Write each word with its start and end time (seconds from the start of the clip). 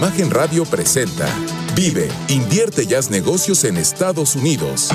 Imagen 0.00 0.30
Radio 0.30 0.64
presenta 0.64 1.28
Vive, 1.76 2.08
invierte 2.28 2.86
y 2.88 2.94
haz 2.94 3.10
negocios 3.10 3.64
en 3.64 3.76
Estados 3.76 4.34
Unidos. 4.34 4.88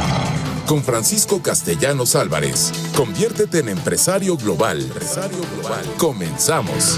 Con 0.66 0.84
Francisco 0.84 1.44
Castellanos 1.44 2.16
Álvarez. 2.16 2.72
Conviértete 2.98 3.60
en 3.60 3.70
empresario 3.70 4.36
global. 4.36 4.82
Empresario 4.82 5.38
global. 5.54 5.86
Comenzamos. 6.00 6.98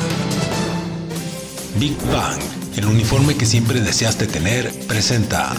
Big 1.78 1.98
Bang, 2.10 2.40
el 2.78 2.86
uniforme 2.86 3.36
que 3.36 3.46
siempre 3.46 3.82
deseaste 3.82 4.26
tener, 4.26 4.72
presenta. 4.88 5.54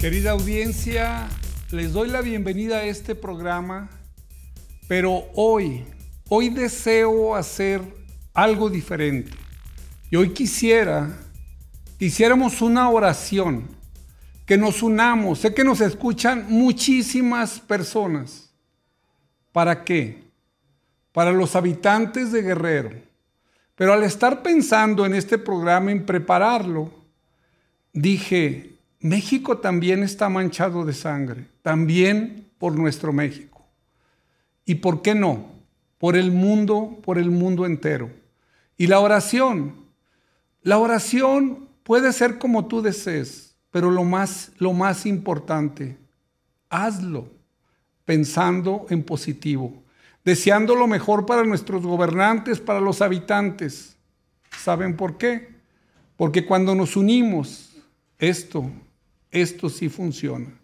Querida 0.00 0.32
audiencia, 0.32 1.28
les 1.70 1.92
doy 1.92 2.08
la 2.08 2.22
bienvenida 2.22 2.78
a 2.78 2.84
este 2.86 3.14
programa, 3.14 3.88
pero 4.88 5.26
hoy, 5.36 5.84
hoy 6.28 6.48
deseo 6.48 7.36
hacer 7.36 7.97
algo 8.42 8.70
diferente. 8.70 9.32
Y 10.10 10.16
hoy 10.16 10.30
quisiera, 10.30 11.10
hiciéramos 11.98 12.62
una 12.62 12.88
oración, 12.88 13.64
que 14.48 14.56
nos 14.56 14.82
unamos. 14.82 15.40
Sé 15.40 15.52
que 15.52 15.62
nos 15.62 15.82
escuchan 15.82 16.46
muchísimas 16.48 17.60
personas. 17.60 18.50
¿Para 19.52 19.84
qué? 19.84 20.22
Para 21.12 21.32
los 21.32 21.54
habitantes 21.54 22.32
de 22.32 22.40
Guerrero. 22.40 22.90
Pero 23.74 23.92
al 23.92 24.04
estar 24.04 24.42
pensando 24.42 25.04
en 25.04 25.14
este 25.14 25.36
programa, 25.36 25.92
en 25.92 26.06
prepararlo, 26.06 26.90
dije, 27.92 28.78
México 29.00 29.58
también 29.58 30.02
está 30.02 30.30
manchado 30.30 30.86
de 30.86 30.94
sangre, 30.94 31.44
también 31.60 32.48
por 32.56 32.74
nuestro 32.74 33.12
México. 33.12 33.66
¿Y 34.64 34.76
por 34.76 35.02
qué 35.02 35.14
no? 35.14 35.46
Por 35.98 36.16
el 36.16 36.32
mundo, 36.32 36.98
por 37.04 37.18
el 37.18 37.30
mundo 37.30 37.66
entero. 37.66 38.17
Y 38.78 38.86
la 38.86 39.00
oración, 39.00 39.84
la 40.62 40.78
oración 40.78 41.68
puede 41.82 42.14
ser 42.14 42.38
como 42.38 42.66
tú 42.66 42.80
desees, 42.80 43.54
pero 43.70 43.90
lo 43.90 44.04
más, 44.04 44.52
lo 44.56 44.72
más 44.72 45.04
importante, 45.04 45.98
hazlo 46.70 47.28
pensando 48.06 48.86
en 48.88 49.02
positivo, 49.02 49.82
deseando 50.24 50.74
lo 50.74 50.86
mejor 50.86 51.26
para 51.26 51.44
nuestros 51.44 51.82
gobernantes, 51.82 52.60
para 52.60 52.80
los 52.80 53.02
habitantes. 53.02 53.96
¿Saben 54.56 54.96
por 54.96 55.18
qué? 55.18 55.58
Porque 56.16 56.46
cuando 56.46 56.74
nos 56.74 56.96
unimos, 56.96 57.76
esto 58.18 58.70
esto 59.30 59.68
sí 59.68 59.88
funciona. 59.88 60.58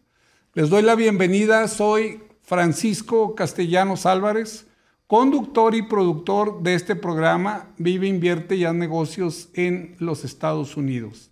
Les 0.54 0.70
doy 0.70 0.82
la 0.82 0.94
bienvenida, 0.94 1.68
soy 1.68 2.22
Francisco 2.42 3.34
Castellanos 3.34 4.06
Álvarez, 4.06 4.66
conductor 5.06 5.74
y 5.74 5.82
productor 5.82 6.62
de 6.62 6.74
este 6.74 6.96
programa 6.96 7.68
Vive, 7.78 8.06
Invierte 8.08 8.56
y 8.56 8.64
Haz 8.64 8.74
Negocios 8.74 9.48
en 9.54 9.96
los 9.98 10.24
Estados 10.24 10.76
Unidos. 10.76 11.30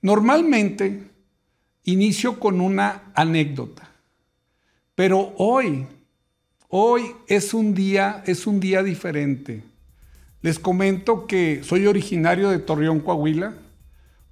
Normalmente 0.00 1.10
inicio 1.84 2.38
con 2.38 2.60
una 2.60 3.12
anécdota, 3.14 3.90
pero 4.94 5.32
hoy, 5.36 5.86
hoy 6.68 7.02
es 7.26 7.54
un 7.54 7.74
día, 7.74 8.22
es 8.26 8.46
un 8.46 8.60
día 8.60 8.82
diferente. 8.82 9.64
Les 10.40 10.58
comento 10.58 11.26
que 11.26 11.62
soy 11.62 11.86
originario 11.86 12.50
de 12.50 12.58
Torreón, 12.58 13.00
Coahuila. 13.00 13.54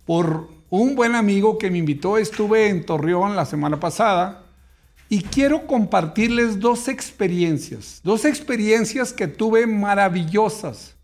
Por 0.04 0.48
un 0.68 0.96
buen 0.96 1.14
amigo 1.14 1.56
que 1.56 1.70
me 1.70 1.78
invitó, 1.78 2.18
estuve 2.18 2.68
en 2.68 2.84
Torreón 2.84 3.36
la 3.36 3.46
semana 3.46 3.78
pasada 3.78 4.49
y 5.12 5.22
quiero 5.22 5.66
compartirles 5.66 6.61
dos 6.61 6.86
experiencias, 6.86 8.00
dos 8.05 8.25
experiencias 8.25 9.12
que 9.12 9.27
tuve 9.27 9.66
maravillosas 9.66 10.94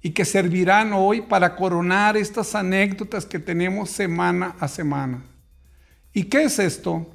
y 0.00 0.10
que 0.10 0.24
servirán 0.24 0.92
hoy 0.92 1.20
para 1.20 1.56
coronar 1.56 2.16
estas 2.16 2.54
anécdotas 2.54 3.26
que 3.26 3.40
tenemos 3.40 3.90
semana 3.90 4.54
a 4.60 4.68
semana. 4.68 5.24
¿Y 6.12 6.22
qué 6.24 6.44
es 6.44 6.60
esto? 6.60 7.10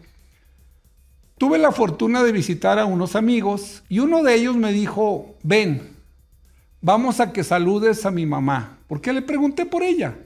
Tuve 1.37 1.57
la 1.57 1.71
fortuna 1.71 2.21
de 2.21 2.33
visitar 2.33 2.77
a 2.79 2.85
unos 2.85 3.15
amigos 3.15 3.81
y 3.87 3.99
uno 3.99 4.21
de 4.21 4.35
ellos 4.35 4.57
me 4.57 4.73
dijo, 4.73 5.37
ven, 5.43 5.95
vamos 6.81 7.21
a 7.21 7.31
que 7.31 7.45
saludes 7.45 8.05
a 8.05 8.11
mi 8.11 8.25
mamá, 8.25 8.77
porque 8.89 9.13
le 9.13 9.21
pregunté 9.21 9.65
por 9.65 9.83
ella. 9.83 10.17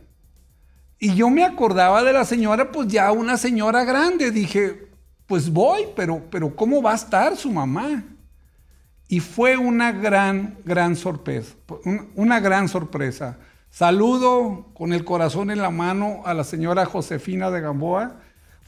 Y 0.97 1.13
yo 1.13 1.29
me 1.29 1.43
acordaba 1.43 2.03
de 2.03 2.13
la 2.13 2.25
señora, 2.25 2.71
pues 2.71 2.87
ya 2.87 3.11
una 3.11 3.37
señora 3.37 3.83
grande. 3.83 4.31
Dije, 4.31 4.84
pues 5.27 5.51
voy, 5.51 5.83
pero, 5.95 6.21
pero 6.29 6.55
¿cómo 6.55 6.81
va 6.81 6.91
a 6.91 6.95
estar 6.95 7.35
su 7.35 7.51
mamá? 7.51 8.03
Y 9.07 9.19
fue 9.19 9.57
una 9.57 9.91
gran, 9.91 10.57
gran 10.65 10.95
sorpresa. 10.95 11.55
Una 12.15 12.39
gran 12.39 12.67
sorpresa. 12.67 13.37
Saludo 13.69 14.67
con 14.73 14.93
el 14.93 15.03
corazón 15.03 15.51
en 15.51 15.61
la 15.61 15.69
mano 15.69 16.21
a 16.25 16.33
la 16.33 16.43
señora 16.43 16.85
Josefina 16.85 17.51
de 17.51 17.61
Gamboa. 17.61 18.21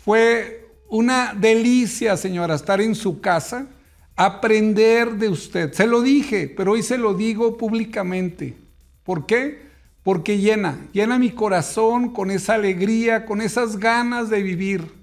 Fue 0.03 0.69
una 0.89 1.33
delicia, 1.33 2.17
señora, 2.17 2.55
estar 2.55 2.81
en 2.81 2.95
su 2.95 3.21
casa, 3.21 3.67
aprender 4.15 5.13
de 5.13 5.29
usted. 5.29 5.73
Se 5.73 5.87
lo 5.87 6.01
dije, 6.01 6.53
pero 6.55 6.73
hoy 6.73 6.83
se 6.83 6.97
lo 6.97 7.13
digo 7.13 7.57
públicamente. 7.57 8.57
¿Por 9.03 9.25
qué? 9.25 9.67
porque 10.07 10.37
llena, 10.37 10.87
llena 10.93 11.19
mi 11.19 11.31
corazón 11.31 12.13
con 12.13 12.31
esa 12.31 12.53
alegría, 12.53 13.25
con 13.25 13.41
esas 13.41 13.75
ganas 13.75 14.29
de 14.29 14.41
vivir. 14.41 14.93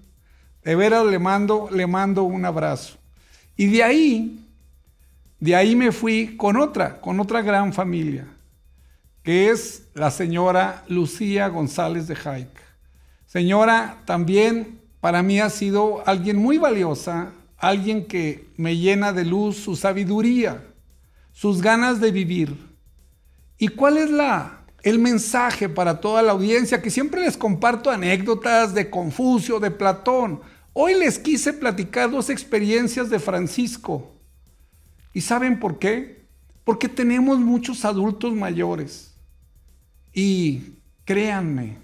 De 0.64 0.74
veras 0.74 1.04
le 1.04 1.18
mando, 1.18 1.68
le 1.70 1.86
mando 1.86 2.22
un 2.22 2.44
abrazo. 2.44 2.96
Y 3.56 3.66
de 3.66 3.82
ahí, 3.82 4.46
de 5.38 5.54
ahí 5.54 5.76
me 5.76 5.92
fui 5.92 6.36
con 6.36 6.56
otra, 6.56 7.00
con 7.00 7.20
otra 7.20 7.42
gran 7.42 7.72
familia, 7.72 8.26
que 9.22 9.50
es 9.50 9.88
la 9.94 10.10
señora 10.10 10.84
Lucía 10.88 11.48
González 11.48 12.08
de 12.08 12.16
Jaica. 12.16 12.62
Señora, 13.26 13.98
también 14.06 14.80
para 15.00 15.22
mí 15.22 15.38
ha 15.40 15.50
sido 15.50 16.02
alguien 16.06 16.38
muy 16.38 16.56
valiosa, 16.56 17.32
alguien 17.58 18.06
que 18.06 18.48
me 18.56 18.76
llena 18.76 19.12
de 19.12 19.24
luz 19.24 19.56
su 19.56 19.76
sabiduría, 19.76 20.64
sus 21.32 21.60
ganas 21.60 22.00
de 22.00 22.10
vivir. 22.10 22.56
¿Y 23.58 23.68
cuál 23.68 23.98
es 23.98 24.10
la, 24.10 24.64
el 24.84 24.98
mensaje 24.98 25.68
para 25.68 25.98
toda 25.98 26.22
la 26.22 26.32
audiencia, 26.32 26.82
que 26.82 26.90
siempre 26.90 27.22
les 27.22 27.38
comparto 27.38 27.90
anécdotas 27.90 28.74
de 28.74 28.90
Confucio, 28.90 29.58
de 29.58 29.70
Platón. 29.70 30.40
Hoy 30.76 30.94
les 30.94 31.20
quise 31.20 31.52
platicar 31.52 32.10
dos 32.10 32.28
experiencias 32.30 33.08
de 33.08 33.20
Francisco. 33.20 34.10
¿Y 35.12 35.20
saben 35.20 35.60
por 35.60 35.78
qué? 35.78 36.26
Porque 36.64 36.88
tenemos 36.88 37.38
muchos 37.38 37.84
adultos 37.84 38.34
mayores. 38.34 39.14
Y 40.12 40.72
créanme, 41.04 41.76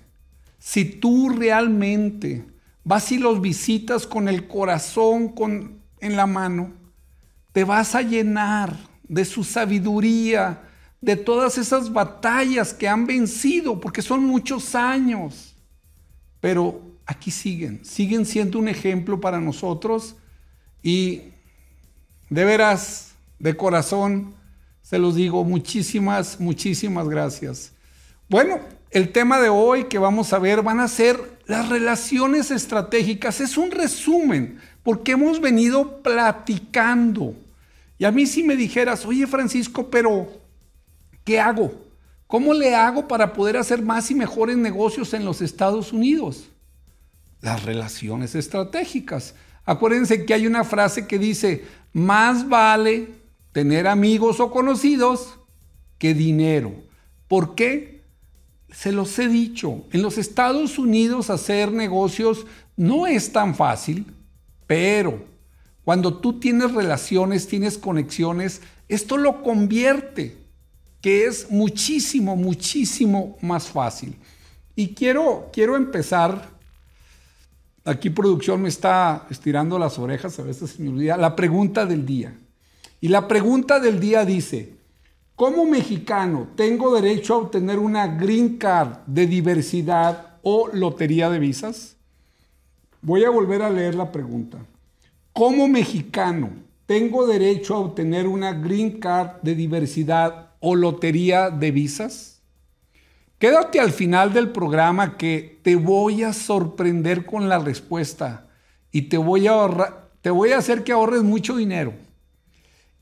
si 0.58 0.84
tú 0.84 1.28
realmente 1.28 2.44
vas 2.82 3.12
y 3.12 3.18
los 3.18 3.40
visitas 3.40 4.08
con 4.08 4.28
el 4.28 4.48
corazón 4.48 5.28
con, 5.28 5.78
en 6.00 6.16
la 6.16 6.26
mano, 6.26 6.72
te 7.52 7.62
vas 7.62 7.94
a 7.94 8.02
llenar 8.02 8.76
de 9.04 9.24
su 9.24 9.44
sabiduría, 9.44 10.62
de 11.00 11.14
todas 11.14 11.58
esas 11.58 11.92
batallas 11.92 12.74
que 12.74 12.88
han 12.88 13.06
vencido, 13.06 13.80
porque 13.80 14.02
son 14.02 14.24
muchos 14.24 14.74
años. 14.74 15.54
Pero 16.40 16.89
aquí 17.10 17.31
siguen, 17.31 17.84
siguen 17.84 18.25
siendo 18.26 18.59
un 18.59 18.69
ejemplo 18.69 19.21
para 19.21 19.41
nosotros 19.41 20.16
y 20.82 21.22
de 22.28 22.44
veras, 22.44 23.15
de 23.38 23.56
corazón, 23.56 24.34
se 24.82 24.98
los 24.98 25.15
digo, 25.15 25.44
muchísimas, 25.44 26.41
muchísimas 26.41 27.09
gracias. 27.09 27.72
Bueno, 28.28 28.60
el 28.91 29.12
tema 29.12 29.41
de 29.41 29.48
hoy 29.48 29.84
que 29.84 29.98
vamos 29.98 30.32
a 30.32 30.38
ver 30.38 30.62
van 30.62 30.81
a 30.81 30.88
ser 30.88 31.38
las 31.47 31.69
relaciones 31.69 32.50
estratégicas. 32.50 33.41
Es 33.41 33.56
un 33.56 33.71
resumen, 33.71 34.60
porque 34.82 35.12
hemos 35.12 35.41
venido 35.41 36.03
platicando. 36.03 37.34
Y 37.98 38.04
a 38.04 38.10
mí 38.10 38.27
si 38.27 38.42
me 38.42 38.56
dijeras, 38.56 39.04
oye 39.04 39.27
Francisco, 39.27 39.91
pero 39.91 40.41
¿Qué 41.25 41.38
hago? 41.38 41.72
¿Cómo 42.27 42.54
le 42.54 42.74
hago 42.74 43.09
para 43.09 43.33
poder 43.33 43.56
hacer 43.56 43.83
más 43.83 44.10
y 44.10 44.15
mejores 44.15 44.56
negocios 44.56 45.15
en 45.15 45.24
los 45.24 45.42
Estados 45.42 45.92
Unidos? 45.92 46.48
Las 47.41 47.65
relaciones 47.65 48.34
estratégicas. 48.34 49.34
Acuérdense 49.65 50.25
que 50.25 50.34
hay 50.34 50.47
una 50.47 50.65
frase 50.65 51.07
que 51.07 51.19
dice, 51.19 51.65
más 51.92 52.48
vale 52.48 53.09
tener 53.53 53.87
amigos 53.87 54.41
o 54.41 54.51
conocidos 54.51 55.39
que 55.98 56.15
dinero. 56.15 56.72
¿Por 57.28 57.54
qué? 57.54 58.04
Se 58.71 58.92
los 58.92 59.19
he 59.19 59.28
dicho, 59.28 59.84
en 59.92 60.03
los 60.03 60.16
Estados 60.16 60.78
Unidos 60.78 61.28
hacer 61.28 61.72
negocios 61.72 62.47
no 62.77 63.07
es 63.07 63.33
tan 63.33 63.54
fácil, 63.54 64.07
pero 64.66 65.25
cuando 65.84 66.19
tú 66.19 66.39
tienes 66.39 66.72
relaciones, 66.72 67.48
tienes 67.48 67.77
conexiones, 67.77 68.63
esto 68.89 69.16
lo 69.16 69.42
convierte 69.42 70.37
que 71.01 71.25
es 71.27 71.51
muchísimo, 71.51 72.37
muchísimo 72.37 73.37
más 73.41 73.69
fácil. 73.69 74.16
Y 74.77 74.95
quiero, 74.95 75.51
quiero 75.53 75.77
empezar, 75.77 76.48
aquí 77.91 78.10
producción 78.10 78.63
me 78.63 78.69
está 78.69 79.27
estirando 79.31 79.78
las 79.78 79.98
orejas, 79.98 80.39
a 80.39 80.42
veces 80.42 80.78
me 80.78 80.89
olvida, 80.89 81.16
la 81.16 81.34
pregunta 81.34 81.87
del 81.87 82.07
día. 82.07 82.34
Y 83.01 83.09
la 83.09 83.27
pregunta 83.27 83.81
del 83.81 83.98
día 83.98 84.25
dice, 84.25 84.75
como 85.34 85.65
mexicano 85.65 86.48
tengo 86.54 86.95
derecho 86.95 87.34
a 87.34 87.39
obtener 87.39 87.78
una 87.78 88.07
green 88.07 88.59
card 88.59 88.98
de 89.07 89.27
diversidad 89.27 90.37
o 90.42 90.69
lotería 90.72 91.31
de 91.31 91.39
visas? 91.39 91.97
Voy 93.03 93.25
a 93.25 93.31
volver 93.31 93.63
a 93.63 93.71
leer 93.71 93.95
la 93.95 94.13
pregunta. 94.13 94.59
Como 95.33 95.66
mexicano 95.66 96.51
tengo 96.87 97.27
derecho 97.27 97.75
a 97.75 97.78
obtener 97.78 98.27
una 98.27 98.53
green 98.53 99.01
card 99.01 99.41
de 99.42 99.54
diversidad 99.54 100.51
o 100.60 100.75
lotería 100.75 101.51
de 101.51 101.71
visas? 101.71 102.40
Quédate 103.41 103.81
al 103.81 103.91
final 103.91 104.34
del 104.34 104.51
programa 104.51 105.16
que 105.16 105.60
te 105.63 105.75
voy 105.75 106.25
a 106.25 106.34
sorprender 106.34 107.25
con 107.25 107.48
la 107.48 107.59
respuesta 107.59 108.47
y 108.92 109.09
te 109.09 109.16
voy 109.16 109.47
a, 109.47 110.10
te 110.21 110.28
voy 110.28 110.53
a 110.53 110.59
hacer 110.59 110.84
que 110.84 110.92
ahorres 110.92 111.22
mucho 111.22 111.57
dinero. 111.57 111.95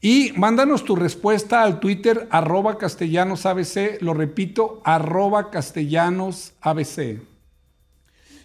Y 0.01 0.33
mándanos 0.37 0.85
tu 0.85 0.95
respuesta 0.95 1.65
al 1.65 1.81
Twitter 1.81 2.29
arroba 2.31 2.79
castellanosabc, 2.79 4.01
lo 4.01 4.15
repito, 4.15 4.81
arroba 4.85 5.51
castellanosabc. 5.51 7.21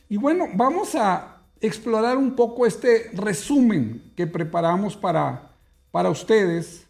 Y 0.09 0.17
bueno, 0.17 0.47
vamos 0.55 0.95
a 0.95 1.43
explorar 1.61 2.17
un 2.17 2.35
poco 2.35 2.65
este 2.65 3.11
resumen 3.13 4.11
que 4.17 4.25
preparamos 4.25 4.97
para, 4.97 5.51
para 5.91 6.09
ustedes. 6.09 6.87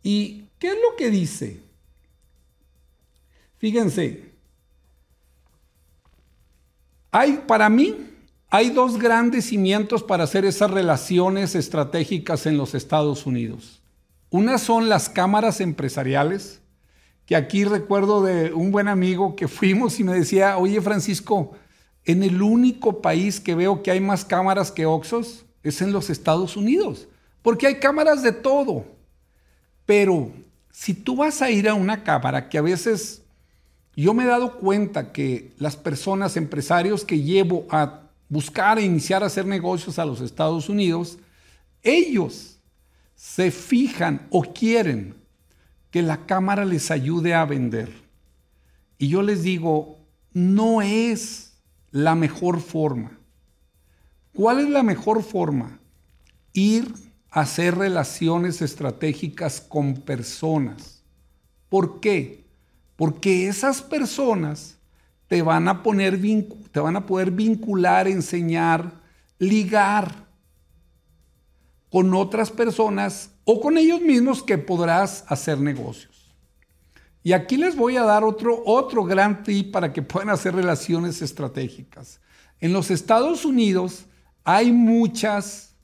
¿Y 0.00 0.44
qué 0.60 0.68
es 0.68 0.76
lo 0.76 0.94
que 0.96 1.10
dice? 1.10 1.60
Fíjense, 3.58 4.27
hay 7.10 7.42
para 7.46 7.68
mí 7.68 7.96
hay 8.50 8.70
dos 8.70 8.98
grandes 8.98 9.46
cimientos 9.46 10.02
para 10.02 10.24
hacer 10.24 10.46
esas 10.46 10.70
relaciones 10.70 11.54
estratégicas 11.54 12.46
en 12.46 12.56
los 12.56 12.74
Estados 12.74 13.26
Unidos. 13.26 13.82
Una 14.30 14.56
son 14.56 14.88
las 14.88 15.10
cámaras 15.10 15.60
empresariales, 15.60 16.62
que 17.26 17.36
aquí 17.36 17.64
recuerdo 17.64 18.22
de 18.22 18.54
un 18.54 18.72
buen 18.72 18.88
amigo 18.88 19.36
que 19.36 19.48
fuimos 19.48 20.00
y 20.00 20.04
me 20.04 20.14
decía, 20.14 20.56
oye 20.56 20.80
Francisco, 20.80 21.52
en 22.06 22.22
el 22.22 22.40
único 22.40 23.02
país 23.02 23.38
que 23.38 23.54
veo 23.54 23.82
que 23.82 23.90
hay 23.90 24.00
más 24.00 24.24
cámaras 24.24 24.72
que 24.72 24.86
Oxos 24.86 25.44
es 25.62 25.82
en 25.82 25.92
los 25.92 26.08
Estados 26.08 26.56
Unidos, 26.56 27.06
porque 27.42 27.66
hay 27.66 27.74
cámaras 27.80 28.22
de 28.22 28.32
todo. 28.32 28.86
Pero 29.84 30.32
si 30.70 30.94
tú 30.94 31.16
vas 31.16 31.42
a 31.42 31.50
ir 31.50 31.68
a 31.68 31.74
una 31.74 32.02
cámara 32.02 32.48
que 32.48 32.56
a 32.56 32.62
veces 32.62 33.22
yo 34.02 34.14
me 34.14 34.22
he 34.22 34.26
dado 34.26 34.58
cuenta 34.58 35.12
que 35.12 35.52
las 35.58 35.76
personas, 35.76 36.36
empresarios 36.36 37.04
que 37.04 37.20
llevo 37.20 37.66
a 37.68 38.02
buscar 38.28 38.78
e 38.78 38.84
iniciar 38.84 39.22
a 39.24 39.26
hacer 39.26 39.44
negocios 39.44 39.98
a 39.98 40.04
los 40.04 40.20
Estados 40.20 40.68
Unidos, 40.68 41.18
ellos 41.82 42.58
se 43.16 43.50
fijan 43.50 44.28
o 44.30 44.42
quieren 44.42 45.16
que 45.90 46.02
la 46.02 46.26
cámara 46.26 46.64
les 46.64 46.92
ayude 46.92 47.34
a 47.34 47.44
vender. 47.44 47.90
Y 48.98 49.08
yo 49.08 49.22
les 49.22 49.42
digo, 49.42 49.98
no 50.32 50.80
es 50.82 51.58
la 51.90 52.14
mejor 52.14 52.60
forma. 52.60 53.18
¿Cuál 54.32 54.60
es 54.60 54.68
la 54.68 54.84
mejor 54.84 55.24
forma? 55.24 55.80
Ir 56.52 56.94
a 57.30 57.40
hacer 57.40 57.76
relaciones 57.76 58.62
estratégicas 58.62 59.60
con 59.60 59.94
personas. 59.94 61.02
¿Por 61.68 61.98
qué? 61.98 62.47
Porque 62.98 63.46
esas 63.46 63.80
personas 63.80 64.76
te 65.28 65.40
van 65.40 65.68
a, 65.68 65.84
poner, 65.84 66.20
te 66.72 66.80
van 66.80 66.96
a 66.96 67.06
poder 67.06 67.30
vincular, 67.30 68.08
enseñar, 68.08 69.00
ligar 69.38 70.26
con 71.90 72.12
otras 72.12 72.50
personas 72.50 73.30
o 73.44 73.60
con 73.60 73.78
ellos 73.78 74.00
mismos 74.00 74.42
que 74.42 74.58
podrás 74.58 75.24
hacer 75.28 75.60
negocios. 75.60 76.34
Y 77.22 77.34
aquí 77.34 77.56
les 77.56 77.76
voy 77.76 77.96
a 77.96 78.02
dar 78.02 78.24
otro, 78.24 78.64
otro 78.66 79.04
gran 79.04 79.44
tip 79.44 79.70
para 79.70 79.92
que 79.92 80.02
puedan 80.02 80.30
hacer 80.30 80.56
relaciones 80.56 81.22
estratégicas. 81.22 82.20
En 82.58 82.72
los 82.72 82.90
Estados 82.90 83.44
Unidos 83.44 84.06
hay 84.42 84.72
muchas 84.72 85.76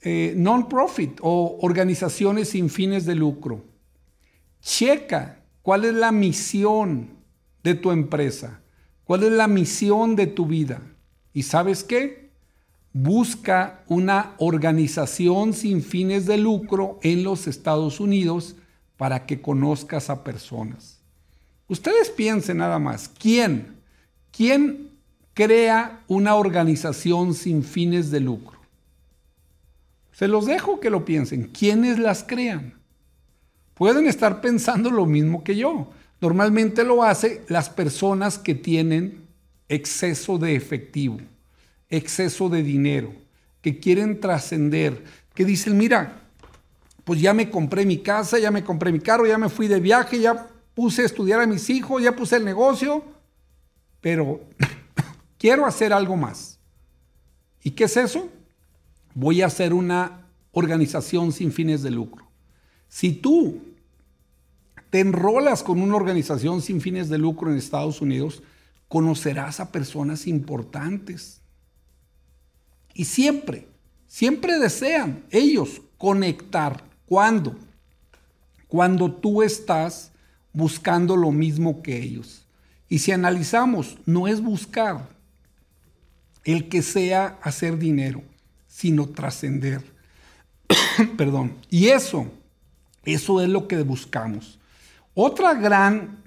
eh, 0.00 0.34
non-profit 0.36 1.20
o 1.22 1.58
organizaciones 1.62 2.48
sin 2.48 2.70
fines 2.70 3.06
de 3.06 3.14
lucro. 3.14 3.62
Checa 4.60 5.41
cuál 5.62 5.84
es 5.84 5.94
la 5.94 6.12
misión 6.12 7.10
de 7.62 7.74
tu 7.74 7.90
empresa, 7.90 8.60
cuál 9.04 9.22
es 9.22 9.32
la 9.32 9.48
misión 9.48 10.16
de 10.16 10.26
tu 10.26 10.46
vida. 10.46 10.82
¿Y 11.32 11.44
sabes 11.44 11.82
qué? 11.84 12.22
busca 12.92 13.82
una 13.88 14.34
organización 14.38 15.52
sin 15.52 15.82
fines 15.82 16.26
de 16.26 16.36
lucro 16.36 16.98
en 17.02 17.24
los 17.24 17.46
Estados 17.46 18.00
Unidos 18.00 18.56
para 18.96 19.26
que 19.26 19.40
conozcas 19.40 20.10
a 20.10 20.22
personas. 20.22 21.00
Ustedes 21.68 22.10
piensen 22.10 22.58
nada 22.58 22.78
más, 22.78 23.08
¿quién? 23.08 23.80
¿Quién 24.30 24.90
crea 25.34 26.02
una 26.06 26.34
organización 26.34 27.34
sin 27.34 27.64
fines 27.64 28.10
de 28.10 28.20
lucro? 28.20 28.58
Se 30.12 30.28
los 30.28 30.44
dejo 30.44 30.78
que 30.78 30.90
lo 30.90 31.04
piensen. 31.04 31.44
¿Quiénes 31.44 31.98
las 31.98 32.22
crean? 32.22 32.74
Pueden 33.82 34.06
estar 34.06 34.40
pensando 34.40 34.92
lo 34.92 35.06
mismo 35.06 35.42
que 35.42 35.56
yo. 35.56 35.90
Normalmente 36.20 36.84
lo 36.84 37.02
hacen 37.02 37.40
las 37.48 37.68
personas 37.68 38.38
que 38.38 38.54
tienen 38.54 39.26
exceso 39.68 40.38
de 40.38 40.54
efectivo 40.54 41.18
exceso 41.90 42.48
de 42.48 42.62
dinero, 42.62 43.12
que 43.60 43.80
quieren 43.80 44.20
trascender, 44.20 45.02
que 45.34 45.44
dicen, 45.44 45.76
mira, 45.76 46.22
pues 47.02 47.20
ya 47.20 47.34
me 47.34 47.50
compré 47.50 47.84
mi 47.84 47.98
casa, 47.98 48.38
ya 48.38 48.52
me 48.52 48.62
compré 48.62 48.92
mi 48.92 49.00
carro, 49.00 49.26
ya 49.26 49.36
me 49.36 49.48
fui 49.48 49.66
de 49.66 49.80
viaje, 49.80 50.20
ya 50.20 50.46
puse 50.74 51.02
a 51.02 51.06
estudiar 51.06 51.40
a 51.40 51.46
mis 51.48 51.68
hijos, 51.68 52.00
ya 52.04 52.14
puse 52.14 52.36
el 52.36 52.44
negocio, 52.44 53.04
pero 54.00 54.42
quiero 55.40 55.66
hacer 55.66 55.92
algo 55.92 56.16
más. 56.16 56.56
¿Y 57.64 57.72
qué 57.72 57.82
es 57.82 57.96
eso? 57.96 58.30
Voy 59.12 59.42
a 59.42 59.46
hacer 59.46 59.74
una 59.74 60.28
organización 60.52 61.32
sin 61.32 61.50
fines 61.50 61.82
de 61.82 61.90
lucro. 61.90 62.28
Si 62.88 63.10
tú 63.10 63.71
te 64.92 65.00
enrolas 65.00 65.62
con 65.62 65.80
una 65.80 65.96
organización 65.96 66.60
sin 66.60 66.82
fines 66.82 67.08
de 67.08 67.16
lucro 67.16 67.50
en 67.50 67.56
Estados 67.56 68.02
Unidos, 68.02 68.42
conocerás 68.88 69.58
a 69.58 69.72
personas 69.72 70.26
importantes 70.26 71.40
y 72.92 73.06
siempre, 73.06 73.68
siempre 74.06 74.58
desean 74.58 75.24
ellos 75.30 75.80
conectar. 75.96 76.84
¿Cuándo? 77.06 77.56
Cuando 78.68 79.10
tú 79.10 79.42
estás 79.42 80.12
buscando 80.52 81.16
lo 81.16 81.30
mismo 81.30 81.82
que 81.82 81.96
ellos. 81.96 82.44
Y 82.86 82.98
si 82.98 83.12
analizamos, 83.12 83.96
no 84.04 84.28
es 84.28 84.42
buscar 84.42 85.08
el 86.44 86.68
que 86.68 86.82
sea 86.82 87.38
hacer 87.40 87.78
dinero, 87.78 88.22
sino 88.66 89.08
trascender. 89.08 89.82
Perdón. 91.16 91.56
Y 91.70 91.86
eso, 91.86 92.26
eso 93.06 93.40
es 93.40 93.48
lo 93.48 93.66
que 93.66 93.80
buscamos. 93.80 94.58
Otra 95.14 95.54
gran, 95.54 96.22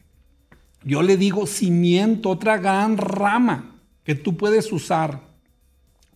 yo 0.83 1.01
le 1.01 1.17
digo 1.17 1.47
cimiento, 1.47 2.29
otra 2.29 2.57
gran 2.57 2.97
rama 2.97 3.75
que 4.03 4.13
tú 4.13 4.37
puedes 4.37 4.71
usar 4.71 5.21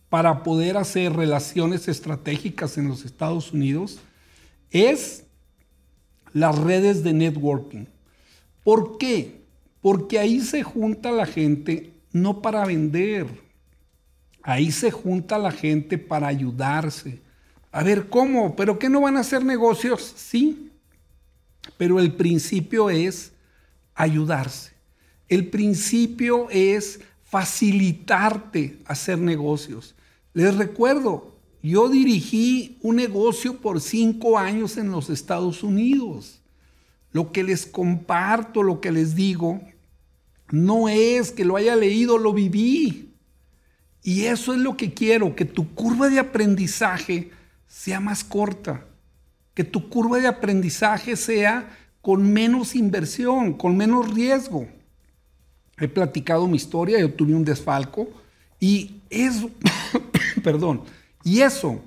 para 0.10 0.44
poder 0.44 0.78
hacer 0.78 1.14
relaciones 1.14 1.88
estratégicas 1.88 2.78
en 2.78 2.88
los 2.88 3.06
Estados 3.06 3.54
Unidos 3.54 4.00
es 4.72 5.26
las 6.34 6.58
redes 6.58 7.04
de 7.04 7.14
networking. 7.14 7.86
¿Por 8.64 8.98
qué? 8.98 9.42
Porque 9.82 10.20
ahí 10.20 10.42
se 10.42 10.62
junta 10.62 11.12
la 11.12 11.26
gente 11.26 11.94
no 12.12 12.42
para 12.42 12.66
vender, 12.66 13.28
ahí 14.44 14.72
se 14.72 14.92
junta 14.92 15.38
la 15.38 15.52
gente 15.52 15.98
para 15.98 16.28
ayudarse. 16.28 17.22
A 17.72 17.84
ver, 17.84 18.10
¿cómo? 18.10 18.56
¿Pero 18.56 18.78
qué 18.78 18.90
no 18.90 19.02
van 19.02 19.18
a 19.18 19.22
hacer 19.22 19.44
negocios? 19.44 20.14
Sí, 20.16 20.69
pero 21.80 22.02
el 22.02 22.12
principio 22.12 22.90
es 22.90 23.32
ayudarse. 23.96 24.74
El 25.30 25.48
principio 25.48 26.50
es 26.50 27.00
facilitarte 27.24 28.80
hacer 28.84 29.18
negocios. 29.18 29.96
Les 30.34 30.58
recuerdo, 30.58 31.38
yo 31.64 31.88
dirigí 31.88 32.78
un 32.82 32.98
negocio 32.98 33.62
por 33.62 33.80
cinco 33.80 34.38
años 34.38 34.76
en 34.76 34.92
los 34.92 35.10
Estados 35.10 35.64
Unidos. 35.64 36.42
Lo 37.14 37.32
que 37.32 37.44
les 37.44 37.66
comparto, 37.66 38.62
lo 38.62 38.82
que 38.82 38.92
les 38.92 39.16
digo, 39.16 39.62
no 40.52 40.90
es 40.90 41.32
que 41.32 41.46
lo 41.46 41.56
haya 41.56 41.78
leído, 41.78 42.18
lo 42.18 42.34
viví. 42.34 43.14
Y 44.04 44.24
eso 44.24 44.52
es 44.52 44.60
lo 44.60 44.76
que 44.76 44.94
quiero, 44.94 45.34
que 45.34 45.46
tu 45.46 45.74
curva 45.74 46.10
de 46.10 46.20
aprendizaje 46.20 47.32
sea 47.68 48.02
más 48.02 48.26
corta, 48.26 48.86
que 49.60 49.66
tu 49.66 49.90
curva 49.90 50.20
de 50.20 50.28
aprendizaje 50.28 51.18
sea 51.18 51.68
con 52.02 52.32
menos 52.32 52.76
inversión, 52.78 53.52
con 53.52 53.76
menos 53.76 54.14
riesgo. 54.14 54.66
He 55.78 55.90
platicado 55.90 56.48
mi 56.48 56.56
historia, 56.56 56.98
yo 56.98 57.14
tuve 57.14 57.36
un 57.36 57.44
desfalco 57.44 58.08
y 58.58 59.02
eso, 59.10 59.52
perdón, 60.46 60.84
y 61.26 61.42
eso 61.42 61.82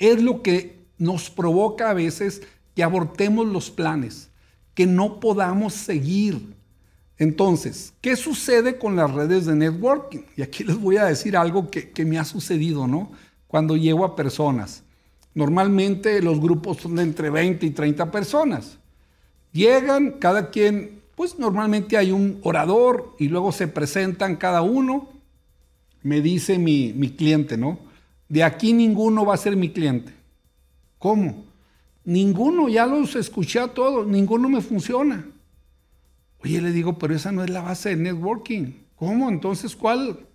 es 0.00 0.20
lo 0.20 0.42
que 0.42 0.80
nos 0.98 1.30
provoca 1.30 1.88
a 1.88 1.94
veces 1.94 2.42
que 2.74 2.82
abortemos 2.82 3.46
los 3.46 3.70
planes, 3.70 4.28
que 4.74 4.84
no 4.84 5.20
podamos 5.20 5.74
seguir. 5.74 6.52
Entonces, 7.16 7.92
¿qué 8.00 8.16
sucede 8.16 8.76
con 8.76 8.96
las 8.96 9.12
redes 9.12 9.46
de 9.46 9.54
networking? 9.54 10.22
Y 10.36 10.42
aquí 10.42 10.64
les 10.64 10.80
voy 10.80 10.96
a 10.96 11.04
decir 11.04 11.36
algo 11.36 11.70
que, 11.70 11.90
que 11.90 12.04
me 12.04 12.18
ha 12.18 12.24
sucedido, 12.24 12.88
¿no? 12.88 13.12
Cuando 13.46 13.76
llego 13.76 14.04
a 14.04 14.16
personas. 14.16 14.82
Normalmente 15.34 16.20
los 16.20 16.40
grupos 16.40 16.78
son 16.78 16.96
de 16.96 17.02
entre 17.02 17.30
20 17.30 17.64
y 17.66 17.70
30 17.70 18.10
personas. 18.10 18.78
Llegan, 19.52 20.12
cada 20.12 20.50
quien, 20.50 21.00
pues 21.14 21.38
normalmente 21.38 21.96
hay 21.96 22.12
un 22.12 22.38
orador 22.42 23.14
y 23.18 23.28
luego 23.28 23.52
se 23.52 23.68
presentan 23.68 24.36
cada 24.36 24.62
uno. 24.62 25.08
Me 26.02 26.20
dice 26.20 26.58
mi, 26.58 26.92
mi 26.92 27.10
cliente, 27.10 27.56
¿no? 27.56 27.78
De 28.28 28.42
aquí 28.42 28.72
ninguno 28.72 29.24
va 29.24 29.34
a 29.34 29.38
ser 29.38 29.56
mi 29.56 29.70
cliente. 29.70 30.12
¿Cómo? 30.98 31.44
Ninguno, 32.04 32.68
ya 32.68 32.86
los 32.86 33.14
escuché 33.14 33.60
a 33.60 33.68
todos, 33.68 34.06
ninguno 34.06 34.48
me 34.48 34.60
funciona. 34.60 35.26
Oye, 36.44 36.60
le 36.60 36.72
digo, 36.72 36.98
pero 36.98 37.14
esa 37.14 37.30
no 37.30 37.44
es 37.44 37.50
la 37.50 37.60
base 37.60 37.90
de 37.90 37.96
networking. 37.96 38.72
¿Cómo? 38.96 39.28
Entonces, 39.28 39.76
¿cuál? 39.76 40.26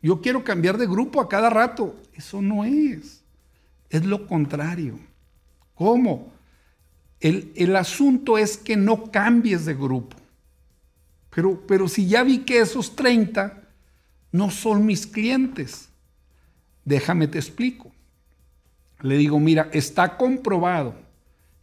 Yo 0.00 0.20
quiero 0.20 0.44
cambiar 0.44 0.78
de 0.78 0.86
grupo 0.86 1.20
a 1.20 1.28
cada 1.28 1.50
rato. 1.50 1.96
Eso 2.14 2.40
no 2.42 2.64
es. 2.64 3.21
Es 3.92 4.06
lo 4.06 4.26
contrario. 4.26 4.98
¿Cómo? 5.74 6.32
El, 7.20 7.52
el 7.54 7.76
asunto 7.76 8.38
es 8.38 8.56
que 8.56 8.74
no 8.74 9.10
cambies 9.10 9.66
de 9.66 9.74
grupo. 9.74 10.16
Pero, 11.28 11.60
pero 11.66 11.86
si 11.88 12.08
ya 12.08 12.22
vi 12.22 12.38
que 12.38 12.60
esos 12.60 12.96
30 12.96 13.62
no 14.32 14.50
son 14.50 14.86
mis 14.86 15.06
clientes, 15.06 15.90
déjame 16.86 17.28
te 17.28 17.38
explico. 17.38 17.92
Le 19.02 19.18
digo, 19.18 19.38
mira, 19.38 19.68
está 19.74 20.16
comprobado 20.16 20.94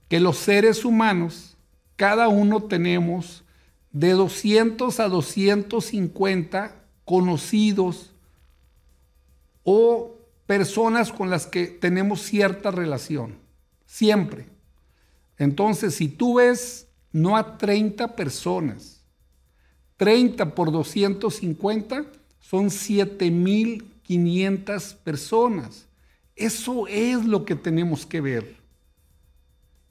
que 0.07 0.19
los 0.19 0.38
seres 0.38 0.86
humanos, 0.86 1.57
cada 1.95 2.27
uno 2.27 2.62
tenemos 2.62 3.43
de 3.91 4.12
200 4.12 5.00
a 5.00 5.07
250 5.07 6.75
conocidos 7.05 8.13
o 9.63 10.19
personas 10.50 11.12
con 11.12 11.29
las 11.29 11.46
que 11.46 11.68
tenemos 11.68 12.24
cierta 12.24 12.72
relación, 12.72 13.36
siempre. 13.86 14.48
Entonces, 15.38 15.94
si 15.94 16.08
tú 16.08 16.38
ves 16.38 16.88
no 17.12 17.38
a 17.38 17.60
30 17.60 18.15
personas, 18.15 19.06
30 19.98 20.56
por 20.56 20.72
250 20.72 22.08
son 22.39 22.72
7500 22.72 24.96
personas. 24.96 25.86
Eso 26.36 26.88
es 26.88 27.24
lo 27.25 27.46
que 27.46 27.53
tenemos 27.53 28.08
que 28.08 28.20
ver. 28.20 28.58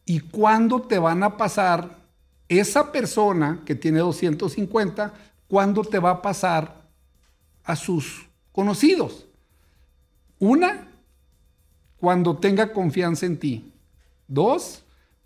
¿Y 0.07 0.19
cuándo 0.19 0.83
te 0.83 0.99
van 0.99 1.23
a 1.23 1.37
pasar 1.37 2.00
esa 2.49 2.91
persona 2.91 3.62
que 3.65 3.77
tiene 3.77 4.00
250? 4.00 5.15
¿Cuándo 5.47 5.85
te 5.85 6.00
va 6.00 6.11
a 6.11 6.21
pasar 6.21 6.83
a 7.62 7.77
sus 7.77 8.27
conocidos? 8.50 9.28
Una, 10.38 10.88
cuando 11.99 12.37
tenga 12.37 12.73
confianza 12.73 13.26
en 13.26 13.38
ti. 13.38 13.73
Dos, 14.26 14.85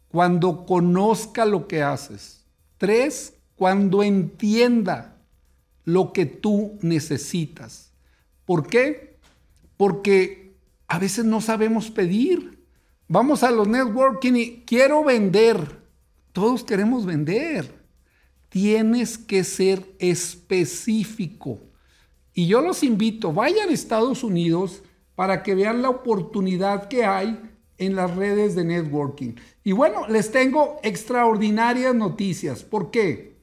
cuando 0.08 0.64
conozca 0.66 1.44
lo 1.44 1.68
que 1.68 1.82
haces. 1.82 2.44
Tres, 2.78 3.34
cuando 3.56 4.02
entienda 4.02 5.16
lo 5.84 6.12
que 6.12 6.26
tú 6.26 6.78
necesitas. 6.80 7.92
¿Por 8.44 8.66
qué? 8.66 9.16
Porque 9.76 10.54
a 10.88 10.98
veces 10.98 11.24
no 11.24 11.40
sabemos 11.40 11.90
pedir. 11.90 12.62
Vamos 13.08 13.42
a 13.42 13.50
los 13.50 13.68
networking 13.68 14.34
y 14.34 14.62
quiero 14.64 15.04
vender. 15.04 15.80
Todos 16.32 16.64
queremos 16.64 17.04
vender. 17.04 17.82
Tienes 18.48 19.18
que 19.18 19.44
ser 19.44 19.84
específico. 19.98 21.60
Y 22.34 22.46
yo 22.46 22.60
los 22.62 22.82
invito, 22.82 23.32
vayan 23.32 23.68
a 23.68 23.72
Estados 23.72 24.24
Unidos 24.24 24.82
para 25.14 25.42
que 25.42 25.54
vean 25.54 25.82
la 25.82 25.90
oportunidad 25.90 26.88
que 26.88 27.04
hay 27.04 27.38
en 27.78 27.96
las 27.96 28.14
redes 28.14 28.54
de 28.54 28.64
networking. 28.64 29.34
Y 29.64 29.72
bueno, 29.72 30.06
les 30.08 30.30
tengo 30.30 30.78
extraordinarias 30.82 31.94
noticias. 31.94 32.62
¿Por 32.62 32.90
qué? 32.90 33.36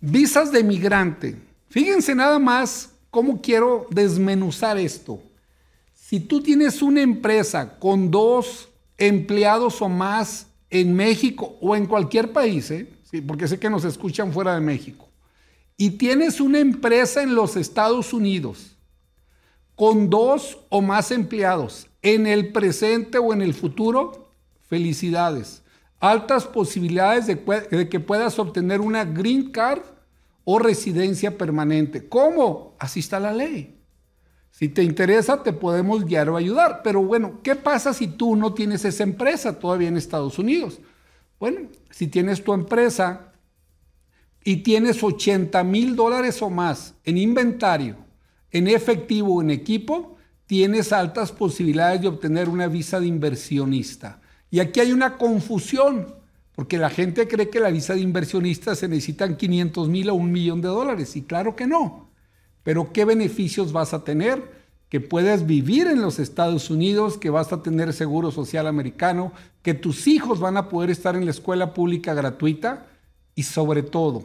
Visas 0.00 0.52
de 0.52 0.64
migrante. 0.64 1.36
Fíjense 1.68 2.14
nada 2.14 2.38
más 2.38 2.92
cómo 3.10 3.40
quiero 3.40 3.86
desmenuzar 3.90 4.78
esto. 4.78 5.22
Si 5.92 6.20
tú 6.20 6.40
tienes 6.40 6.80
una 6.82 7.02
empresa 7.02 7.78
con 7.78 8.10
dos 8.10 8.70
empleados 8.96 9.82
o 9.82 9.88
más 9.88 10.46
en 10.70 10.94
México 10.94 11.56
o 11.60 11.76
en 11.76 11.86
cualquier 11.86 12.32
país, 12.32 12.70
¿eh? 12.70 12.90
porque 13.26 13.48
sé 13.48 13.58
que 13.58 13.70
nos 13.70 13.84
escuchan 13.84 14.32
fuera 14.32 14.54
de 14.54 14.60
México, 14.60 15.08
y 15.76 15.90
tienes 15.90 16.40
una 16.40 16.58
empresa 16.58 17.22
en 17.22 17.34
los 17.34 17.56
Estados 17.56 18.12
Unidos 18.12 18.77
con 19.78 20.10
dos 20.10 20.58
o 20.70 20.82
más 20.82 21.12
empleados 21.12 21.86
en 22.02 22.26
el 22.26 22.50
presente 22.50 23.16
o 23.16 23.32
en 23.32 23.42
el 23.42 23.54
futuro, 23.54 24.32
felicidades. 24.66 25.62
Altas 26.00 26.46
posibilidades 26.46 27.28
de, 27.28 27.88
que 27.88 28.00
puedas 28.00 28.40
obtener 28.40 28.80
una 28.80 29.04
green 29.04 29.52
card 29.52 29.82
o 30.42 30.58
residencia 30.58 31.38
permanente. 31.38 32.08
¿Cómo? 32.08 32.74
Así 32.80 32.98
está 32.98 33.20
la 33.20 33.32
ley. 33.32 33.78
Si 34.50 34.68
te 34.68 34.82
interesa, 34.82 35.44
te 35.44 35.52
podemos 35.52 36.04
guiar 36.04 36.28
o 36.28 36.36
ayudar. 36.36 36.80
Pero 36.82 37.00
bueno, 37.00 37.38
¿qué 37.44 37.54
pasa 37.54 37.94
si 37.94 38.08
tú 38.08 38.34
no 38.34 38.54
tienes 38.54 38.84
esa 38.84 39.04
empresa 39.04 39.60
todavía 39.60 39.86
en 39.86 39.96
Estados 39.96 40.40
Unidos? 40.40 40.80
Bueno, 41.38 41.68
si 41.90 42.08
tienes 42.08 42.42
tu 42.42 42.52
empresa 42.52 43.32
y 44.42 44.56
tienes 44.56 45.04
80 45.04 45.62
mil 45.62 45.94
dólares 45.94 46.42
o 46.42 46.50
más 46.50 46.96
en 47.04 47.16
inventario, 47.16 48.07
en 48.52 48.68
efectivo 48.68 49.36
o 49.36 49.42
en 49.42 49.50
equipo, 49.50 50.16
tienes 50.46 50.92
altas 50.92 51.30
posibilidades 51.30 52.00
de 52.00 52.08
obtener 52.08 52.48
una 52.48 52.68
visa 52.68 53.00
de 53.00 53.06
inversionista. 53.06 54.20
Y 54.50 54.60
aquí 54.60 54.80
hay 54.80 54.92
una 54.92 55.18
confusión, 55.18 56.14
porque 56.54 56.78
la 56.78 56.90
gente 56.90 57.28
cree 57.28 57.50
que 57.50 57.60
la 57.60 57.70
visa 57.70 57.94
de 57.94 58.00
inversionista 58.00 58.74
se 58.74 58.88
necesitan 58.88 59.36
500 59.36 59.88
mil 59.88 60.08
o 60.10 60.14
un 60.14 60.32
millón 60.32 60.62
de 60.62 60.68
dólares, 60.68 61.16
y 61.16 61.22
claro 61.22 61.54
que 61.54 61.66
no. 61.66 62.08
Pero 62.62 62.92
¿qué 62.92 63.04
beneficios 63.04 63.72
vas 63.72 63.92
a 63.92 64.04
tener? 64.04 64.58
Que 64.88 65.00
puedes 65.00 65.46
vivir 65.46 65.86
en 65.86 66.00
los 66.00 66.18
Estados 66.18 66.70
Unidos, 66.70 67.18
que 67.18 67.28
vas 67.28 67.52
a 67.52 67.62
tener 67.62 67.92
seguro 67.92 68.30
social 68.30 68.66
americano, 68.66 69.32
que 69.62 69.74
tus 69.74 70.06
hijos 70.06 70.40
van 70.40 70.56
a 70.56 70.70
poder 70.70 70.88
estar 70.88 71.14
en 71.14 71.26
la 71.26 71.30
escuela 71.30 71.74
pública 71.74 72.14
gratuita 72.14 72.86
y 73.34 73.42
sobre 73.42 73.82
todo, 73.82 74.24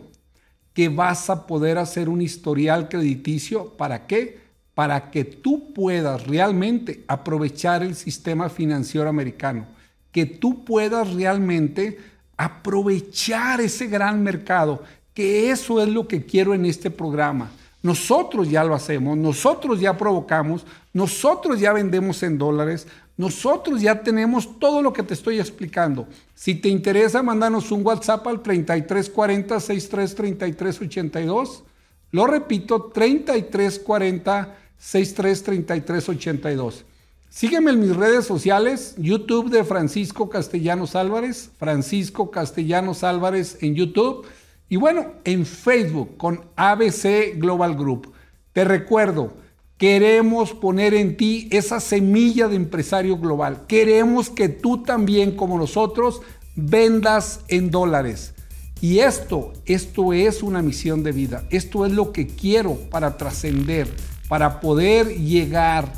que 0.73 0.89
vas 0.89 1.29
a 1.29 1.45
poder 1.45 1.77
hacer 1.77 2.09
un 2.09 2.21
historial 2.21 2.89
crediticio. 2.89 3.69
¿Para 3.77 4.07
qué? 4.07 4.39
Para 4.73 5.11
que 5.11 5.23
tú 5.23 5.73
puedas 5.73 6.25
realmente 6.25 7.03
aprovechar 7.07 7.83
el 7.83 7.95
sistema 7.95 8.49
financiero 8.49 9.07
americano, 9.07 9.67
que 10.11 10.25
tú 10.25 10.65
puedas 10.65 11.13
realmente 11.13 11.99
aprovechar 12.37 13.61
ese 13.61 13.87
gran 13.87 14.23
mercado, 14.23 14.83
que 15.13 15.51
eso 15.51 15.81
es 15.81 15.89
lo 15.89 16.07
que 16.07 16.25
quiero 16.25 16.53
en 16.53 16.65
este 16.65 16.89
programa 16.89 17.51
nosotros 17.83 18.49
ya 18.49 18.63
lo 18.63 18.73
hacemos, 18.73 19.17
nosotros 19.17 19.79
ya 19.79 19.97
provocamos, 19.97 20.65
nosotros 20.93 21.59
ya 21.59 21.73
vendemos 21.73 22.23
en 22.23 22.37
dólares, 22.37 22.87
nosotros 23.15 23.82
ya 23.82 24.01
tenemos 24.01 24.60
todo 24.60 24.82
lo 24.82 24.91
que 24.91 25.03
te 25.03 25.13
estoy 25.13 25.39
explicando. 25.39 26.08
Si 26.34 26.55
te 26.55 26.70
interesa, 26.70 27.22
mándanos 27.22 27.72
un 27.72 27.86
WhatsApp 27.86 28.25
al 28.27 28.41
3340 28.41 29.60
633382. 29.60 31.63
Lo 32.12 32.25
repito, 32.25 32.91
3340 32.93 34.58
633382. 34.77 36.86
Sígueme 37.29 37.72
en 37.72 37.79
mis 37.79 37.96
redes 37.96 38.25
sociales, 38.25 38.96
YouTube 38.98 39.50
de 39.50 39.63
Francisco 39.63 40.29
Castellanos 40.29 40.96
Álvarez, 40.96 41.50
Francisco 41.58 42.29
Castellanos 42.29 43.03
Álvarez 43.03 43.58
en 43.62 43.74
YouTube 43.74 44.27
y 44.70 44.75
bueno, 44.75 45.13
en 45.24 45.46
Facebook 45.46 46.17
con 46.17 46.46
ABC 46.55 47.38
Global 47.38 47.75
Group. 47.75 48.13
Te 48.53 48.65
recuerdo, 48.65 49.34
queremos 49.83 50.53
poner 50.53 50.93
en 50.93 51.17
ti 51.17 51.49
esa 51.51 51.81
semilla 51.81 52.47
de 52.47 52.55
empresario 52.55 53.17
global. 53.17 53.65
Queremos 53.67 54.29
que 54.29 54.47
tú 54.47 54.81
también, 54.81 55.35
como 55.35 55.57
nosotros, 55.57 56.21
vendas 56.55 57.41
en 57.49 57.69
dólares. 57.69 58.33
Y 58.79 58.99
esto, 58.99 59.51
esto 59.65 60.13
es 60.13 60.41
una 60.41 60.61
misión 60.61 61.03
de 61.03 61.11
vida. 61.11 61.43
Esto 61.49 61.85
es 61.85 61.91
lo 61.91 62.13
que 62.13 62.27
quiero 62.27 62.75
para 62.91 63.17
trascender, 63.17 63.89
para 64.29 64.61
poder 64.61 65.17
llegar 65.17 65.91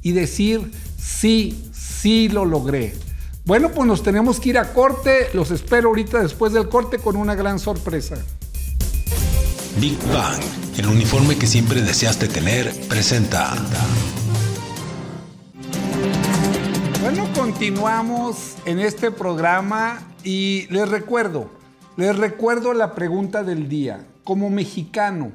y 0.00 0.12
decir, 0.12 0.70
sí, 0.96 1.68
sí 1.72 2.28
lo 2.28 2.44
logré. 2.44 2.94
Bueno, 3.44 3.72
pues 3.72 3.88
nos 3.88 4.04
tenemos 4.04 4.38
que 4.38 4.50
ir 4.50 4.58
a 4.58 4.72
corte. 4.72 5.26
Los 5.34 5.50
espero 5.50 5.88
ahorita 5.88 6.20
después 6.20 6.52
del 6.52 6.68
corte 6.68 6.98
con 6.98 7.16
una 7.16 7.34
gran 7.34 7.58
sorpresa. 7.58 8.24
Big 9.80 9.98
Bang, 10.12 10.40
el 10.76 10.86
uniforme 10.88 11.38
que 11.38 11.46
siempre 11.46 11.80
deseaste 11.82 12.26
tener, 12.26 12.72
presenta. 12.88 13.54
Bueno, 17.00 17.28
Continuamos 17.34 18.56
en 18.66 18.80
este 18.80 19.12
programa 19.12 20.00
y 20.24 20.66
les 20.70 20.88
recuerdo, 20.88 21.48
les 21.96 22.16
recuerdo 22.16 22.74
la 22.74 22.96
pregunta 22.96 23.44
del 23.44 23.68
día. 23.68 24.04
Como 24.24 24.50
mexicano, 24.50 25.30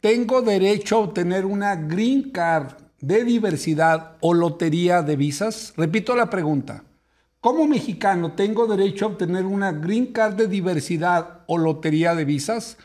¿tengo 0.00 0.42
derecho 0.42 0.96
a 0.96 1.00
obtener 1.00 1.44
una 1.44 1.74
green 1.74 2.30
card 2.30 2.74
de 3.00 3.24
diversidad 3.24 4.16
o 4.20 4.32
lotería 4.32 5.02
de 5.02 5.16
visas? 5.16 5.72
Repito 5.76 6.14
la 6.14 6.30
pregunta. 6.30 6.84
Como 7.40 7.66
mexicano, 7.66 8.32
¿tengo 8.32 8.68
derecho 8.68 9.06
a 9.06 9.08
obtener 9.08 9.44
una 9.44 9.72
green 9.72 10.06
card 10.12 10.34
de 10.34 10.46
diversidad 10.46 11.40
o 11.48 11.58
lotería 11.58 12.14
de 12.14 12.24
visas? 12.24 12.78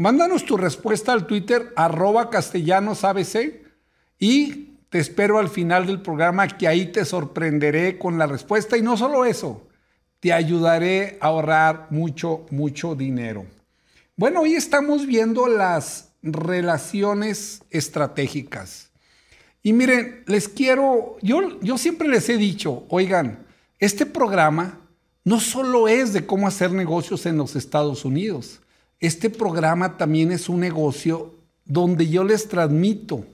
Mándanos 0.00 0.46
tu 0.46 0.56
respuesta 0.56 1.12
al 1.12 1.26
Twitter 1.26 1.74
arroba 1.76 2.30
castellanosabc 2.30 3.66
y 4.18 4.78
te 4.88 4.98
espero 4.98 5.38
al 5.38 5.50
final 5.50 5.86
del 5.86 6.00
programa 6.00 6.48
que 6.48 6.66
ahí 6.66 6.86
te 6.86 7.04
sorprenderé 7.04 7.98
con 7.98 8.16
la 8.16 8.26
respuesta 8.26 8.78
y 8.78 8.82
no 8.82 8.96
solo 8.96 9.26
eso, 9.26 9.68
te 10.18 10.32
ayudaré 10.32 11.18
a 11.20 11.26
ahorrar 11.26 11.88
mucho, 11.90 12.46
mucho 12.50 12.94
dinero. 12.94 13.44
Bueno, 14.16 14.40
hoy 14.40 14.54
estamos 14.54 15.04
viendo 15.04 15.46
las 15.46 16.12
relaciones 16.22 17.62
estratégicas. 17.68 18.88
Y 19.62 19.74
miren, 19.74 20.24
les 20.26 20.48
quiero, 20.48 21.18
yo, 21.20 21.60
yo 21.60 21.76
siempre 21.76 22.08
les 22.08 22.26
he 22.30 22.38
dicho, 22.38 22.86
oigan, 22.88 23.44
este 23.78 24.06
programa 24.06 24.80
no 25.24 25.40
solo 25.40 25.88
es 25.88 26.14
de 26.14 26.24
cómo 26.24 26.48
hacer 26.48 26.72
negocios 26.72 27.26
en 27.26 27.36
los 27.36 27.54
Estados 27.54 28.06
Unidos, 28.06 28.62
este 29.00 29.30
programa 29.30 29.96
también 29.96 30.30
es 30.30 30.48
un 30.48 30.60
negocio 30.60 31.34
donde 31.64 32.08
yo 32.08 32.22
les 32.22 32.48
transmito 32.48 33.24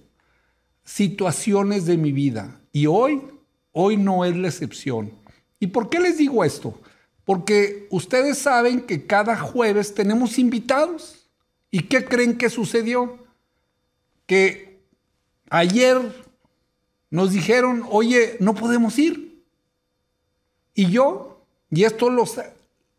situaciones 0.84 1.86
de 1.86 1.96
mi 1.96 2.12
vida. 2.12 2.60
Y 2.72 2.86
hoy, 2.86 3.22
hoy 3.72 3.96
no 3.96 4.24
es 4.24 4.36
la 4.36 4.48
excepción. 4.48 5.10
¿Y 5.58 5.66
por 5.66 5.90
qué 5.90 5.98
les 5.98 6.18
digo 6.18 6.44
esto? 6.44 6.80
Porque 7.24 7.88
ustedes 7.90 8.38
saben 8.38 8.82
que 8.82 9.06
cada 9.06 9.36
jueves 9.36 9.92
tenemos 9.94 10.38
invitados. 10.38 11.26
¿Y 11.72 11.82
qué 11.84 12.04
creen 12.04 12.38
que 12.38 12.48
sucedió? 12.48 13.18
Que 14.26 14.78
ayer 15.50 16.00
nos 17.10 17.32
dijeron, 17.32 17.84
oye, 17.90 18.36
no 18.38 18.54
podemos 18.54 18.96
ir. 18.98 19.42
Y 20.74 20.90
yo, 20.90 21.44
y 21.70 21.82
esto 21.82 22.10
los, 22.10 22.38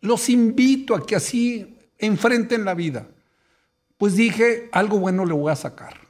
los 0.01 0.29
invito 0.29 0.95
a 0.95 1.05
que 1.05 1.15
así 1.15 1.76
enfrenten 1.99 2.65
la 2.65 2.73
vida, 2.73 3.07
pues 3.97 4.15
dije, 4.15 4.69
algo 4.71 4.99
bueno 4.99 5.25
le 5.25 5.33
voy 5.33 5.51
a 5.51 5.55
sacar. 5.55 6.07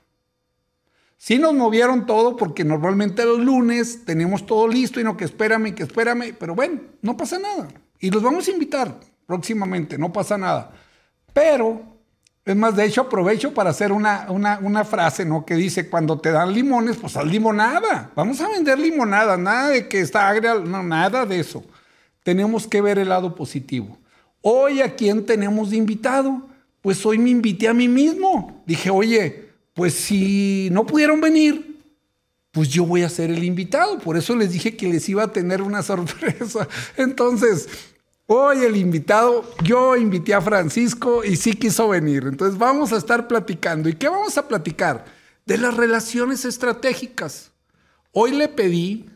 Sí 1.17 1.39
nos 1.39 1.53
movieron 1.53 2.05
todo 2.05 2.37
porque 2.37 2.63
normalmente 2.63 3.25
los 3.25 3.39
lunes 3.39 4.05
tenemos 4.05 4.45
todo 4.45 4.67
listo 4.67 4.99
y 4.99 5.03
no 5.03 5.17
que 5.17 5.25
espérame, 5.25 5.73
que 5.73 5.83
espérame, 5.83 6.35
pero 6.37 6.53
bueno, 6.53 6.81
no 7.01 7.17
pasa 7.17 7.39
nada. 7.39 7.67
Y 7.99 8.11
los 8.11 8.21
vamos 8.21 8.47
a 8.47 8.51
invitar 8.51 8.99
próximamente, 9.25 9.97
no 9.97 10.13
pasa 10.13 10.37
nada. 10.37 10.71
Pero, 11.33 11.81
es 12.45 12.55
más, 12.55 12.75
de 12.75 12.85
hecho 12.85 13.01
aprovecho 13.01 13.53
para 13.53 13.71
hacer 13.71 13.91
una, 13.91 14.27
una, 14.29 14.85
frase, 14.85 15.25
¿no? 15.25 15.45
Que 15.45 15.55
dice, 15.55 15.89
cuando 15.89 16.19
te 16.19 16.31
dan 16.31 16.53
limones, 16.53 16.97
pues 16.97 17.17
haz 17.17 17.25
limonada. 17.25 18.11
Vamos 18.15 18.39
a 18.39 18.49
vender 18.49 18.77
limonada, 18.79 19.37
nada 19.37 19.69
de 19.69 19.87
que 19.87 19.99
está 19.99 20.29
agria, 20.29 20.55
no, 20.55 20.83
nada 20.83 21.25
de 21.25 21.39
eso. 21.39 21.63
Tenemos 22.23 22.67
que 22.67 22.81
ver 22.81 22.99
el 22.99 23.09
lado 23.09 23.35
positivo. 23.35 23.97
Hoy 24.41 24.81
a 24.81 24.95
quién 24.95 25.25
tenemos 25.25 25.71
de 25.71 25.77
invitado? 25.77 26.47
Pues 26.81 27.05
hoy 27.05 27.17
me 27.17 27.29
invité 27.29 27.67
a 27.67 27.73
mí 27.73 27.87
mismo. 27.87 28.63
Dije, 28.65 28.89
oye, 28.89 29.49
pues 29.73 29.93
si 29.93 30.69
no 30.71 30.85
pudieron 30.85 31.21
venir, 31.21 31.83
pues 32.51 32.69
yo 32.69 32.85
voy 32.85 33.03
a 33.03 33.09
ser 33.09 33.29
el 33.29 33.43
invitado. 33.43 33.99
Por 33.99 34.17
eso 34.17 34.35
les 34.35 34.51
dije 34.51 34.75
que 34.75 34.87
les 34.87 35.07
iba 35.09 35.23
a 35.23 35.33
tener 35.33 35.61
una 35.61 35.83
sorpresa. 35.83 36.67
Entonces, 36.95 37.67
hoy 38.25 38.63
el 38.63 38.75
invitado, 38.77 39.43
yo 39.63 39.95
invité 39.95 40.33
a 40.33 40.41
Francisco 40.41 41.23
y 41.23 41.35
sí 41.35 41.53
quiso 41.53 41.89
venir. 41.89 42.23
Entonces 42.25 42.57
vamos 42.57 42.93
a 42.93 42.97
estar 42.97 43.27
platicando. 43.27 43.89
¿Y 43.89 43.93
qué 43.93 44.07
vamos 44.07 44.37
a 44.37 44.47
platicar? 44.47 45.05
De 45.45 45.57
las 45.57 45.75
relaciones 45.75 46.45
estratégicas. 46.45 47.51
Hoy 48.11 48.31
le 48.31 48.47
pedí 48.47 49.09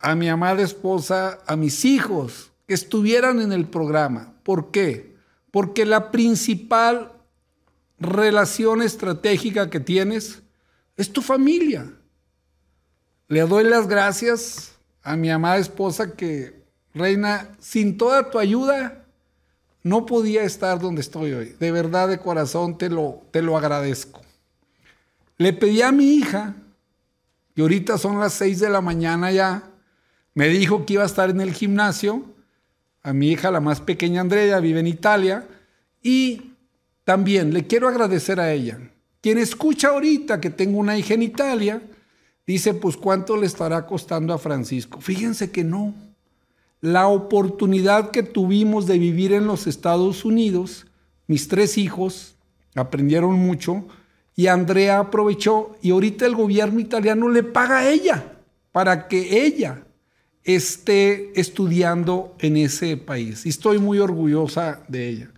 a 0.00 0.14
mi 0.14 0.28
amada 0.28 0.62
esposa, 0.62 1.38
a 1.46 1.56
mis 1.56 1.84
hijos, 1.84 2.49
estuvieran 2.74 3.40
en 3.40 3.52
el 3.52 3.66
programa. 3.66 4.34
¿Por 4.42 4.70
qué? 4.70 5.16
Porque 5.50 5.84
la 5.84 6.10
principal 6.10 7.12
relación 7.98 8.82
estratégica 8.82 9.70
que 9.70 9.80
tienes 9.80 10.42
es 10.96 11.12
tu 11.12 11.22
familia. 11.22 11.92
Le 13.28 13.40
doy 13.42 13.64
las 13.64 13.86
gracias 13.86 14.72
a 15.02 15.16
mi 15.16 15.30
amada 15.30 15.58
esposa 15.58 16.14
que, 16.14 16.62
Reina, 16.94 17.48
sin 17.58 17.96
toda 17.96 18.30
tu 18.30 18.38
ayuda, 18.38 19.04
no 19.82 20.06
podía 20.06 20.42
estar 20.42 20.78
donde 20.80 21.00
estoy 21.00 21.32
hoy. 21.32 21.56
De 21.58 21.72
verdad, 21.72 22.08
de 22.08 22.18
corazón, 22.18 22.76
te 22.76 22.90
lo, 22.90 23.22
te 23.30 23.42
lo 23.42 23.56
agradezco. 23.56 24.20
Le 25.38 25.52
pedí 25.52 25.80
a 25.82 25.92
mi 25.92 26.14
hija, 26.14 26.54
y 27.54 27.62
ahorita 27.62 27.96
son 27.98 28.20
las 28.20 28.34
seis 28.34 28.60
de 28.60 28.68
la 28.68 28.80
mañana 28.80 29.30
ya, 29.32 29.70
me 30.34 30.48
dijo 30.48 30.84
que 30.84 30.94
iba 30.94 31.02
a 31.02 31.06
estar 31.06 31.30
en 31.30 31.40
el 31.40 31.52
gimnasio. 31.52 32.24
A 33.02 33.12
mi 33.12 33.30
hija, 33.30 33.50
la 33.50 33.60
más 33.60 33.80
pequeña 33.80 34.20
Andrea, 34.20 34.60
vive 34.60 34.80
en 34.80 34.86
Italia. 34.86 35.46
Y 36.02 36.52
también 37.04 37.52
le 37.52 37.66
quiero 37.66 37.88
agradecer 37.88 38.40
a 38.40 38.52
ella. 38.52 38.78
Quien 39.20 39.38
escucha 39.38 39.88
ahorita 39.88 40.40
que 40.40 40.50
tengo 40.50 40.78
una 40.78 40.96
hija 40.96 41.14
en 41.14 41.22
Italia, 41.22 41.82
dice, 42.46 42.74
pues 42.74 42.96
cuánto 42.96 43.36
le 43.36 43.46
estará 43.46 43.86
costando 43.86 44.32
a 44.32 44.38
Francisco. 44.38 45.00
Fíjense 45.00 45.50
que 45.50 45.64
no. 45.64 45.94
La 46.80 47.08
oportunidad 47.08 48.10
que 48.10 48.22
tuvimos 48.22 48.86
de 48.86 48.98
vivir 48.98 49.32
en 49.32 49.46
los 49.46 49.66
Estados 49.66 50.24
Unidos, 50.24 50.86
mis 51.26 51.48
tres 51.48 51.76
hijos 51.76 52.36
aprendieron 52.74 53.34
mucho 53.34 53.84
y 54.34 54.46
Andrea 54.46 55.00
aprovechó 55.00 55.76
y 55.82 55.90
ahorita 55.90 56.24
el 56.24 56.34
gobierno 56.34 56.80
italiano 56.80 57.28
le 57.28 57.42
paga 57.42 57.78
a 57.78 57.90
ella 57.90 58.38
para 58.72 59.08
que 59.08 59.44
ella 59.44 59.84
esté 60.44 61.38
estudiando 61.38 62.34
en 62.38 62.56
ese 62.56 62.96
país. 62.96 63.46
Y 63.46 63.50
estoy 63.50 63.78
muy 63.78 63.98
orgullosa 63.98 64.80
de 64.88 65.08
ella. 65.08 65.30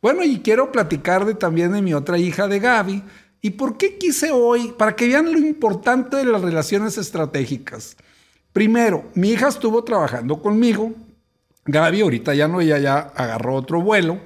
Bueno, 0.00 0.24
y 0.24 0.40
quiero 0.40 0.70
platicar 0.70 1.24
de, 1.24 1.34
también 1.34 1.72
de 1.72 1.82
mi 1.82 1.94
otra 1.94 2.18
hija 2.18 2.46
de 2.48 2.58
Gaby. 2.58 3.02
¿Y 3.40 3.50
por 3.50 3.76
qué 3.76 3.98
quise 3.98 4.30
hoy? 4.30 4.74
Para 4.76 4.94
que 4.94 5.08
vean 5.08 5.32
lo 5.32 5.38
importante 5.38 6.16
de 6.16 6.24
las 6.24 6.42
relaciones 6.42 6.98
estratégicas. 6.98 7.96
Primero, 8.52 9.04
mi 9.14 9.30
hija 9.30 9.48
estuvo 9.48 9.82
trabajando 9.84 10.40
conmigo. 10.40 10.92
Gaby 11.64 12.00
ahorita 12.00 12.34
ya 12.34 12.48
no, 12.48 12.60
ella 12.60 12.78
ya 12.78 12.98
agarró 12.98 13.54
otro 13.54 13.80
vuelo. 13.80 14.20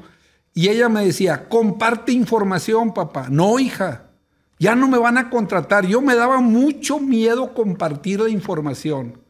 Y 0.55 0.69
ella 0.69 0.89
me 0.89 1.05
decía, 1.05 1.49
comparte 1.49 2.13
información, 2.13 2.93
papá. 2.93 3.29
No, 3.31 3.59
hija, 3.59 4.11
ya 4.59 4.75
no 4.75 4.89
me 4.89 4.99
van 4.99 5.17
a 5.19 5.31
contratar. 5.31 5.87
Yo 5.87 6.01
me 6.03 6.15
daba 6.15 6.41
mucho 6.41 6.99
miedo 7.01 7.55
compartir 7.55 8.21
la 8.21 8.29
información. 8.29 9.22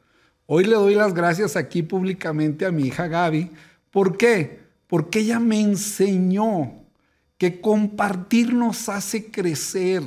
Hoy 0.46 0.64
le 0.64 0.74
doy 0.74 0.94
las 0.94 1.14
gracias 1.14 1.56
aquí 1.56 1.82
públicamente 1.82 2.66
a 2.66 2.72
mi 2.72 2.84
hija 2.84 3.06
Gaby. 3.06 3.50
¿Por 3.90 4.16
qué? 4.16 4.62
porque 4.92 5.20
ella 5.20 5.40
me 5.40 5.58
enseñó 5.58 6.84
que 7.38 7.62
compartir 7.62 8.52
nos 8.52 8.90
hace 8.90 9.30
crecer. 9.30 10.02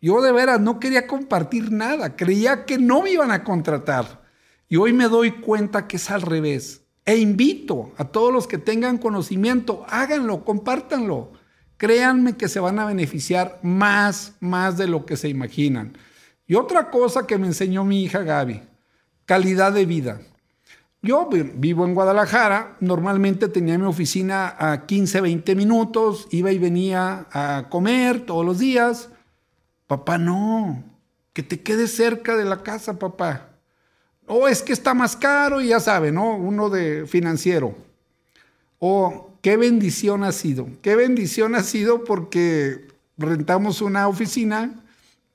Yo 0.00 0.20
de 0.20 0.32
veras 0.32 0.60
no 0.60 0.80
quería 0.80 1.06
compartir 1.06 1.70
nada, 1.70 2.16
creía 2.16 2.64
que 2.64 2.76
no 2.76 3.02
me 3.02 3.12
iban 3.12 3.30
a 3.30 3.44
contratar. 3.44 4.24
Y 4.68 4.78
hoy 4.78 4.92
me 4.92 5.04
doy 5.06 5.30
cuenta 5.30 5.86
que 5.86 5.94
es 5.94 6.10
al 6.10 6.22
revés. 6.22 6.82
E 7.04 7.18
invito 7.18 7.92
a 7.98 8.06
todos 8.06 8.32
los 8.32 8.48
que 8.48 8.58
tengan 8.58 8.98
conocimiento, 8.98 9.86
háganlo, 9.88 10.44
compártanlo. 10.44 11.30
Créanme 11.76 12.36
que 12.36 12.48
se 12.48 12.58
van 12.58 12.80
a 12.80 12.86
beneficiar 12.86 13.60
más, 13.62 14.32
más 14.40 14.76
de 14.76 14.88
lo 14.88 15.06
que 15.06 15.16
se 15.16 15.28
imaginan. 15.28 15.96
Y 16.48 16.56
otra 16.56 16.90
cosa 16.90 17.28
que 17.28 17.38
me 17.38 17.46
enseñó 17.46 17.84
mi 17.84 18.02
hija 18.02 18.24
Gaby, 18.24 18.60
calidad 19.26 19.72
de 19.72 19.86
vida. 19.86 20.20
Yo 21.04 21.28
vivo 21.28 21.84
en 21.84 21.94
Guadalajara, 21.94 22.76
normalmente 22.78 23.48
tenía 23.48 23.76
mi 23.76 23.86
oficina 23.86 24.54
a 24.56 24.86
15, 24.86 25.20
20 25.20 25.56
minutos, 25.56 26.28
iba 26.30 26.52
y 26.52 26.58
venía 26.58 27.26
a 27.32 27.66
comer 27.68 28.20
todos 28.24 28.46
los 28.46 28.60
días. 28.60 29.08
Papá, 29.88 30.16
no, 30.16 30.84
que 31.32 31.42
te 31.42 31.60
quedes 31.60 31.96
cerca 31.96 32.36
de 32.36 32.44
la 32.44 32.62
casa, 32.62 33.00
papá. 33.00 33.48
O 34.28 34.46
es 34.46 34.62
que 34.62 34.72
está 34.72 34.94
más 34.94 35.16
caro 35.16 35.60
y 35.60 35.68
ya 35.68 35.80
sabe, 35.80 36.12
¿no? 36.12 36.36
Uno 36.36 36.70
de 36.70 37.04
financiero. 37.08 37.76
O 38.78 39.36
qué 39.42 39.56
bendición 39.56 40.22
ha 40.22 40.30
sido. 40.30 40.68
Qué 40.82 40.94
bendición 40.94 41.56
ha 41.56 41.64
sido 41.64 42.04
porque 42.04 42.86
rentamos 43.18 43.82
una 43.82 44.06
oficina 44.06 44.81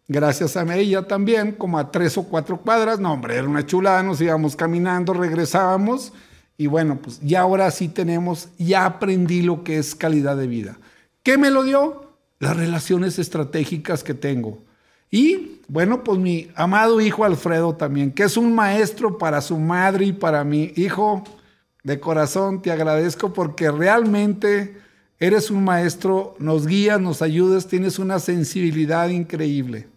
gracias 0.08 0.58
a 0.58 0.76
ella 0.76 1.08
también, 1.08 1.52
como 1.54 1.78
a 1.78 1.91
tres 1.91 2.17
o 2.17 2.24
cuatro 2.24 2.62
cuadras. 2.62 3.00
No, 3.00 3.13
hombre, 3.13 3.36
era 3.36 3.48
una 3.48 3.65
chulada, 3.65 4.04
nos 4.04 4.22
íbamos 4.22 4.56
caminando, 4.56 5.13
regresábamos. 5.13 6.13
Y 6.58 6.67
bueno, 6.67 6.98
pues 7.02 7.20
ya 7.22 7.41
ahora 7.41 7.70
sí 7.72 7.88
tenemos, 7.88 8.50
ya 8.58 8.86
aprendí 8.86 9.41
lo 9.41 9.63
que 9.63 9.78
es 9.78 9.93
calidad 9.93 10.38
de 10.38 10.48
vida. 10.48 10.80
¿Qué 11.24 11.38
me 11.38 11.52
lo 11.52 11.63
dio? 11.63 12.12
Las 12.39 12.58
relaciones 12.58 13.20
estratégicas 13.20 14.04
que 14.04 14.13
tengo. 14.13 14.63
Y 15.10 15.62
bueno, 15.67 16.04
pues 16.04 16.20
mi 16.20 16.50
amado 16.56 17.00
hijo 17.00 17.24
Alfredo 17.24 17.76
también, 17.76 18.12
que 18.12 18.24
es 18.24 18.38
un 18.38 18.54
maestro 18.54 19.17
para 19.17 19.41
su 19.41 19.58
madre 19.58 20.06
y 20.06 20.13
para 20.13 20.43
mí. 20.43 20.74
Hijo, 20.76 21.24
de 21.84 22.00
corazón 22.00 22.62
te 22.62 22.72
agradezco 22.72 23.34
porque 23.34 23.72
realmente 23.72 24.78
eres 25.20 25.50
un 25.50 25.63
maestro, 25.63 26.36
nos 26.39 26.67
guías, 26.67 27.00
nos 27.00 27.22
ayudas, 27.22 27.67
tienes 27.67 28.00
una 28.00 28.20
sensibilidad 28.20 29.08
increíble. 29.10 29.88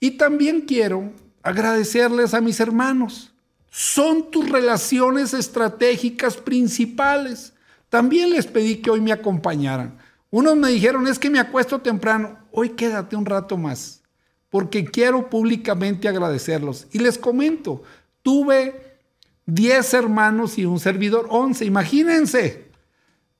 Y 0.00 0.12
también 0.12 0.62
quiero 0.62 1.12
agradecerles 1.42 2.34
a 2.34 2.40
mis 2.40 2.60
hermanos. 2.60 3.32
Son 3.70 4.30
tus 4.30 4.48
relaciones 4.48 5.34
estratégicas 5.34 6.36
principales. 6.36 7.52
También 7.88 8.30
les 8.30 8.46
pedí 8.46 8.76
que 8.76 8.90
hoy 8.90 9.00
me 9.00 9.12
acompañaran. 9.12 9.98
Unos 10.30 10.56
me 10.56 10.68
dijeron, 10.68 11.06
es 11.06 11.18
que 11.18 11.30
me 11.30 11.38
acuesto 11.38 11.80
temprano. 11.80 12.38
Hoy 12.52 12.70
quédate 12.70 13.16
un 13.16 13.24
rato 13.24 13.56
más, 13.56 14.02
porque 14.50 14.84
quiero 14.84 15.30
públicamente 15.30 16.08
agradecerlos. 16.08 16.86
Y 16.92 16.98
les 16.98 17.16
comento, 17.16 17.82
tuve 18.22 18.98
10 19.46 19.94
hermanos 19.94 20.58
y 20.58 20.66
un 20.66 20.78
servidor, 20.78 21.26
11. 21.30 21.64
Imagínense. 21.64 22.68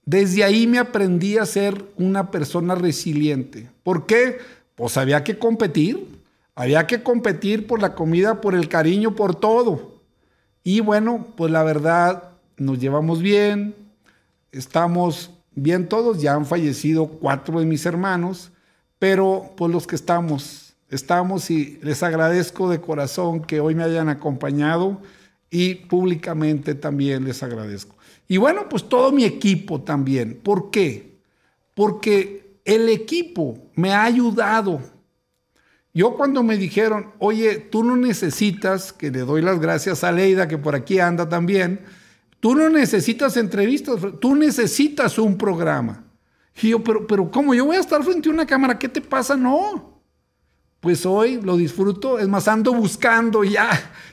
Desde 0.07 0.43
ahí 0.43 0.67
me 0.67 0.79
aprendí 0.79 1.37
a 1.37 1.45
ser 1.45 1.85
una 1.97 2.31
persona 2.31 2.75
resiliente. 2.75 3.69
¿Por 3.83 4.07
qué? 4.07 4.39
Pues 4.75 4.97
había 4.97 5.23
que 5.23 5.39
competir. 5.39 6.18
Había 6.59 6.89
que 6.89 7.05
competir 7.05 7.69
por 7.69 7.81
la 7.81 7.95
comida, 7.95 8.41
por 8.41 8.57
el 8.57 8.69
cariño, 8.69 9.15
por 9.15 9.37
todo. 9.37 10.03
Y 10.65 10.81
bueno, 10.81 11.29
pues 11.37 11.53
la 11.53 11.63
verdad, 11.63 12.31
nos 12.57 12.81
llevamos 12.81 13.23
bien, 13.23 13.77
estamos 14.51 15.31
bien 15.53 15.89
todos, 15.89 16.21
ya 16.21 16.35
han 16.35 16.47
fallecido 16.47 17.07
cuatro 17.07 17.61
de 17.61 17.65
mis 17.65 17.87
hermanos, 17.87 18.51
pero 18.99 19.53
pues 19.57 19.71
los 19.71 19.87
que 19.87 19.95
estamos, 19.95 20.75
estamos 20.91 21.49
y 21.53 21.79
les 21.81 22.03
agradezco 22.03 22.69
de 22.69 22.81
corazón 22.81 23.41
que 23.41 23.61
hoy 23.61 23.77
me 23.77 23.85
hayan 23.85 24.09
acompañado 24.09 25.01
y 25.51 25.77
públicamente 25.77 26.75
también 26.75 27.25
les 27.25 27.41
agradezco. 27.45 27.95
Y 28.27 28.39
bueno, 28.39 28.69
pues 28.69 28.89
todo 28.89 29.13
mi 29.13 29.23
equipo 29.23 29.83
también. 29.83 30.41
¿Por 30.43 30.73
qué? 30.73 31.21
Porque 31.77 32.59
el 32.65 32.89
equipo 32.89 33.57
me 33.77 33.93
ha 33.93 34.03
ayudado. 34.03 34.98
Yo 35.99 36.15
cuando 36.15 36.45
me 36.45 36.57
dijeron, 36.57 37.13
oye, 37.19 37.57
tú 37.57 37.83
no 37.83 37.97
necesitas, 37.97 38.93
que 38.93 39.11
le 39.11 39.21
doy 39.21 39.43
las 39.43 39.59
gracias 39.59 40.05
a 40.05 40.13
Leida, 40.13 40.47
que 40.47 40.57
por 40.57 40.77
aquí 40.77 41.01
anda 41.01 41.29
también, 41.29 41.81
Tú 42.41 42.55
no 42.55 42.69
necesitas 42.69 43.37
entrevistas, 43.37 43.97
tú 44.21 44.37
necesitas 44.37 45.19
un 45.19 45.37
programa. 45.37 46.05
Y 46.61 46.71
yo, 46.71 46.83
pero, 46.83 47.07
pero 47.07 47.31
¿cómo? 47.31 47.53
Yo 47.53 47.65
voy 47.65 47.77
a 47.77 47.81
estar 47.81 48.03
frente 48.05 48.29
a 48.29 48.33
una 48.33 48.47
cámara, 48.47 48.79
¿qué 48.79 48.89
te 48.89 49.01
pasa? 49.01 49.37
No. 49.37 50.01
Pues 50.81 51.05
hoy 51.05 51.41
lo 51.41 51.57
disfruto, 51.57 52.21
es 52.21 52.29
más, 52.29 52.47
ando 52.47 52.73
buscando, 52.73 53.43
ya, 53.43 53.69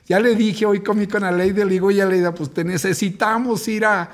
ya 0.07 0.19
le 0.19 0.35
dije 0.35 0.65
hoy 0.65 0.81
conmigo 0.81 1.11
con 1.11 1.23
Aleida, 1.23 1.63
le 1.63 1.73
digo, 1.73 1.91
ya 1.91 2.05
Aleida, 2.05 2.33
pues 2.33 2.51
te 2.51 2.63
necesitamos 2.63 3.67
ir 3.67 3.85
a 3.85 4.09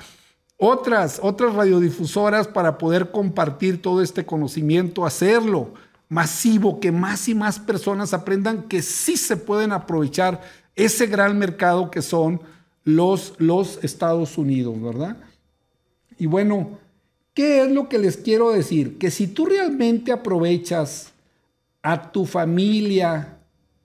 otras, 0.58 1.20
otras 1.24 1.56
radiodifusoras 1.56 2.50
para 2.50 2.78
poder 2.78 3.12
compartir 3.12 3.82
todo 3.82 4.02
este 4.02 4.26
conocimiento, 4.26 5.06
hacerlo 5.06 5.74
masivo, 6.12 6.82
que 6.82 6.91
más 6.91 7.30
y 7.30 7.34
más 7.34 7.58
personas 7.58 8.13
aprendan 8.13 8.63
que 8.63 8.82
sí 8.82 9.15
se 9.15 9.38
pueden 9.38 9.71
aprovechar 9.71 10.41
ese 10.76 11.08
gran 11.08 11.39
mercado 11.39 11.89
que 11.89 12.02
son 12.02 12.41
los, 12.84 13.34
los 13.38 13.82
Estados 13.82 14.38
Unidos, 14.38 14.80
¿verdad? 14.82 15.15
Y 16.19 16.26
bueno, 16.26 16.80
¿qué 17.34 17.63
es 17.63 17.71
lo 17.71 17.88
que 17.88 17.97
les 17.97 18.17
quiero 18.17 18.52
decir? 18.52 18.97
Que 18.97 19.10
si 19.10 19.26
tú 19.26 19.45
realmente 19.45 20.12
aprovechas 20.12 21.13
a 21.82 22.12
tu 22.12 22.26
familia, 22.26 23.38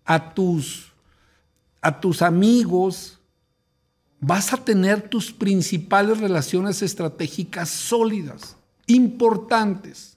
a 0.04 0.34
tus, 0.34 0.92
a 1.80 2.00
tus 2.00 2.22
amigos, 2.22 3.20
vas 4.18 4.52
a 4.52 4.56
tener 4.56 5.08
tus 5.08 5.30
principales 5.30 6.18
relaciones 6.18 6.82
estratégicas 6.82 7.68
sólidas, 7.68 8.56
importantes. 8.88 10.16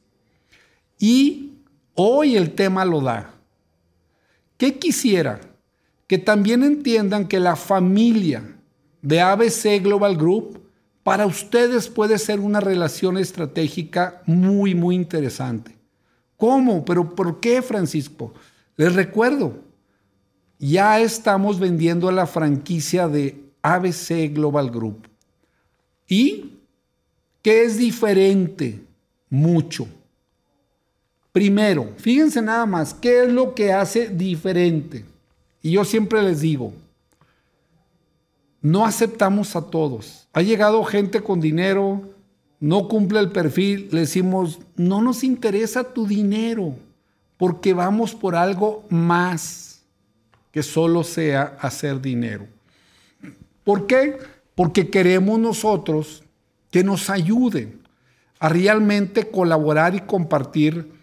Y 0.97 1.48
hoy 2.01 2.37
el 2.37 2.51
tema 2.51 2.85
lo 2.85 3.01
da. 3.01 3.33
¿Qué 4.57 4.79
quisiera? 4.79 5.41
Que 6.07 6.17
también 6.17 6.63
entiendan 6.63 7.27
que 7.27 7.39
la 7.39 7.57
familia, 7.57 8.55
de 9.01 9.19
ABC 9.19 9.81
Global 9.81 10.15
Group, 10.15 10.61
para 11.03 11.25
ustedes 11.25 11.89
puede 11.89 12.17
ser 12.17 12.39
una 12.39 12.61
relación 12.61 13.17
estratégica 13.17 14.21
muy, 14.25 14.75
muy 14.75 14.95
interesante. 14.95 15.77
¿Cómo? 16.37 16.85
¿Pero 16.85 17.15
por 17.15 17.41
qué, 17.41 17.61
Francisco? 17.61 18.33
Les 18.77 18.95
recuerdo, 18.95 19.59
ya 20.57 21.01
estamos 21.01 21.59
vendiendo 21.59 22.09
la 22.11 22.27
franquicia 22.27 23.09
de 23.09 23.43
ABC 23.61 24.33
Global 24.33 24.71
Group. 24.71 25.09
¿Y 26.07 26.59
qué 27.41 27.63
es 27.63 27.77
diferente? 27.77 28.81
Mucho. 29.29 29.87
Primero, 31.31 31.93
fíjense 31.97 32.41
nada 32.41 32.65
más, 32.65 32.93
¿qué 32.93 33.23
es 33.23 33.31
lo 33.31 33.53
que 33.53 33.71
hace 33.71 34.09
diferente? 34.09 35.05
Y 35.61 35.71
yo 35.71 35.85
siempre 35.85 36.21
les 36.23 36.41
digo, 36.41 36.73
no 38.61 38.85
aceptamos 38.85 39.55
a 39.55 39.61
todos. 39.61 40.27
Ha 40.33 40.41
llegado 40.41 40.83
gente 40.83 41.21
con 41.21 41.39
dinero, 41.39 42.01
no 42.59 42.87
cumple 42.87 43.19
el 43.19 43.31
perfil, 43.31 43.89
le 43.91 44.01
decimos, 44.01 44.59
no 44.75 45.01
nos 45.01 45.23
interesa 45.23 45.83
tu 45.83 46.07
dinero, 46.07 46.75
porque 47.37 47.73
vamos 47.73 48.15
por 48.15 48.35
algo 48.35 48.85
más 48.89 49.83
que 50.51 50.63
solo 50.63 51.03
sea 51.03 51.57
hacer 51.61 52.01
dinero. 52.01 52.47
¿Por 53.63 53.85
qué? 53.85 54.17
Porque 54.55 54.89
queremos 54.89 55.39
nosotros 55.39 56.23
que 56.71 56.83
nos 56.83 57.09
ayuden 57.09 57.79
a 58.39 58.49
realmente 58.49 59.29
colaborar 59.29 59.95
y 59.95 60.01
compartir 60.01 60.98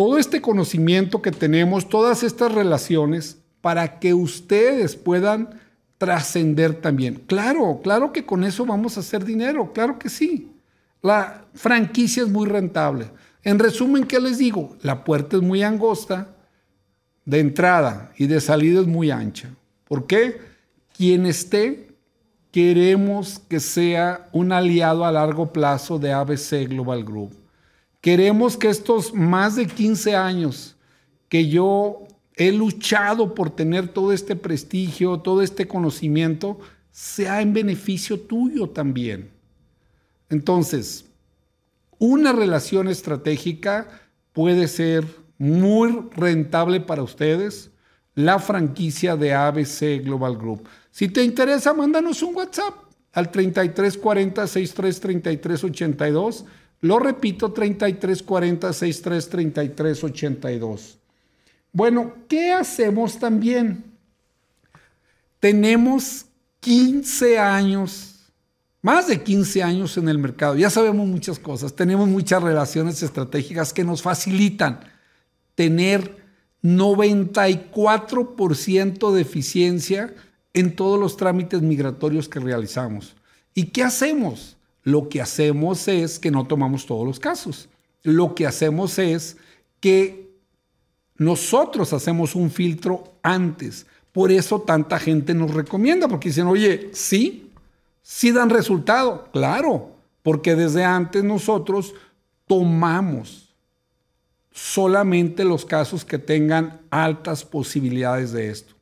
todo 0.00 0.16
este 0.16 0.40
conocimiento 0.40 1.20
que 1.20 1.30
tenemos, 1.30 1.86
todas 1.86 2.22
estas 2.22 2.50
relaciones, 2.52 3.36
para 3.60 3.98
que 3.98 4.14
ustedes 4.14 4.96
puedan 4.96 5.60
trascender 5.98 6.80
también. 6.80 7.16
Claro, 7.26 7.80
claro 7.82 8.10
que 8.10 8.24
con 8.24 8.42
eso 8.42 8.64
vamos 8.64 8.96
a 8.96 9.00
hacer 9.00 9.26
dinero, 9.26 9.74
claro 9.74 9.98
que 9.98 10.08
sí. 10.08 10.52
La 11.02 11.44
franquicia 11.52 12.22
es 12.22 12.30
muy 12.30 12.48
rentable. 12.48 13.10
En 13.44 13.58
resumen, 13.58 14.06
¿qué 14.06 14.18
les 14.20 14.38
digo? 14.38 14.74
La 14.80 15.04
puerta 15.04 15.36
es 15.36 15.42
muy 15.42 15.62
angosta 15.62 16.28
de 17.26 17.40
entrada 17.40 18.10
y 18.16 18.26
de 18.26 18.40
salida 18.40 18.80
es 18.80 18.86
muy 18.86 19.10
ancha. 19.10 19.50
¿Por 19.86 20.06
qué? 20.06 20.40
Quien 20.96 21.26
esté, 21.26 21.90
queremos 22.50 23.38
que 23.38 23.60
sea 23.60 24.30
un 24.32 24.50
aliado 24.52 25.04
a 25.04 25.12
largo 25.12 25.52
plazo 25.52 25.98
de 25.98 26.10
ABC 26.10 26.66
Global 26.70 27.04
Group. 27.04 27.39
Queremos 28.00 28.56
que 28.56 28.68
estos 28.68 29.12
más 29.12 29.56
de 29.56 29.66
15 29.66 30.16
años 30.16 30.76
que 31.28 31.48
yo 31.48 32.04
he 32.34 32.52
luchado 32.52 33.34
por 33.34 33.50
tener 33.50 33.88
todo 33.88 34.12
este 34.12 34.36
prestigio, 34.36 35.20
todo 35.20 35.42
este 35.42 35.68
conocimiento, 35.68 36.58
sea 36.90 37.42
en 37.42 37.52
beneficio 37.52 38.18
tuyo 38.20 38.70
también. 38.70 39.30
Entonces, 40.30 41.04
una 41.98 42.32
relación 42.32 42.88
estratégica 42.88 43.88
puede 44.32 44.68
ser 44.68 45.04
muy 45.36 46.08
rentable 46.16 46.80
para 46.80 47.02
ustedes, 47.02 47.70
la 48.14 48.38
franquicia 48.38 49.16
de 49.16 49.34
ABC 49.34 50.02
Global 50.02 50.36
Group. 50.36 50.66
Si 50.90 51.08
te 51.08 51.22
interesa, 51.22 51.72
mándanos 51.74 52.22
un 52.22 52.34
WhatsApp 52.34 52.74
al 53.12 53.30
3340 53.30 54.46
633382. 54.46 56.44
Lo 56.80 56.98
repito, 56.98 57.52
3340 57.52 58.72
633382. 58.72 60.98
Bueno, 61.72 62.14
¿qué 62.28 62.52
hacemos 62.52 63.18
también? 63.18 63.84
Tenemos 65.38 66.26
15 66.60 67.38
años, 67.38 68.16
más 68.82 69.08
de 69.08 69.22
15 69.22 69.62
años 69.62 69.96
en 69.96 70.08
el 70.08 70.18
mercado. 70.18 70.56
Ya 70.56 70.70
sabemos 70.70 71.06
muchas 71.06 71.38
cosas. 71.38 71.76
Tenemos 71.76 72.08
muchas 72.08 72.42
relaciones 72.42 73.02
estratégicas 73.02 73.72
que 73.72 73.84
nos 73.84 74.02
facilitan 74.02 74.80
tener 75.54 76.18
94% 76.62 79.12
de 79.12 79.20
eficiencia 79.20 80.14
en 80.52 80.74
todos 80.74 80.98
los 80.98 81.16
trámites 81.16 81.62
migratorios 81.62 82.28
que 82.28 82.40
realizamos. 82.40 83.14
¿Y 83.54 83.66
qué 83.66 83.82
hacemos? 83.82 84.56
Lo 84.82 85.08
que 85.08 85.20
hacemos 85.20 85.88
es 85.88 86.18
que 86.18 86.30
no 86.30 86.46
tomamos 86.46 86.86
todos 86.86 87.06
los 87.06 87.20
casos. 87.20 87.68
Lo 88.02 88.34
que 88.34 88.46
hacemos 88.46 88.98
es 88.98 89.36
que 89.80 90.30
nosotros 91.16 91.92
hacemos 91.92 92.34
un 92.34 92.50
filtro 92.50 93.12
antes. 93.22 93.86
Por 94.12 94.32
eso 94.32 94.60
tanta 94.60 94.98
gente 94.98 95.34
nos 95.34 95.52
recomienda, 95.52 96.08
porque 96.08 96.30
dicen, 96.30 96.46
oye, 96.46 96.90
sí, 96.92 97.50
sí 98.02 98.32
dan 98.32 98.50
resultado. 98.50 99.28
Claro, 99.32 99.90
porque 100.22 100.56
desde 100.56 100.84
antes 100.84 101.22
nosotros 101.22 101.94
tomamos 102.46 103.50
solamente 104.50 105.44
los 105.44 105.64
casos 105.64 106.04
que 106.04 106.18
tengan 106.18 106.80
altas 106.90 107.44
posibilidades 107.44 108.32
de 108.32 108.50
esto, 108.50 108.74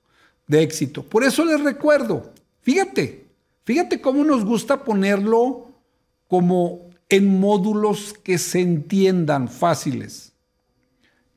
de 0.47 0.63
éxito. 0.63 1.03
Por 1.03 1.25
eso 1.25 1.45
les 1.45 1.61
recuerdo, 1.63 2.33
fíjate, 2.63 3.27
fíjate 3.65 4.01
cómo 4.01 4.25
nos 4.25 4.45
gusta 4.45 4.83
ponerlo 4.83 5.68
como 6.29 6.91
en 7.09 7.41
módulos 7.41 8.13
que 8.13 8.39
se 8.39 8.61
entiendan 8.61 9.49
fáciles. 9.49 10.33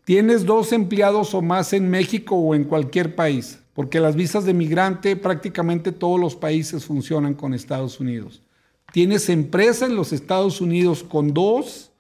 Tienes 0.04 0.46
dos 0.46 0.72
empleados 0.72 1.34
o 1.34 1.42
más 1.42 1.74
en 1.74 1.90
México 1.90 2.36
o 2.36 2.54
en 2.54 2.66
cualquier 2.66 3.16
país, 3.16 3.60
porque 3.74 4.00
las 4.00 4.16
visas 4.16 4.46
de 4.46 4.54
migrante 4.54 5.16
prácticamente 5.16 5.92
todos 5.92 6.20
los 6.20 6.36
países 6.36 6.86
funcionan 6.86 7.34
con 7.34 7.54
Estados 7.54 8.00
Unidos. 8.00 8.44
Tienes 8.92 9.30
empresa 9.30 9.86
en 9.86 9.96
los 9.96 10.14
Estados 10.14 10.62
Unidos 10.62 11.04
con 11.04 11.34
dos 11.34 11.92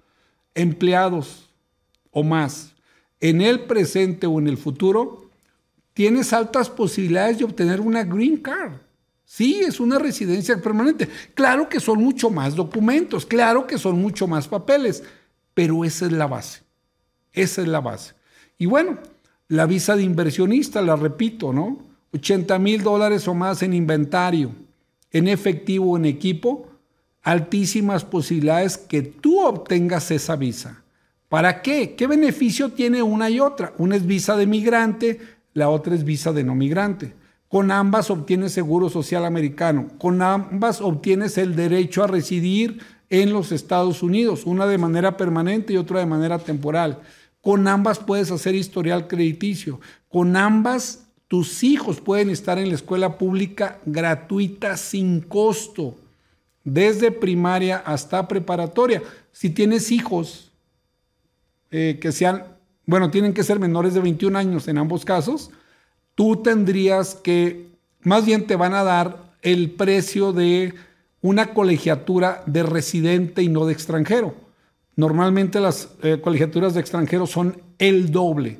empleados 0.53 1.49
o 2.11 2.23
más 2.23 2.71
en 3.21 3.39
el 3.41 3.61
presente 3.61 4.25
o 4.27 4.39
en 4.39 4.47
el 4.47 4.57
futuro, 4.57 5.29
tienes 5.93 6.33
altas 6.33 6.69
posibilidades 6.69 7.37
de 7.37 7.45
obtener 7.45 7.79
una 7.79 8.03
green 8.03 8.37
card. 8.37 8.73
Sí, 9.33 9.61
es 9.65 9.79
una 9.79 9.97
residencia 9.97 10.61
permanente. 10.61 11.07
Claro 11.33 11.69
que 11.69 11.79
son 11.79 11.99
mucho 12.03 12.29
más 12.29 12.53
documentos, 12.53 13.25
claro 13.25 13.65
que 13.65 13.77
son 13.77 13.97
mucho 13.97 14.27
más 14.27 14.45
papeles, 14.45 15.05
pero 15.53 15.85
esa 15.85 16.05
es 16.05 16.11
la 16.11 16.27
base. 16.27 16.63
Esa 17.31 17.61
es 17.61 17.69
la 17.69 17.79
base. 17.79 18.13
Y 18.57 18.65
bueno, 18.65 18.99
la 19.47 19.65
visa 19.67 19.95
de 19.95 20.03
inversionista, 20.03 20.81
la 20.81 20.97
repito, 20.97 21.53
¿no? 21.53 21.79
80 22.13 22.59
mil 22.59 22.83
dólares 22.83 23.25
o 23.29 23.33
más 23.33 23.63
en 23.63 23.73
inventario, 23.73 24.51
en 25.11 25.29
efectivo, 25.29 25.95
en 25.95 26.03
equipo, 26.03 26.67
altísimas 27.21 28.03
posibilidades 28.03 28.77
que 28.77 29.01
tú 29.01 29.39
obtengas 29.39 30.11
esa 30.11 30.35
visa. 30.35 30.83
¿Para 31.29 31.61
qué? 31.61 31.95
¿Qué 31.95 32.05
beneficio 32.05 32.73
tiene 32.73 33.01
una 33.01 33.29
y 33.29 33.39
otra? 33.39 33.73
Una 33.77 33.95
es 33.95 34.05
visa 34.05 34.35
de 34.35 34.45
migrante, 34.45 35.21
la 35.53 35.69
otra 35.69 35.95
es 35.95 36.03
visa 36.03 36.33
de 36.33 36.43
no 36.43 36.53
migrante. 36.53 37.20
Con 37.51 37.69
ambas 37.69 38.09
obtienes 38.09 38.53
seguro 38.53 38.89
social 38.89 39.25
americano. 39.25 39.89
Con 39.97 40.21
ambas 40.21 40.79
obtienes 40.79 41.37
el 41.37 41.53
derecho 41.53 42.01
a 42.01 42.07
residir 42.07 42.79
en 43.09 43.33
los 43.33 43.51
Estados 43.51 44.01
Unidos, 44.03 44.45
una 44.45 44.65
de 44.67 44.77
manera 44.77 45.17
permanente 45.17 45.73
y 45.73 45.77
otra 45.77 45.99
de 45.99 46.05
manera 46.05 46.39
temporal. 46.39 47.01
Con 47.41 47.67
ambas 47.67 47.99
puedes 47.99 48.31
hacer 48.31 48.55
historial 48.55 49.09
crediticio. 49.09 49.81
Con 50.07 50.37
ambas 50.37 51.07
tus 51.27 51.61
hijos 51.65 51.99
pueden 51.99 52.29
estar 52.29 52.57
en 52.57 52.69
la 52.69 52.75
escuela 52.75 53.17
pública 53.17 53.79
gratuita 53.85 54.77
sin 54.77 55.19
costo, 55.19 55.97
desde 56.63 57.11
primaria 57.11 57.83
hasta 57.85 58.29
preparatoria. 58.29 59.03
Si 59.33 59.49
tienes 59.49 59.91
hijos 59.91 60.51
eh, 61.69 61.99
que 62.01 62.13
sean, 62.13 62.45
bueno, 62.85 63.11
tienen 63.11 63.33
que 63.33 63.43
ser 63.43 63.59
menores 63.59 63.93
de 63.93 63.99
21 63.99 64.37
años 64.37 64.69
en 64.69 64.77
ambos 64.77 65.03
casos, 65.03 65.51
tú 66.21 66.35
tendrías 66.35 67.15
que, 67.15 67.71
más 68.03 68.27
bien 68.27 68.45
te 68.45 68.55
van 68.55 68.75
a 68.75 68.83
dar 68.83 69.33
el 69.41 69.71
precio 69.71 70.33
de 70.33 70.75
una 71.19 71.55
colegiatura 71.55 72.43
de 72.45 72.61
residente 72.61 73.41
y 73.41 73.49
no 73.49 73.65
de 73.65 73.73
extranjero. 73.73 74.35
Normalmente 74.95 75.59
las 75.59 75.89
eh, 76.03 76.21
colegiaturas 76.21 76.75
de 76.75 76.79
extranjero 76.79 77.25
son 77.25 77.59
el 77.79 78.11
doble. 78.11 78.59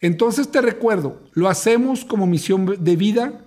Entonces 0.00 0.50
te 0.50 0.62
recuerdo, 0.62 1.20
lo 1.34 1.50
hacemos 1.50 2.02
como 2.02 2.26
misión 2.26 2.82
de 2.82 2.96
vida. 2.96 3.44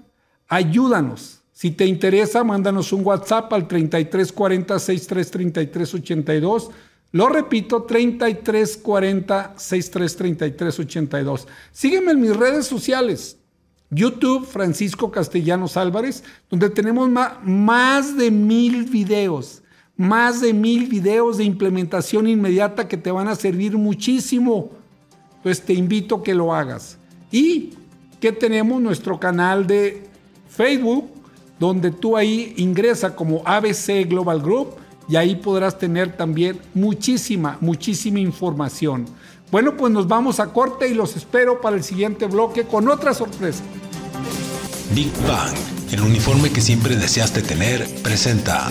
Ayúdanos. 0.48 1.40
Si 1.52 1.72
te 1.72 1.88
interesa, 1.88 2.44
mándanos 2.44 2.94
un 2.94 3.04
WhatsApp 3.04 3.52
al 3.52 3.68
3340 3.68 4.78
6333 4.78 5.94
82 5.96 6.70
lo 7.12 7.28
repito, 7.28 7.84
3340 7.84 9.56
633382. 9.58 11.48
Sígueme 11.72 12.12
en 12.12 12.22
mis 12.22 12.36
redes 12.36 12.68
sociales. 12.68 13.39
YouTube 13.92 14.46
Francisco 14.46 15.12
Castellanos 15.12 15.78
Álvarez, 15.78 16.24
donde 16.50 16.70
tenemos 16.70 17.10
más 17.44 18.18
de 18.18 18.30
mil 18.30 18.84
videos, 18.86 19.64
más 19.98 20.42
de 20.42 20.54
mil 20.54 20.88
videos 20.88 21.38
de 21.38 21.44
implementación 21.44 22.28
inmediata 22.28 22.88
que 22.88 22.98
te 22.98 23.12
van 23.12 23.28
a 23.28 23.36
servir 23.36 23.78
muchísimo. 23.78 24.72
Pues 25.42 25.62
te 25.62 25.74
invito 25.74 26.16
a 26.16 26.24
que 26.24 26.36
lo 26.36 26.54
hagas. 26.54 26.98
Y 27.32 27.72
que 28.20 28.32
tenemos 28.32 28.82
nuestro 28.82 29.20
canal 29.20 29.66
de 29.66 30.04
Facebook, 30.50 31.10
donde 31.60 31.92
tú 31.92 32.16
ahí 32.16 32.54
ingresa 32.58 33.16
como 33.16 33.42
ABC 33.46 34.08
Global 34.08 34.42
Group 34.42 34.76
y 35.10 35.16
ahí 35.16 35.36
podrás 35.36 35.78
tener 35.78 36.16
también 36.16 36.60
muchísima, 36.74 37.58
muchísima 37.62 38.20
información. 38.20 39.06
Bueno, 39.52 39.76
pues 39.76 39.92
nos 39.92 40.08
vamos 40.08 40.40
a 40.40 40.54
corte 40.54 40.88
y 40.88 40.94
los 40.94 41.16
espero 41.16 41.60
para 41.60 41.76
el 41.76 41.84
siguiente 41.84 42.28
bloque 42.28 42.66
con 42.66 42.88
otra 42.88 43.16
sorpresa. 43.16 43.64
Big 44.94 45.12
Bang, 45.28 45.56
el 45.92 46.02
uniforme 46.02 46.52
que 46.52 46.62
siempre 46.62 46.96
deseaste 46.96 47.42
tener, 47.42 47.88
presenta. 48.04 48.70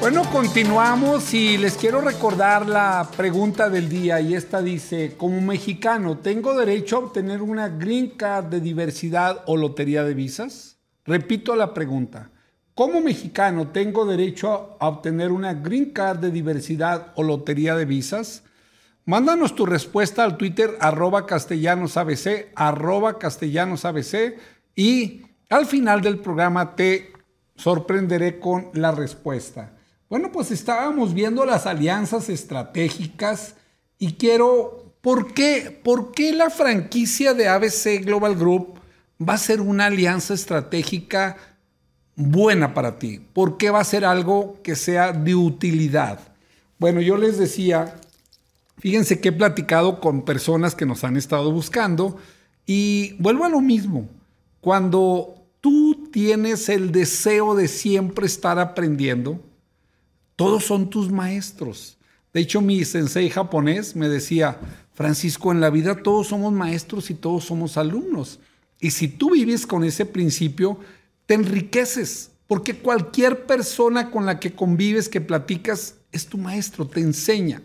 Bueno, 0.00 0.22
continuamos 0.32 1.32
y 1.32 1.58
les 1.58 1.76
quiero 1.76 2.00
recordar 2.00 2.68
la 2.68 3.08
pregunta 3.16 3.68
del 3.70 3.88
día 3.88 4.20
y 4.20 4.34
esta 4.34 4.62
dice, 4.62 5.14
como 5.16 5.40
mexicano, 5.40 6.18
¿tengo 6.18 6.54
derecho 6.54 6.96
a 6.96 7.00
obtener 7.00 7.40
una 7.40 7.68
green 7.68 8.10
card 8.10 8.46
de 8.46 8.60
diversidad 8.60 9.42
o 9.46 9.56
lotería 9.56 10.02
de 10.02 10.14
visas? 10.14 10.78
Repito 11.04 11.54
la 11.54 11.72
pregunta. 11.72 12.30
Como 12.78 13.00
mexicano, 13.00 13.72
¿tengo 13.72 14.06
derecho 14.06 14.76
a 14.78 14.86
obtener 14.86 15.32
una 15.32 15.52
green 15.52 15.90
card 15.90 16.20
de 16.20 16.30
diversidad 16.30 17.08
o 17.16 17.24
lotería 17.24 17.74
de 17.74 17.84
visas? 17.84 18.44
Mándanos 19.04 19.56
tu 19.56 19.66
respuesta 19.66 20.22
al 20.22 20.36
Twitter 20.36 20.76
arroba 20.78 21.26
castellanosabc, 21.26 22.52
arroba 22.54 23.18
castellanosabc 23.18 24.38
y 24.76 25.22
al 25.48 25.66
final 25.66 26.02
del 26.02 26.20
programa 26.20 26.76
te 26.76 27.10
sorprenderé 27.56 28.38
con 28.38 28.70
la 28.74 28.92
respuesta. 28.92 29.72
Bueno, 30.08 30.30
pues 30.30 30.52
estábamos 30.52 31.14
viendo 31.14 31.44
las 31.44 31.66
alianzas 31.66 32.28
estratégicas 32.28 33.56
y 33.98 34.12
quiero, 34.12 34.94
¿por 35.00 35.34
qué? 35.34 35.80
¿Por 35.82 36.12
qué 36.12 36.32
la 36.32 36.48
franquicia 36.48 37.34
de 37.34 37.48
ABC 37.48 38.04
Global 38.04 38.36
Group 38.36 38.78
va 39.20 39.34
a 39.34 39.38
ser 39.38 39.60
una 39.60 39.86
alianza 39.86 40.32
estratégica 40.32 41.57
buena 42.18 42.74
para 42.74 42.98
ti? 42.98 43.20
¿Por 43.32 43.56
qué 43.56 43.70
va 43.70 43.80
a 43.80 43.84
ser 43.84 44.04
algo 44.04 44.58
que 44.62 44.74
sea 44.74 45.12
de 45.12 45.36
utilidad? 45.36 46.18
Bueno, 46.78 47.00
yo 47.00 47.16
les 47.16 47.38
decía, 47.38 47.94
fíjense 48.78 49.20
que 49.20 49.28
he 49.28 49.32
platicado 49.32 50.00
con 50.00 50.24
personas 50.24 50.74
que 50.74 50.84
nos 50.84 51.04
han 51.04 51.16
estado 51.16 51.52
buscando 51.52 52.18
y 52.66 53.14
vuelvo 53.20 53.44
a 53.44 53.48
lo 53.48 53.60
mismo. 53.60 54.08
Cuando 54.60 55.34
tú 55.60 56.10
tienes 56.12 56.68
el 56.68 56.90
deseo 56.90 57.54
de 57.54 57.68
siempre 57.68 58.26
estar 58.26 58.58
aprendiendo, 58.58 59.40
todos 60.34 60.64
son 60.64 60.90
tus 60.90 61.10
maestros. 61.10 61.98
De 62.34 62.40
hecho, 62.40 62.60
mi 62.60 62.84
sensei 62.84 63.30
japonés 63.30 63.94
me 63.94 64.08
decía, 64.08 64.58
Francisco, 64.92 65.52
en 65.52 65.60
la 65.60 65.70
vida 65.70 66.02
todos 66.02 66.26
somos 66.26 66.52
maestros 66.52 67.10
y 67.10 67.14
todos 67.14 67.44
somos 67.44 67.76
alumnos. 67.76 68.40
Y 68.80 68.90
si 68.90 69.08
tú 69.08 69.30
vives 69.30 69.66
con 69.66 69.84
ese 69.84 70.04
principio, 70.04 70.78
te 71.28 71.34
enriqueces, 71.34 72.30
porque 72.46 72.78
cualquier 72.78 73.44
persona 73.44 74.10
con 74.10 74.24
la 74.24 74.40
que 74.40 74.54
convives, 74.54 75.10
que 75.10 75.20
platicas, 75.20 75.96
es 76.10 76.26
tu 76.26 76.38
maestro, 76.38 76.88
te 76.88 77.00
enseña. 77.00 77.60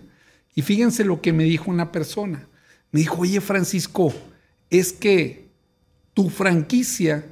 Y 0.54 0.64
fíjense 0.64 1.06
lo 1.06 1.22
que 1.22 1.32
me 1.32 1.46
dijo 1.46 1.72
una 1.72 1.90
persona. 1.90 2.46
Me 2.92 3.00
dijo, 3.00 3.22
oye 3.22 3.40
Francisco, 3.40 4.14
es 4.70 4.92
que 4.92 5.48
tu 6.14 6.30
franquicia, 6.30 7.26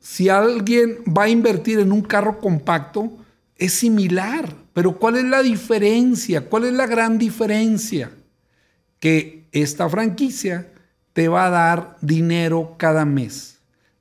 si 0.00 0.30
alguien 0.30 1.00
va 1.06 1.24
a 1.24 1.28
invertir 1.28 1.80
en 1.80 1.92
un 1.92 2.00
carro 2.00 2.40
compacto, 2.40 3.12
es 3.56 3.74
similar. 3.74 4.56
Pero 4.72 4.98
¿cuál 4.98 5.16
es 5.16 5.24
la 5.24 5.42
diferencia? 5.42 6.48
¿Cuál 6.48 6.64
es 6.64 6.72
la 6.72 6.86
gran 6.86 7.18
diferencia? 7.18 8.10
Que 9.00 9.48
esta 9.52 9.86
franquicia 9.86 10.72
te 11.12 11.28
va 11.28 11.44
a 11.44 11.50
dar 11.50 11.98
dinero 12.00 12.76
cada 12.78 13.04
mes 13.04 13.53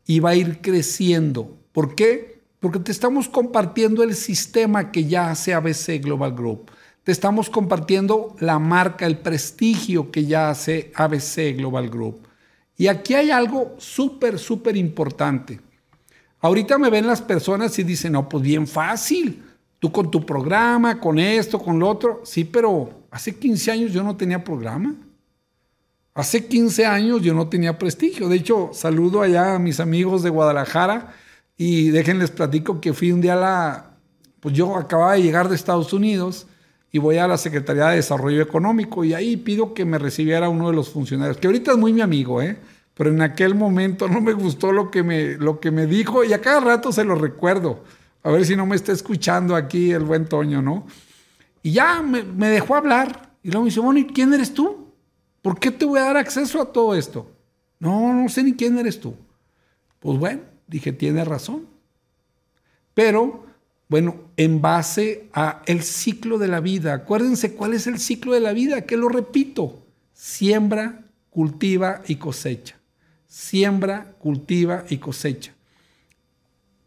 y 0.06 0.20
va 0.20 0.32
a 0.32 0.36
ir 0.36 0.62
creciendo. 0.62 1.58
¿Por 1.72 1.96
qué? 1.96 2.42
Porque 2.60 2.80
te 2.80 2.92
estamos 2.92 3.28
compartiendo 3.28 4.04
el 4.04 4.16
sistema 4.16 4.92
que 4.92 5.06
ya 5.06 5.32
hace 5.32 5.54
ABC 5.54 6.02
Global 6.02 6.34
Group. 6.34 6.72
Te 7.04 7.12
estamos 7.12 7.50
compartiendo 7.50 8.36
la 8.39 8.60
marca, 8.60 9.06
el 9.06 9.18
prestigio 9.18 10.12
que 10.12 10.26
ya 10.26 10.50
hace 10.50 10.92
ABC 10.96 11.58
Global 11.58 11.89
Group. 11.89 12.28
Y 12.78 12.88
aquí 12.88 13.13
hay 13.13 13.32
algo 13.32 13.76
súper, 13.78 14.39
súper 14.39 14.78
importante. 14.78 15.60
Ahorita 16.39 16.78
me 16.78 16.89
ven 16.89 17.08
las 17.08 17.22
personas 17.22 17.78
y 17.80 17.84
dicen, 17.84 18.13
no, 18.13 18.28
pues 18.28 18.44
bien 18.44 18.68
fácil. 18.68 19.44
Tú 19.80 19.92
con 19.92 20.10
tu 20.10 20.26
programa, 20.26 21.00
con 21.00 21.20
esto, 21.20 21.60
con 21.60 21.80
lo 21.80 21.89
otro. 21.89 22.22
Sí, 22.24 22.46
pero 22.46 23.08
hace 23.12 23.36
15 23.36 23.72
años 23.72 23.92
yo 23.92 24.04
no 24.04 24.16
tenía 24.16 24.44
programa. 24.44 24.96
Hace 26.15 26.45
15 26.45 26.86
años 26.86 27.21
yo 27.21 27.34
no 27.34 27.49
tenía 27.49 27.80
prestigio. 27.80 28.30
De 28.30 28.36
hecho, 28.36 28.69
saludo 28.73 29.21
allá 29.21 29.56
a 29.56 29.60
mis 29.60 29.80
amigos 29.80 30.21
de 30.21 30.30
Guadalajara 30.30 31.13
y 31.58 31.89
déjenles 31.89 32.30
platico 32.30 32.80
que 32.80 32.93
fui 32.93 33.12
un 33.12 33.21
día 33.21 33.34
a 33.34 33.38
la... 33.38 33.89
Pues 34.39 34.54
yo 34.54 34.76
acababa 34.76 35.13
de 35.13 35.23
llegar 35.23 35.49
de 35.49 35.56
Estados 35.56 35.91
Unidos 35.93 36.47
y 36.91 36.99
voy 36.99 37.17
a 37.17 37.28
la 37.28 37.38
Secretaría 37.38 37.88
de 37.88 37.95
Desarrollo 37.95 38.41
Económico 38.41 39.04
y 39.04 39.15
ahí 39.15 39.38
pido 39.38 39.73
que 39.73 39.86
me 39.86 39.97
recibiera 39.97 40.49
uno 40.49 40.69
de 40.69 40.76
los 40.76 40.89
funcionarios, 40.89 41.38
que 41.38 41.47
ahorita 41.47 41.71
es 41.71 41.78
muy 41.78 41.93
mi 41.93 42.02
amigo, 42.02 42.41
¿eh? 42.41 42.58
pero 42.93 43.10
en 43.10 43.21
aquel 43.21 43.56
momento 43.56 44.08
no 44.08 44.21
me 44.21 44.34
gustó 44.34 44.71
lo 44.71 44.91
que 44.91 45.02
me, 45.02 45.36
lo 45.38 45.60
que 45.60 45.71
me 45.71 45.88
dijo 45.88 46.23
y 46.23 46.34
a 46.34 46.41
cada 46.41 46.60
rato 46.60 46.91
se 46.91 47.04
lo 47.04 47.15
recuerdo. 47.15 47.84
A 48.21 48.30
ver 48.30 48.45
si 48.45 48.56
no 48.56 48.67
me 48.67 48.76
está 48.76 48.91
escuchando 48.91 49.56
aquí 49.56 49.91
el 49.91 50.04
buen 50.04 50.26
Toño, 50.28 50.62
¿no? 50.62 50.86
Y 51.63 51.71
ya 51.71 52.02
me, 52.04 52.23
me 52.23 52.49
dejó 52.49 52.76
hablar 52.76 53.32
y 53.41 53.49
luego 53.49 53.63
me 53.63 53.69
dice, 53.69 53.80
bueno, 53.80 53.99
¿y 53.99 54.06
quién 54.06 54.34
eres 54.34 54.54
tú? 54.54 54.83
¿Por 55.44 55.60
qué 55.60 55.72
te 55.72 55.84
voy 55.84 56.00
a 56.00 56.06
dar 56.06 56.18
acceso 56.18 56.60
a 56.62 56.72
todo 56.72 56.96
esto? 56.96 57.30
No, 57.78 58.14
no 58.14 58.30
sé 58.30 58.44
ni 58.44 58.54
quién 58.54 58.80
eres 58.80 59.00
tú. 59.00 59.14
Pues 60.00 60.18
bueno, 60.18 60.42
dije, 60.68 60.94
tiene 60.94 61.26
razón. 61.26 61.68
Pero, 62.94 63.46
bueno, 63.90 64.16
en 64.38 64.62
base 64.62 65.28
a 65.34 65.62
el 65.66 65.84
ciclo 65.84 66.38
de 66.38 66.48
la 66.48 66.62
vida, 66.62 66.94
acuérdense 66.94 67.56
cuál 67.56 67.74
es 67.74 67.88
el 67.88 68.00
ciclo 68.00 68.32
de 68.32 68.40
la 68.40 68.54
vida, 68.54 68.86
que 68.86 68.96
lo 68.96 69.10
repito, 69.10 69.86
siembra, 70.14 71.04
cultiva 71.30 72.02
y 72.08 72.16
cosecha. 72.16 72.78
Siembra, 73.28 74.14
cultiva 74.20 74.86
y 74.90 74.98
cosecha. 74.98 75.54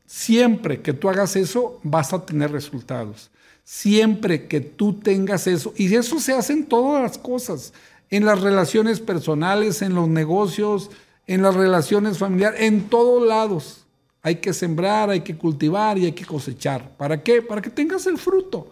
Siempre 0.07 0.81
que 0.81 0.95
tú 0.95 1.11
hagas 1.11 1.37
eso, 1.37 1.79
vas 1.83 2.14
a 2.14 2.25
tener 2.25 2.53
resultados. 2.53 3.31
Siempre 3.64 4.47
que 4.47 4.61
tú 4.61 4.95
tengas 4.95 5.47
eso, 5.47 5.75
y 5.77 5.92
eso 5.95 6.19
se 6.21 6.33
hace 6.33 6.55
en 6.55 6.64
todas 6.64 7.03
las 7.03 7.19
cosas, 7.19 7.75
en 8.11 8.25
las 8.25 8.40
relaciones 8.40 9.01
personales, 9.01 9.83
en 9.83 9.95
los 9.95 10.09
negocios, 10.09 10.90
en 11.27 11.42
las 11.42 11.55
relaciones 11.55 12.19
familiares, 12.19 12.61
en 12.61 12.88
todos 12.88 13.27
lados. 13.27 13.87
Hay 14.23 14.37
que 14.37 14.53
sembrar, 14.53 15.11
hay 15.11 15.21
que 15.21 15.37
cultivar 15.37 15.99
y 15.99 16.07
hay 16.07 16.12
que 16.12 16.25
cosechar. 16.25 16.97
¿Para 16.97 17.23
qué? 17.23 17.42
Para 17.42 17.62
que 17.62 17.71
tengas 17.71 18.07
el 18.07 18.19
fruto. 18.19 18.71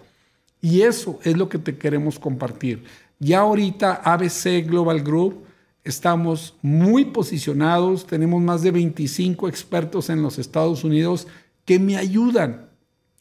Y 0.60 0.82
eso 0.82 1.18
es 1.22 1.36
lo 1.36 1.48
que 1.48 1.58
te 1.58 1.76
queremos 1.76 2.18
compartir. 2.18 2.84
Ya 3.18 3.40
ahorita 3.40 4.00
ABC 4.04 4.66
Global 4.66 5.02
Group 5.02 5.44
estamos 5.84 6.54
muy 6.62 7.04
posicionados, 7.04 8.06
tenemos 8.06 8.42
más 8.42 8.62
de 8.62 8.70
25 8.70 9.48
expertos 9.48 10.08
en 10.08 10.22
los 10.22 10.38
Estados 10.38 10.82
Unidos 10.82 11.26
que 11.64 11.78
me 11.78 11.96
ayudan 11.96 12.70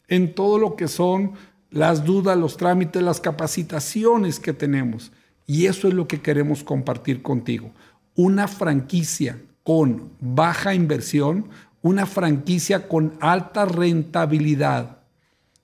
en 0.08 0.34
todo 0.34 0.58
lo 0.58 0.76
que 0.76 0.88
son 0.88 1.32
las 1.70 2.04
dudas, 2.04 2.38
los 2.38 2.56
trámites, 2.56 3.02
las 3.02 3.20
capacitaciones 3.20 4.40
que 4.40 4.52
tenemos. 4.52 5.12
Y 5.46 5.66
eso 5.66 5.88
es 5.88 5.94
lo 5.94 6.08
que 6.08 6.20
queremos 6.20 6.64
compartir 6.64 7.22
contigo. 7.22 7.70
Una 8.14 8.48
franquicia 8.48 9.40
con 9.62 10.10
baja 10.20 10.74
inversión, 10.74 11.48
una 11.82 12.06
franquicia 12.06 12.88
con 12.88 13.14
alta 13.20 13.64
rentabilidad. 13.64 14.98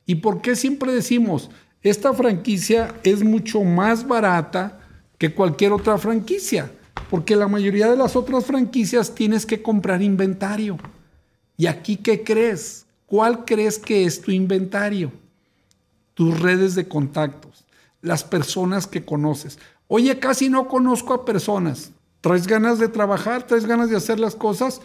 ¿Y 0.04 0.16
por 0.16 0.42
qué 0.42 0.56
siempre 0.56 0.92
decimos, 0.92 1.50
esta 1.82 2.12
franquicia 2.12 2.94
es 3.04 3.22
mucho 3.22 3.62
más 3.62 4.06
barata 4.06 4.80
que 5.16 5.32
cualquier 5.32 5.72
otra 5.72 5.96
franquicia? 5.96 6.70
Porque 7.08 7.36
la 7.36 7.48
mayoría 7.48 7.90
de 7.90 7.96
las 7.96 8.16
otras 8.16 8.44
franquicias 8.44 9.14
tienes 9.14 9.46
que 9.46 9.62
comprar 9.62 10.02
inventario. 10.02 10.76
¿Y 11.56 11.66
aquí 11.66 11.96
qué 11.96 12.22
crees? 12.22 12.86
¿Cuál 13.06 13.44
crees 13.44 13.78
que 13.78 14.04
es 14.04 14.20
tu 14.20 14.30
inventario? 14.30 15.12
Tus 16.14 16.38
redes 16.38 16.74
de 16.74 16.86
contactos 16.86 17.49
las 18.02 18.24
personas 18.24 18.86
que 18.86 19.04
conoces. 19.04 19.58
Oye, 19.88 20.18
casi 20.18 20.48
no 20.48 20.68
conozco 20.68 21.14
a 21.14 21.24
personas. 21.24 21.92
¿Traes 22.20 22.46
ganas 22.46 22.78
de 22.78 22.88
trabajar? 22.88 23.46
¿Traes 23.46 23.66
ganas 23.66 23.90
de 23.90 23.96
hacer 23.96 24.20
las 24.20 24.36
cosas? 24.36 24.80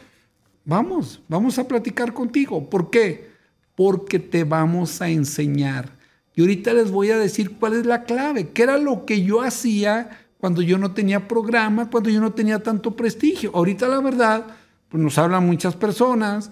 Vamos, 0.63 1.21
vamos 1.27 1.59
a 1.59 1.67
platicar 1.67 2.13
contigo. 2.13 2.69
¿Por 2.69 2.89
qué? 2.89 3.29
Porque 3.75 4.19
te 4.19 4.43
vamos 4.43 5.01
a 5.01 5.09
enseñar. 5.09 5.95
Y 6.33 6.41
ahorita 6.41 6.73
les 6.73 6.91
voy 6.91 7.11
a 7.11 7.17
decir 7.17 7.57
cuál 7.57 7.73
es 7.73 7.85
la 7.85 8.03
clave, 8.03 8.49
qué 8.49 8.63
era 8.63 8.77
lo 8.77 9.05
que 9.05 9.21
yo 9.21 9.41
hacía 9.41 10.25
cuando 10.37 10.61
yo 10.61 10.77
no 10.77 10.93
tenía 10.93 11.27
programa, 11.27 11.89
cuando 11.89 12.09
yo 12.09 12.19
no 12.19 12.33
tenía 12.33 12.61
tanto 12.61 12.95
prestigio. 12.95 13.51
Ahorita 13.53 13.87
la 13.87 14.01
verdad, 14.01 14.45
pues 14.89 15.01
nos 15.01 15.17
hablan 15.17 15.45
muchas 15.45 15.75
personas, 15.75 16.51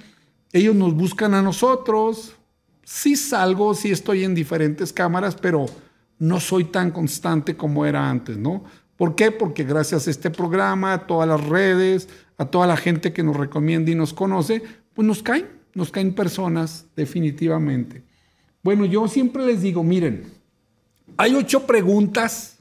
ellos 0.51 0.75
nos 0.75 0.93
buscan 0.93 1.33
a 1.33 1.41
nosotros. 1.41 2.35
Sí 2.83 3.15
salgo, 3.15 3.73
sí 3.73 3.91
estoy 3.91 4.23
en 4.23 4.35
diferentes 4.35 4.93
cámaras, 4.93 5.35
pero 5.35 5.65
no 6.23 6.39
soy 6.39 6.63
tan 6.63 6.91
constante 6.91 7.57
como 7.57 7.85
era 7.85 8.09
antes, 8.09 8.37
¿no? 8.37 8.63
¿Por 8.95 9.13
qué? 9.13 9.29
Porque 9.29 9.65
gracias 9.65 10.07
a 10.07 10.09
este 10.09 10.29
programa, 10.29 10.93
a 10.93 11.05
todas 11.05 11.27
las 11.27 11.45
redes, 11.45 12.07
a 12.37 12.45
toda 12.45 12.65
la 12.65 12.77
gente 12.77 13.11
que 13.11 13.23
nos 13.23 13.35
recomienda 13.35 13.91
y 13.91 13.95
nos 13.95 14.13
conoce, 14.13 14.63
pues 14.93 15.05
nos 15.05 15.21
caen, 15.21 15.49
nos 15.73 15.91
caen 15.91 16.15
personas 16.15 16.85
definitivamente. 16.95 18.03
Bueno, 18.63 18.85
yo 18.85 19.05
siempre 19.09 19.45
les 19.45 19.61
digo, 19.61 19.83
miren, 19.83 20.23
hay 21.17 21.35
ocho 21.35 21.67
preguntas. 21.67 22.59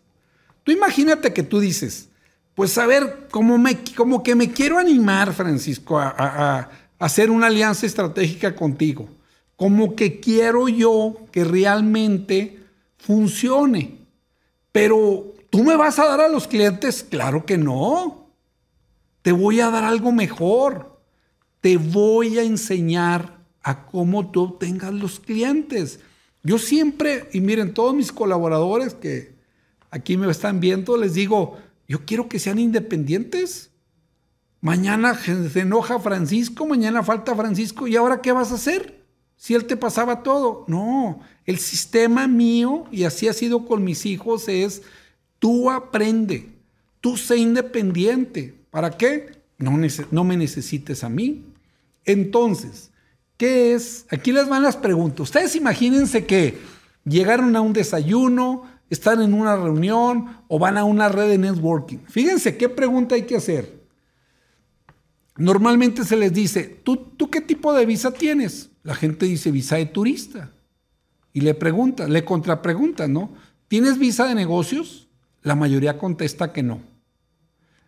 Tú 0.64 0.72
imagínate 0.72 1.32
que 1.32 1.44
tú 1.44 1.60
dices, 1.60 2.08
pues 2.56 2.76
a 2.78 2.86
ver, 2.86 3.28
como, 3.30 3.58
me, 3.58 3.78
como 3.96 4.24
que 4.24 4.34
me 4.34 4.50
quiero 4.50 4.78
animar, 4.78 5.32
Francisco, 5.32 6.00
a, 6.00 6.12
a 6.18 6.68
hacer 6.98 7.30
una 7.30 7.46
alianza 7.46 7.86
estratégica 7.86 8.56
contigo. 8.56 9.08
Como 9.54 9.94
que 9.94 10.18
quiero 10.18 10.68
yo 10.68 11.14
que 11.30 11.44
realmente 11.44 12.61
funcione. 13.02 13.98
Pero 14.70 15.34
tú 15.50 15.62
me 15.64 15.76
vas 15.76 15.98
a 15.98 16.06
dar 16.06 16.20
a 16.20 16.28
los 16.28 16.46
clientes, 16.46 17.02
claro 17.02 17.44
que 17.44 17.58
no. 17.58 18.30
Te 19.22 19.32
voy 19.32 19.60
a 19.60 19.70
dar 19.70 19.84
algo 19.84 20.12
mejor. 20.12 21.00
Te 21.60 21.76
voy 21.76 22.38
a 22.38 22.42
enseñar 22.42 23.38
a 23.62 23.86
cómo 23.86 24.30
tú 24.30 24.42
obtengas 24.42 24.92
los 24.94 25.20
clientes. 25.20 26.00
Yo 26.42 26.58
siempre, 26.58 27.28
y 27.32 27.40
miren, 27.40 27.74
todos 27.74 27.94
mis 27.94 28.10
colaboradores 28.10 28.94
que 28.94 29.36
aquí 29.90 30.16
me 30.16 30.30
están 30.30 30.58
viendo, 30.58 30.96
les 30.96 31.14
digo, 31.14 31.58
yo 31.86 32.04
quiero 32.04 32.28
que 32.28 32.38
sean 32.38 32.58
independientes. 32.58 33.70
Mañana 34.60 35.14
se 35.14 35.60
enoja 35.60 35.98
Francisco, 35.98 36.66
mañana 36.66 37.02
falta 37.02 37.34
Francisco, 37.34 37.86
¿y 37.86 37.96
ahora 37.96 38.22
qué 38.22 38.32
vas 38.32 38.52
a 38.52 38.56
hacer? 38.56 39.01
Si 39.42 39.54
él 39.54 39.64
te 39.64 39.76
pasaba 39.76 40.22
todo. 40.22 40.64
No, 40.68 41.18
el 41.46 41.58
sistema 41.58 42.28
mío, 42.28 42.84
y 42.92 43.02
así 43.02 43.26
ha 43.26 43.32
sido 43.32 43.66
con 43.66 43.82
mis 43.82 44.06
hijos, 44.06 44.48
es 44.48 44.82
tú 45.40 45.68
aprende, 45.68 46.48
tú 47.00 47.16
sé 47.16 47.38
independiente. 47.38 48.54
¿Para 48.70 48.96
qué? 48.96 49.32
No, 49.58 49.76
no 50.12 50.22
me 50.22 50.36
necesites 50.36 51.02
a 51.02 51.08
mí. 51.08 51.44
Entonces, 52.04 52.92
¿qué 53.36 53.74
es? 53.74 54.06
Aquí 54.10 54.30
les 54.30 54.48
van 54.48 54.62
las 54.62 54.76
preguntas. 54.76 55.22
Ustedes 55.22 55.56
imagínense 55.56 56.24
que 56.24 56.58
llegaron 57.04 57.56
a 57.56 57.62
un 57.62 57.72
desayuno, 57.72 58.70
están 58.90 59.22
en 59.22 59.34
una 59.34 59.56
reunión 59.56 60.36
o 60.46 60.60
van 60.60 60.78
a 60.78 60.84
una 60.84 61.08
red 61.08 61.28
de 61.28 61.38
networking. 61.38 61.98
Fíjense 62.06 62.56
qué 62.56 62.68
pregunta 62.68 63.16
hay 63.16 63.22
que 63.22 63.38
hacer. 63.38 63.81
Normalmente 65.36 66.04
se 66.04 66.16
les 66.16 66.32
dice, 66.32 66.64
¿tú, 66.64 66.96
¿tú 66.96 67.30
qué 67.30 67.40
tipo 67.40 67.72
de 67.72 67.86
visa 67.86 68.12
tienes? 68.12 68.70
La 68.82 68.94
gente 68.94 69.26
dice 69.26 69.50
visa 69.50 69.76
de 69.76 69.86
turista. 69.86 70.50
Y 71.32 71.40
le 71.40 71.54
pregunta, 71.54 72.06
le 72.08 72.24
contrapregunta, 72.24 73.08
¿no? 73.08 73.32
¿Tienes 73.68 73.98
visa 73.98 74.26
de 74.26 74.34
negocios? 74.34 75.08
La 75.42 75.54
mayoría 75.54 75.98
contesta 75.98 76.52
que 76.52 76.62
no. 76.62 76.82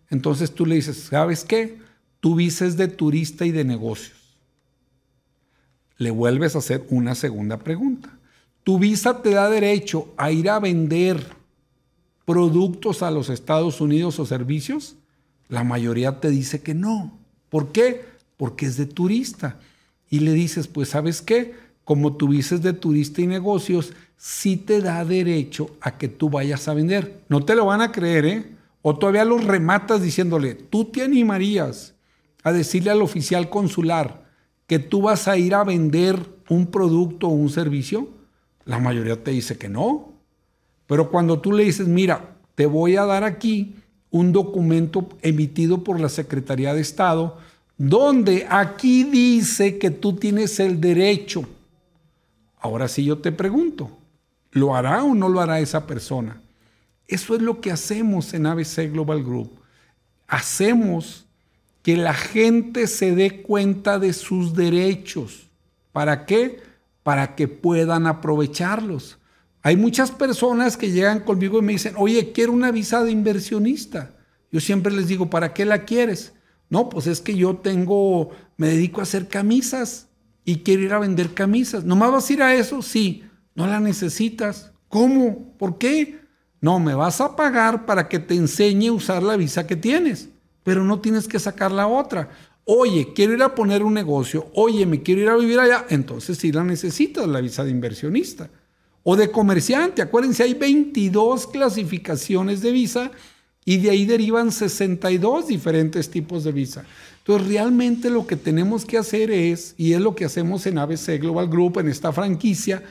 Entonces 0.09 0.55
tú 0.55 0.65
le 0.65 0.77
dices, 0.77 1.09
¿sabes 1.11 1.45
qué? 1.45 1.79
Tu 2.21 2.35
visa 2.35 2.65
es 2.65 2.77
de 2.77 2.89
turista 2.89 3.45
y 3.45 3.51
de 3.51 3.65
negocios. 3.65 4.39
Le 5.99 6.11
vuelves 6.11 6.55
a 6.55 6.59
hacer 6.59 6.87
una 6.89 7.15
segunda 7.15 7.59
pregunta. 7.59 8.19
¿Tu 8.63 8.79
visa 8.79 9.21
te 9.21 9.31
da 9.31 9.51
derecho 9.51 10.15
a 10.17 10.33
ir 10.33 10.49
a 10.49 10.59
vender 10.59 11.23
productos 12.25 13.03
a 13.03 13.11
los 13.11 13.29
Estados 13.29 13.81
Unidos 13.81 14.19
o 14.19 14.25
servicios? 14.25 14.97
La 15.49 15.65
mayoría 15.65 16.21
te 16.21 16.31
dice 16.31 16.63
que 16.63 16.75
no. 16.75 17.24
¿Por 17.55 17.71
qué? 17.71 18.05
Porque 18.37 18.67
es 18.67 18.77
de 18.77 18.87
turista. 18.87 19.61
Y 20.11 20.19
le 20.19 20.33
dices, 20.33 20.67
pues 20.67 20.89
sabes 20.89 21.23
qué, 21.23 21.55
como 21.85 22.17
tú 22.17 22.29
de 22.33 22.73
turista 22.73 23.23
y 23.23 23.29
negocios, 23.29 23.93
sí 24.17 24.57
te 24.57 24.81
da 24.81 25.05
derecho 25.05 25.71
a 25.81 25.97
que 25.97 26.09
tú 26.09 26.29
vayas 26.29 26.67
a 26.67 26.75
vender. 26.75 27.21
No 27.29 27.45
te 27.45 27.55
lo 27.55 27.67
van 27.67 27.81
a 27.81 27.93
creer, 27.93 28.25
¿eh? 28.25 28.57
O 28.83 28.99
todavía 28.99 29.25
los 29.25 29.45
rematas 29.45 30.03
diciéndole, 30.03 30.57
tú 30.57 30.87
te 30.87 31.03
animarías 31.03 31.95
a 32.43 32.51
decirle 32.51 32.91
al 32.91 33.03
oficial 33.03 33.49
consular 33.51 34.25
que 34.67 34.81
tú 34.81 35.03
vas 35.03 35.29
a 35.29 35.37
ir 35.37 35.55
a 35.55 35.63
vender 35.63 36.19
un 36.49 36.67
producto 36.67 37.29
o 37.29 37.35
un 37.35 37.51
servicio. 37.51 38.09
La 38.65 38.81
mayoría 38.81 39.23
te 39.23 39.31
dice 39.31 39.57
que 39.59 39.69
no. 39.69 40.13
Pero 40.89 41.09
cuando 41.09 41.41
tú 41.41 41.53
le 41.53 41.63
dices, 41.63 41.87
mira, 41.87 42.35
te 42.57 42.67
voy 42.67 42.97
a 42.97 43.05
dar 43.05 43.23
aquí 43.23 43.77
un 44.15 44.33
documento 44.33 45.09
emitido 45.23 45.83
por 45.83 46.01
la 46.01 46.09
Secretaría 46.09 46.73
de 46.73 46.81
Estado, 46.81 47.39
donde 47.77 48.47
aquí 48.49 49.05
dice 49.05 49.79
que 49.79 49.91
tú 49.91 50.15
tienes 50.15 50.61
el 50.61 50.81
derecho 50.81 51.45
Ahora 52.65 52.89
sí 52.89 53.05
yo 53.05 53.19
te 53.19 53.31
pregunto, 53.31 53.91
¿lo 54.51 54.75
hará 54.75 55.05
o 55.05 55.15
no 55.15 55.29
lo 55.29 55.43
hará 55.43 55.61
esa 55.61 55.87
persona? 55.87 56.41
Eso 57.07 57.37
es 57.37 57.43
lo 57.43 57.61
que 57.61 57.71
hacemos 57.71 58.33
en 58.33 58.47
ABC 58.47 58.91
Global 58.91 59.23
Group. 59.23 59.51
Hacemos 60.27 61.27
que 61.83 61.99
la 61.99 62.15
gente 62.15 62.87
se 62.87 63.15
dé 63.15 63.43
cuenta 63.43 63.99
de 63.99 64.15
sus 64.15 64.55
derechos. 64.55 65.51
¿Para 65.93 66.25
qué? 66.25 66.63
Para 67.03 67.35
que 67.35 67.49
puedan 67.49 68.07
aprovecharlos. 68.07 69.19
Hay 69.67 69.79
muchas 69.79 70.11
personas 70.11 70.77
que 70.77 70.91
llegan 70.91 71.21
conmigo 71.21 71.59
y 71.59 71.63
me 71.63 71.73
dicen, 71.73 71.95
oye, 71.97 72.33
quiero 72.33 72.53
una 72.53 72.71
visa 72.71 73.03
de 73.03 73.11
inversionista. 73.11 74.11
Yo 74.53 74.61
siempre 74.61 74.93
les 74.93 75.09
digo, 75.09 75.31
¿para 75.31 75.55
qué 75.55 75.65
la 75.65 75.87
quieres? 75.87 76.35
No, 76.69 76.91
pues 76.91 77.07
es 77.07 77.23
que 77.23 77.35
yo 77.35 77.57
tengo, 77.57 78.29
me 78.59 78.69
dedico 78.69 79.01
a 79.01 79.05
hacer 79.05 79.27
camisas 79.27 80.09
y 80.45 80.59
quiero 80.59 80.83
ir 80.83 80.93
a 80.93 80.99
vender 80.99 81.33
camisas. 81.33 81.83
¿No 81.83 81.97
me 81.97 82.07
vas 82.11 82.29
a 82.29 82.33
ir 82.35 82.43
a 82.43 82.55
eso? 82.55 82.83
Sí. 82.83 83.25
No 83.55 83.67
la 83.67 83.81
necesitas. 83.81 84.71
¿Cómo? 84.91 85.57
¿Por 85.57 85.79
qué? 85.79 86.21
No, 86.61 86.79
me 86.79 86.95
vas 86.95 87.23
a 87.23 87.35
pagar 87.35 87.87
para 87.87 88.07
que 88.07 88.19
te 88.19 88.35
enseñe 88.35 88.89
a 88.89 88.93
usar 88.93 89.23
la 89.23 89.39
visa 89.39 89.67
que 89.67 89.77
tienes, 89.77 90.29
pero 90.63 90.85
no 90.85 91.01
tienes 91.01 91.27
que 91.27 91.39
sacar 91.39 91.73
la 91.73 91.87
otra. 91.87 92.29
Oye, 92.67 93.15
quiero 93.15 93.33
ir 93.33 93.43
a 93.43 93.55
poner 93.55 93.83
un 93.83 93.95
negocio. 93.95 94.51
Oye, 94.53 94.85
me 94.85 95.03
quiero 95.03 95.23
ir 95.23 95.29
a 95.31 95.37
vivir 95.37 95.59
allá. 95.59 95.87
Entonces 95.89 96.37
sí 96.37 96.53
la 96.53 96.65
necesitas, 96.65 97.27
la 97.27 97.41
visa 97.41 97.65
de 97.65 97.71
inversionista 97.71 98.51
o 99.05 99.15
de 99.15 99.31
comerciante. 99.31 100.03
Acuérdense, 100.03 100.43
hay 100.43 100.55
22 100.55 101.47
clasificaciones 101.47 102.63
de 102.63 102.73
visa 102.73 103.13
y 103.65 103.77
de 103.77 103.91
ahí 103.91 104.05
derivan 104.05 104.51
62 104.51 105.47
diferentes 105.47 106.11
tipos 106.11 106.43
de 106.43 106.53
visa. 106.53 106.85
Entonces, 107.19 107.49
realmente 107.49 108.11
lo 108.11 108.27
que 108.27 108.37
tenemos 108.37 108.85
que 108.85 108.99
hacer 108.99 109.31
es, 109.31 109.75
y 109.79 109.93
es 109.93 110.01
lo 110.01 110.15
que 110.15 110.25
hacemos 110.25 110.67
en 110.67 110.79
ABC 110.79 111.21
Global 111.21 111.49
Group, 111.49 111.79
en 111.79 111.89
esta 111.89 112.13
franquicia, 112.13 112.83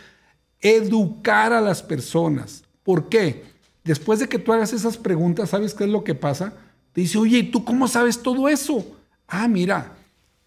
educar 0.61 1.53
a 1.53 1.61
las 1.61 1.84
personas. 1.84 2.64
¿Por 2.84 3.09
qué? 3.09 3.43
Después 3.84 4.20
de 4.20 4.30
que 4.30 4.39
tú 4.39 4.53
hagas 4.53 4.74
esas 4.74 4.97
preguntas, 4.97 5.49
¿sabes 5.49 5.74
qué 5.74 5.84
es 5.84 5.89
lo 5.89 6.03
que 6.03 6.16
pasa? 6.16 6.53
Te 6.93 7.01
dice, 7.01 7.18
oye, 7.18 7.39
¿y 7.39 7.51
tú 7.51 7.64
cómo 7.64 7.88
sabes 7.88 8.22
todo 8.22 8.47
eso? 8.47 8.86
Ah, 9.28 9.47
mira, 9.47 9.95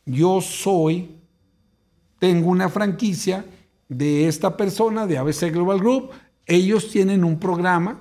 yo 0.05 0.41
soy, 0.41 1.11
tengo 2.19 2.51
una 2.51 2.69
franquicia 2.69 3.45
de 3.89 4.28
esta 4.28 4.57
persona, 4.57 5.07
de 5.07 5.18
ABC 5.18 5.53
Global 5.53 5.80
Group. 5.80 6.11
Ellos 6.47 6.91
tienen 6.91 7.24
un 7.24 7.39
programa 7.39 8.01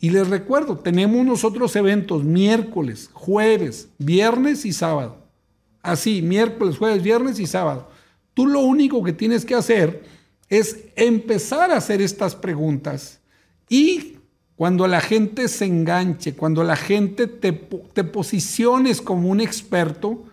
y 0.00 0.10
les 0.10 0.28
recuerdo, 0.28 0.78
tenemos 0.78 1.24
nosotros 1.24 1.74
eventos 1.76 2.24
miércoles, 2.24 3.10
jueves, 3.12 3.88
viernes 3.98 4.64
y 4.64 4.72
sábado. 4.72 5.16
Así, 5.82 6.22
miércoles, 6.22 6.78
jueves, 6.78 7.02
viernes 7.02 7.38
y 7.38 7.46
sábado. 7.46 7.88
Tú 8.34 8.46
lo 8.46 8.60
único 8.60 9.02
que 9.02 9.12
tienes 9.12 9.44
que 9.44 9.54
hacer 9.54 10.02
es 10.48 10.88
empezar 10.96 11.70
a 11.70 11.76
hacer 11.76 12.02
estas 12.02 12.36
preguntas 12.36 13.20
y 13.68 14.18
cuando 14.56 14.86
la 14.86 15.00
gente 15.00 15.48
se 15.48 15.64
enganche, 15.64 16.34
cuando 16.34 16.62
la 16.62 16.76
gente 16.76 17.26
te, 17.26 17.52
te 17.52 18.04
posiciones 18.04 19.00
como 19.00 19.28
un 19.28 19.40
experto, 19.40 20.24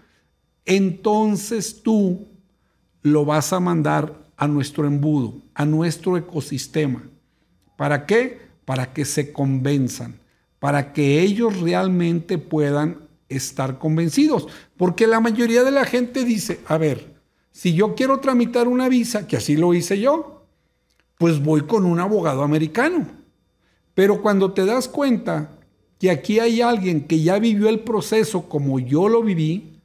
entonces 0.66 1.82
tú 1.82 2.28
lo 3.02 3.26
vas 3.26 3.52
a 3.52 3.60
mandar 3.60 4.21
a 4.42 4.48
nuestro 4.48 4.88
embudo, 4.88 5.36
a 5.54 5.66
nuestro 5.66 6.18
ecosistema. 6.18 7.04
¿Para 7.78 8.08
qué? 8.08 8.42
Para 8.66 8.92
que 8.92 9.06
se 9.06 9.32
convenzan, 9.32 10.20
para 10.58 10.94
que 10.94 11.22
ellos 11.22 11.60
realmente 11.60 12.40
puedan 12.40 13.08
estar 13.30 13.78
convencidos. 13.78 14.48
Porque 14.78 15.06
la 15.06 15.20
mayoría 15.20 15.64
de 15.64 15.70
la 15.70 15.86
gente 15.86 16.26
dice, 16.26 16.60
a 16.66 16.80
ver, 16.80 17.14
si 17.52 17.76
yo 17.76 17.94
quiero 17.94 18.20
tramitar 18.20 18.68
una 18.68 18.90
visa, 18.90 19.28
que 19.28 19.38
así 19.38 19.58
lo 19.58 19.76
hice 19.76 20.00
yo, 20.00 20.44
pues 21.20 21.40
voy 21.44 21.62
con 21.62 21.86
un 21.86 22.00
abogado 22.00 22.42
americano. 22.42 23.06
Pero 23.94 24.24
cuando 24.24 24.54
te 24.54 24.66
das 24.66 24.88
cuenta 24.88 25.52
que 26.00 26.10
aquí 26.10 26.40
hay 26.40 26.62
alguien 26.62 27.06
que 27.06 27.22
ya 27.22 27.38
vivió 27.38 27.70
el 27.70 27.82
proceso 27.82 28.50
como 28.50 28.80
yo 28.80 29.08
lo 29.08 29.22
viví, 29.22 29.80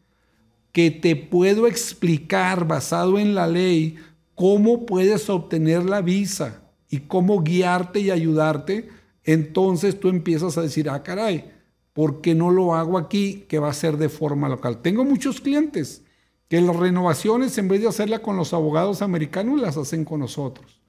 que 0.72 0.90
te 0.90 1.14
puedo 1.14 1.66
explicar 1.66 2.66
basado 2.66 3.18
en 3.18 3.34
la 3.34 3.46
ley 3.46 3.98
cómo 4.36 4.86
puedes 4.86 5.28
obtener 5.28 5.84
la 5.84 6.02
visa 6.02 6.62
y 6.88 7.00
cómo 7.00 7.42
guiarte 7.42 7.98
y 7.98 8.12
ayudarte, 8.12 8.88
entonces 9.24 9.98
tú 9.98 10.08
empiezas 10.08 10.56
a 10.56 10.62
decir, 10.62 10.88
ah, 10.88 11.02
caray, 11.02 11.50
¿por 11.92 12.20
qué 12.20 12.36
no 12.36 12.52
lo 12.52 12.76
hago 12.76 12.98
aquí 12.98 13.46
que 13.48 13.58
va 13.58 13.70
a 13.70 13.74
ser 13.74 13.96
de 13.96 14.08
forma 14.08 14.48
local? 14.48 14.82
Tengo 14.82 15.04
muchos 15.04 15.40
clientes 15.40 16.02
que 16.48 16.60
las 16.60 16.76
renovaciones, 16.76 17.58
en 17.58 17.66
vez 17.66 17.80
de 17.80 17.88
hacerla 17.88 18.20
con 18.20 18.36
los 18.36 18.52
abogados 18.52 19.02
americanos, 19.02 19.60
las 19.60 19.76
hacen 19.76 20.04
con 20.04 20.20
nosotros. 20.20 20.80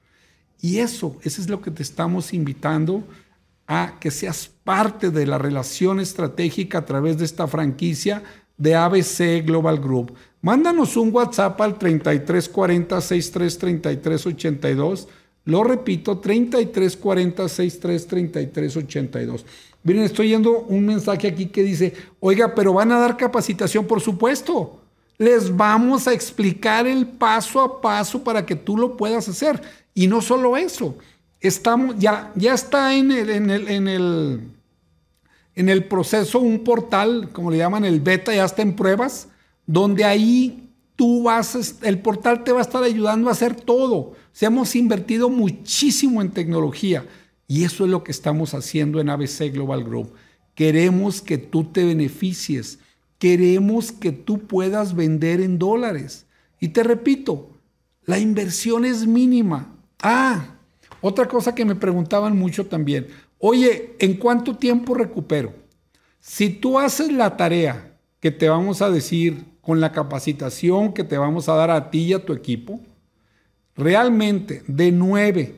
Y 0.61 0.79
eso, 0.79 1.15
eso 1.23 1.41
es 1.41 1.49
lo 1.49 1.61
que 1.61 1.71
te 1.71 1.81
estamos 1.81 2.33
invitando 2.33 3.03
a 3.65 3.95
que 3.99 4.11
seas 4.11 4.51
parte 4.63 5.09
de 5.09 5.25
la 5.25 5.37
relación 5.37 5.99
estratégica 5.99 6.79
a 6.79 6.85
través 6.85 7.17
de 7.17 7.25
esta 7.25 7.47
franquicia 7.47 8.23
de 8.57 8.75
ABC 8.75 9.45
Global 9.45 9.79
Group. 9.79 10.13
Mándanos 10.47 10.95
un 10.95 11.13
WhatsApp 11.13 11.59
al 11.59 11.77
3340 11.77 13.01
633382. 13.01 15.09
Lo 15.43 15.61
repito, 15.61 16.19
3340 16.19 17.49
633382. 17.49 19.45
Miren, 19.83 20.03
estoy 20.03 20.29
yendo 20.29 20.59
un 20.59 20.85
mensaje 20.85 21.27
aquí 21.27 21.47
que 21.47 21.63
dice, 21.63 21.93
oiga, 22.21 22.55
pero 22.55 22.71
van 22.71 22.93
a 22.93 22.99
dar 22.99 23.17
capacitación, 23.17 23.85
por 23.85 23.99
supuesto. 23.99 24.79
Les 25.17 25.53
vamos 25.53 26.07
a 26.07 26.13
explicar 26.13 26.87
el 26.87 27.05
paso 27.05 27.59
a 27.59 27.81
paso 27.81 28.23
para 28.23 28.45
que 28.45 28.55
tú 28.55 28.77
lo 28.77 28.95
puedas 28.95 29.27
hacer. 29.27 29.61
Y 29.93 30.07
no 30.07 30.21
solo 30.21 30.55
eso, 30.55 30.97
estamos, 31.41 31.97
ya, 31.99 32.31
ya 32.35 32.53
está 32.53 32.95
en 32.95 33.11
el, 33.11 33.29
en 33.31 33.49
el, 33.49 33.67
en 33.67 33.87
el, 33.89 34.41
en 35.55 35.67
el 35.67 35.83
proceso 35.83 36.39
un 36.39 36.63
portal, 36.63 37.31
como 37.33 37.51
le 37.51 37.57
llaman 37.57 37.83
el 37.83 37.99
beta, 37.99 38.33
ya 38.33 38.45
está 38.45 38.61
en 38.61 38.77
pruebas 38.77 39.27
donde 39.67 40.05
ahí 40.05 40.71
tú 40.95 41.23
vas, 41.23 41.75
el 41.83 41.99
portal 41.99 42.43
te 42.43 42.51
va 42.51 42.59
a 42.59 42.63
estar 42.63 42.83
ayudando 42.83 43.29
a 43.29 43.33
hacer 43.33 43.55
todo. 43.55 44.13
Se 44.31 44.45
hemos 44.45 44.75
invertido 44.75 45.29
muchísimo 45.29 46.21
en 46.21 46.31
tecnología 46.31 47.05
y 47.47 47.63
eso 47.63 47.85
es 47.85 47.91
lo 47.91 48.03
que 48.03 48.11
estamos 48.11 48.53
haciendo 48.53 48.99
en 48.99 49.09
ABC 49.09 49.53
Global 49.53 49.83
Group. 49.83 50.13
Queremos 50.55 51.21
que 51.21 51.37
tú 51.37 51.65
te 51.65 51.85
beneficies, 51.85 52.79
queremos 53.19 53.91
que 53.91 54.11
tú 54.11 54.39
puedas 54.39 54.95
vender 54.95 55.39
en 55.41 55.59
dólares. 55.59 56.25
Y 56.59 56.69
te 56.69 56.81
repito, 56.81 57.51
la 58.05 58.17
inversión 58.17 58.85
es 58.85 59.05
mínima. 59.05 59.75
Ah, 60.01 60.55
otra 61.01 61.27
cosa 61.27 61.53
que 61.53 61.65
me 61.65 61.75
preguntaban 61.75 62.35
mucho 62.35 62.65
también. 62.65 63.07
Oye, 63.37 63.95
¿en 63.99 64.15
cuánto 64.15 64.55
tiempo 64.55 64.95
recupero? 64.95 65.53
Si 66.19 66.49
tú 66.49 66.79
haces 66.79 67.11
la 67.11 67.37
tarea 67.37 67.97
que 68.19 68.31
te 68.31 68.49
vamos 68.49 68.81
a 68.81 68.89
decir 68.89 69.45
con 69.67 69.81
la 69.81 69.91
capacitación 69.91 70.93
que 70.93 71.03
te 71.03 71.17
vamos 71.17 71.49
a 71.49 71.55
dar 71.55 71.71
a 71.71 71.91
ti 71.91 72.03
y 72.03 72.13
a 72.13 72.23
tu 72.23 72.31
equipo, 72.31 72.79
realmente 73.75 74.63
de 74.65 74.93
9 74.93 75.55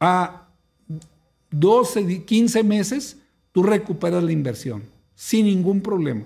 a 0.00 0.48
12, 1.52 2.24
15 2.24 2.64
meses, 2.64 3.18
tú 3.52 3.62
recuperas 3.62 4.24
la 4.24 4.32
inversión 4.32 4.82
sin 5.14 5.46
ningún 5.46 5.82
problema. 5.82 6.24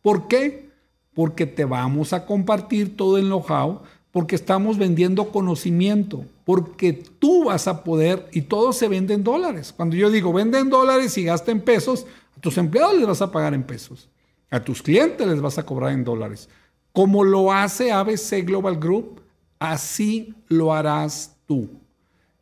¿Por 0.00 0.28
qué? 0.28 0.70
Porque 1.12 1.44
te 1.44 1.64
vamos 1.64 2.12
a 2.12 2.24
compartir 2.24 2.96
todo 2.96 3.18
el 3.18 3.24
know-how, 3.24 3.80
porque 4.12 4.36
estamos 4.36 4.78
vendiendo 4.78 5.32
conocimiento, 5.32 6.24
porque 6.44 6.92
tú 6.92 7.46
vas 7.46 7.66
a 7.66 7.82
poder, 7.82 8.28
y 8.30 8.42
todo 8.42 8.72
se 8.72 8.86
vende 8.86 9.14
en 9.14 9.24
dólares. 9.24 9.74
Cuando 9.76 9.96
yo 9.96 10.08
digo 10.08 10.32
vende 10.32 10.60
en 10.60 10.70
dólares 10.70 11.18
y 11.18 11.24
gasta 11.24 11.50
en 11.50 11.60
pesos, 11.60 12.06
a 12.36 12.40
tus 12.40 12.58
empleados 12.58 12.96
les 12.96 13.08
vas 13.08 13.22
a 13.22 13.32
pagar 13.32 13.54
en 13.54 13.64
pesos. 13.64 14.08
A 14.50 14.60
tus 14.60 14.82
clientes 14.82 15.26
les 15.26 15.40
vas 15.40 15.58
a 15.58 15.64
cobrar 15.64 15.92
en 15.92 16.04
dólares. 16.04 16.48
Como 16.92 17.22
lo 17.22 17.52
hace 17.52 17.92
ABC 17.92 18.44
Global 18.44 18.78
Group, 18.78 19.22
así 19.58 20.34
lo 20.48 20.74
harás 20.74 21.36
tú. 21.46 21.70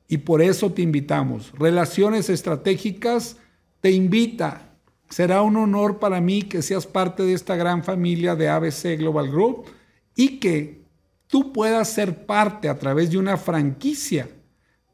Y 0.08 0.18
por 0.18 0.40
eso 0.40 0.72
te 0.72 0.80
invitamos. 0.80 1.52
Relaciones 1.52 2.30
estratégicas 2.30 3.36
te 3.80 3.90
invita. 3.90 4.72
Será 5.10 5.42
un 5.42 5.56
honor 5.56 5.98
para 5.98 6.20
mí 6.20 6.42
que 6.42 6.62
seas 6.62 6.86
parte 6.86 7.22
de 7.22 7.34
esta 7.34 7.56
gran 7.56 7.84
familia 7.84 8.34
de 8.34 8.48
ABC 8.48 8.98
Global 8.98 9.30
Group 9.30 9.66
y 10.14 10.38
que 10.38 10.82
tú 11.26 11.52
puedas 11.52 11.90
ser 11.90 12.26
parte 12.26 12.68
a 12.68 12.78
través 12.78 13.10
de 13.10 13.18
una 13.18 13.36
franquicia 13.36 14.30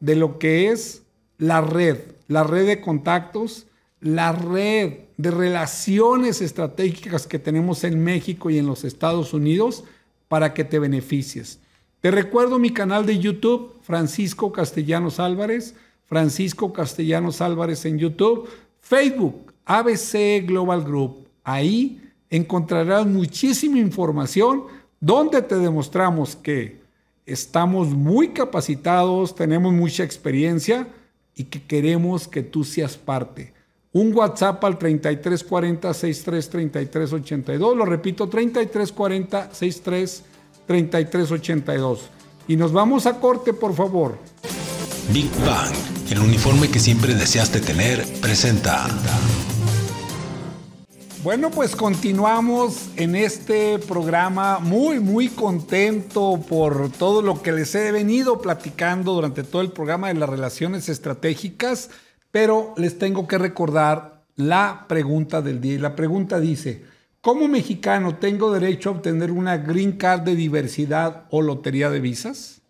de 0.01 0.17
lo 0.17 0.39
que 0.39 0.71
es 0.71 1.05
la 1.39 1.61
red, 1.61 1.99
la 2.27 2.45
red 2.45 2.67
de 2.67 2.81
contactos, 2.81 3.67
la 4.01 4.33
red 4.33 5.04
de 5.17 5.31
relaciones 5.31 6.43
estratégicas 6.43 7.27
que 7.27 7.39
tenemos 7.39 7.85
en 7.85 8.03
México 8.03 8.51
y 8.51 8.59
en 8.59 8.67
los 8.67 8.85
Estados 8.85 9.33
Unidos 9.33 9.85
para 10.29 10.55
que 10.55 10.65
te 10.65 10.79
beneficies. 10.79 11.61
Te 12.01 12.11
recuerdo 12.11 12.59
mi 12.59 12.71
canal 12.71 13.07
de 13.07 13.19
YouTube, 13.19 13.77
Francisco 13.83 14.53
Castellanos 14.53 15.21
Álvarez, 15.21 15.75
Francisco 16.05 16.73
Castellanos 16.73 17.41
Álvarez 17.41 17.85
en 17.87 17.99
YouTube, 17.99 18.49
Facebook, 18.81 19.55
ABC 19.65 20.45
Global 20.45 20.83
Group. 20.83 21.29
Ahí 21.45 22.03
encontrarás 22.29 23.07
muchísima 23.07 23.79
información 23.79 24.65
donde 25.01 25.41
te 25.43 25.57
demostramos 25.57 26.37
que 26.37 26.83
estamos 27.25 27.89
muy 27.89 28.29
capacitados, 28.29 29.35
tenemos 29.35 29.73
mucha 29.73 30.03
experiencia 30.03 30.89
y 31.35 31.45
que 31.45 31.63
queremos 31.63 32.29
que 32.29 32.43
tú 32.43 32.65
seas 32.65 32.97
parte 32.97 33.54
un 33.95 34.15
WhatsApp 34.15 34.63
al 34.65 34.79
3340 34.79 35.95
633382. 35.95 37.77
Lo 37.77 37.87
repito, 37.87 38.29
3340 38.29 39.49
633382. 39.53 42.01
Y 42.49 42.57
nos 42.57 42.73
vamos 42.73 43.07
a 43.07 43.19
corte, 43.19 43.55
por 43.55 43.75
favor. 43.75 44.19
Big 45.13 45.31
Bang, 45.47 45.73
el 46.11 46.19
uniforme 46.19 46.69
que 46.69 46.79
siempre 46.79 47.15
deseaste 47.15 47.61
tener, 47.61 48.05
presenta. 48.21 48.87
Bueno, 51.23 51.51
pues 51.51 51.75
continuamos 51.75 52.91
en 52.97 53.17
este 53.17 53.79
programa 53.79 54.59
muy, 54.59 55.01
muy 55.01 55.29
contento 55.29 56.39
por 56.47 56.91
todo 56.91 57.23
lo 57.23 57.41
que 57.41 57.53
les 57.53 57.75
he 57.75 57.91
venido 57.93 58.43
platicando 58.43 59.15
durante 59.15 59.43
todo 59.43 59.63
el 59.63 59.73
programa 59.73 60.09
de 60.09 60.15
las 60.15 60.29
relaciones 60.29 60.91
estratégicas, 60.91 61.89
pero 62.35 62.75
les 62.77 62.99
tengo 62.99 63.29
que 63.29 63.39
recordar 63.39 64.25
la 64.35 64.87
pregunta 64.89 65.41
del 65.41 65.61
día. 65.61 65.75
Y 65.75 65.79
la 65.79 65.95
pregunta 65.95 66.41
dice, 66.41 66.83
¿cómo 67.21 67.47
mexicano 67.47 68.17
tengo 68.17 68.53
derecho 68.53 68.89
a 68.89 68.93
obtener 68.95 69.31
una 69.31 69.57
green 69.59 69.93
card 69.93 70.23
de 70.23 70.35
diversidad 70.35 71.27
o 71.31 71.43
lotería 71.43 71.91
de 71.91 72.01
visas? 72.01 72.61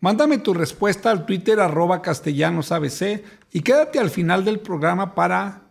Mándame 0.00 0.38
tu 0.38 0.52
respuesta 0.52 1.12
al 1.12 1.26
Twitter 1.26 1.60
arroba 1.60 2.02
castellanosabc 2.02 3.22
y 3.52 3.60
quédate 3.60 4.00
al 4.00 4.10
final 4.10 4.44
del 4.44 4.58
programa 4.58 5.14
para 5.14 5.62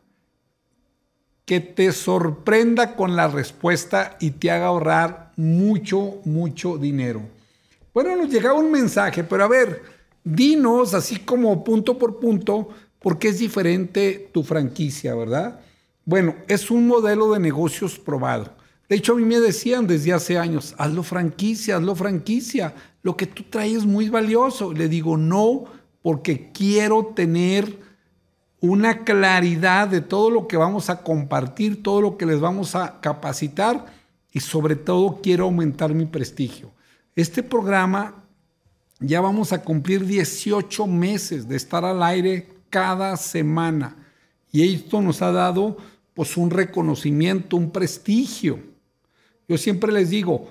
que 1.44 1.60
te 1.60 1.92
sorprenda 1.92 2.96
con 2.96 3.18
la 3.18 3.28
respuesta 3.28 4.16
y 4.22 4.32
te 4.32 4.52
haga 4.52 4.68
ahorrar 4.68 5.34
mucho, 5.36 6.22
mucho 6.24 6.78
dinero. 6.78 7.22
Bueno, 7.94 8.16
nos 8.16 8.30
llegaba 8.30 8.58
un 8.58 8.72
mensaje, 8.72 9.26
pero 9.26 9.44
a 9.44 9.50
ver, 9.50 9.82
dinos 10.24 10.94
así 10.94 11.20
como 11.20 11.62
punto 11.62 11.98
por 11.98 12.22
punto, 12.22 12.70
por 13.04 13.20
qué 13.20 13.28
es 13.28 13.40
diferente 13.40 14.30
tu 14.34 14.44
franquicia, 14.44 15.14
¿verdad? 15.14 15.60
Bueno, 16.06 16.36
es 16.48 16.72
un 16.72 16.88
modelo 16.88 17.34
de 17.34 17.40
negocios 17.40 18.00
probado. 18.00 18.56
De 18.88 18.96
hecho, 18.96 19.12
a 19.12 19.16
mí 19.18 19.26
me 19.26 19.42
decían 19.42 19.86
desde 19.88 20.14
hace 20.14 20.38
años, 20.38 20.74
hazlo 20.78 21.04
franquicia, 21.04 21.76
hazlo 21.76 21.96
franquicia. 21.96 22.74
Lo 23.02 23.18
que 23.18 23.28
tú 23.28 23.44
traes 23.44 23.80
es 23.80 23.86
muy 23.86 24.08
valioso. 24.08 24.72
Le 24.72 24.88
digo, 24.88 25.18
no, 25.18 25.66
porque 26.02 26.52
quiero 26.54 27.08
tener 27.08 27.78
una 28.62 29.04
claridad 29.04 29.90
de 29.90 30.00
todo 30.00 30.30
lo 30.30 30.48
que 30.48 30.56
vamos 30.56 30.90
a 30.90 31.04
compartir, 31.04 31.84
todo 31.84 32.00
lo 32.00 32.18
que 32.18 32.26
les 32.26 32.40
vamos 32.40 32.74
a 32.74 33.02
capacitar 33.02 33.86
y 34.32 34.40
sobre 34.40 34.78
todo 34.78 35.20
quiero 35.22 35.44
aumentar 35.44 35.94
mi 35.94 36.06
prestigio. 36.06 36.72
Este 37.18 37.44
programa 37.44 38.24
ya 39.02 39.20
vamos 39.20 39.52
a 39.52 39.62
cumplir 39.62 40.06
18 40.06 40.88
meses 40.88 41.50
de 41.50 41.58
estar 41.58 41.84
al 41.84 42.02
aire 42.02 42.53
cada 42.74 43.16
semana 43.18 43.96
y 44.52 44.74
esto 44.74 45.00
nos 45.00 45.22
ha 45.22 45.32
dado 45.32 45.78
pues 46.16 46.38
un 46.38 46.50
reconocimiento, 46.50 47.56
un 47.56 47.70
prestigio. 47.70 48.60
Yo 49.48 49.60
siempre 49.60 49.92
les 49.92 50.10
digo, 50.10 50.50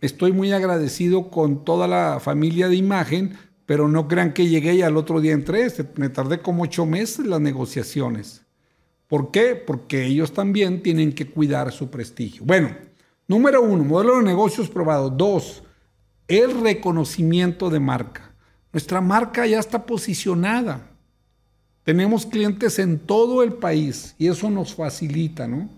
estoy 0.00 0.30
muy 0.30 0.52
agradecido 0.52 1.30
con 1.30 1.64
toda 1.64 1.88
la 1.88 2.20
familia 2.20 2.68
de 2.68 2.76
imagen 2.76 3.36
pero 3.66 3.88
no 3.88 4.08
crean 4.08 4.32
que 4.32 4.48
llegué 4.48 4.74
y 4.74 4.82
al 4.82 4.96
otro 4.96 5.20
día 5.20 5.32
entré. 5.32 5.66
Me 5.96 6.08
tardé 6.08 6.40
como 6.40 6.64
ocho 6.64 6.84
meses 6.86 7.20
en 7.20 7.30
las 7.30 7.40
negociaciones. 7.40 8.42
¿Por 9.06 9.30
qué? 9.30 9.54
Porque 9.54 10.04
ellos 10.04 10.32
también 10.32 10.82
tienen 10.82 11.12
que 11.12 11.28
cuidar 11.28 11.72
su 11.72 11.90
prestigio. 11.90 12.42
Bueno, 12.44 12.74
número 13.28 13.62
uno, 13.62 13.84
modelo 13.84 14.18
de 14.18 14.24
negocios 14.24 14.68
probado. 14.68 15.10
Dos, 15.10 15.62
el 16.28 16.60
reconocimiento 16.60 17.70
de 17.70 17.80
marca. 17.80 18.34
Nuestra 18.72 19.00
marca 19.00 19.46
ya 19.46 19.60
está 19.60 19.86
posicionada. 19.86 20.90
Tenemos 21.84 22.26
clientes 22.26 22.78
en 22.78 22.98
todo 22.98 23.42
el 23.42 23.54
país 23.54 24.14
y 24.18 24.28
eso 24.28 24.50
nos 24.50 24.74
facilita, 24.74 25.46
¿no? 25.46 25.68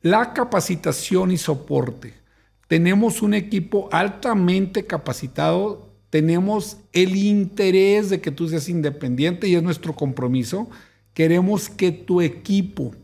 La 0.00 0.32
capacitación 0.32 1.30
y 1.30 1.36
soporte. 1.36 2.14
Tenemos 2.66 3.22
un 3.22 3.34
equipo 3.34 3.88
altamente 3.92 4.86
capacitado 4.86 5.92
tenemos 6.12 6.76
el 6.92 7.16
interés 7.16 8.10
de 8.10 8.20
que 8.20 8.30
tú 8.30 8.46
seas 8.46 8.68
independiente 8.68 9.48
y 9.48 9.54
es 9.54 9.62
nuestro 9.62 9.94
compromiso. 9.96 10.68
Queremos 11.14 11.70
que 11.70 11.90
tu 11.90 12.20
equipo, 12.20 12.94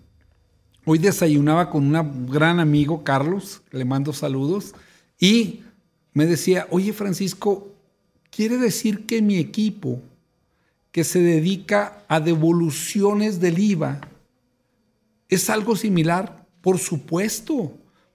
hoy 0.85 0.99
desayunaba 0.99 1.71
con 1.71 1.97
un 1.97 2.27
gran 2.27 2.61
amigo, 2.61 3.05
Carlos, 3.05 3.63
le 3.71 3.87
mando 3.87 4.13
saludos, 4.13 4.75
y 5.19 5.63
me 6.13 6.27
decía, 6.27 6.67
oye 6.69 6.93
Francisco, 6.93 7.73
quiere 8.31 8.59
decir 8.59 9.07
que 9.07 9.23
mi 9.23 9.39
equipo, 9.39 10.03
que 10.99 11.05
se 11.05 11.22
dedica 11.22 12.03
a 12.09 12.18
devoluciones 12.18 13.38
del 13.38 13.61
IVA, 13.61 14.01
es 15.28 15.49
algo 15.49 15.76
similar, 15.76 16.44
por 16.61 16.78
supuesto. 16.78 17.72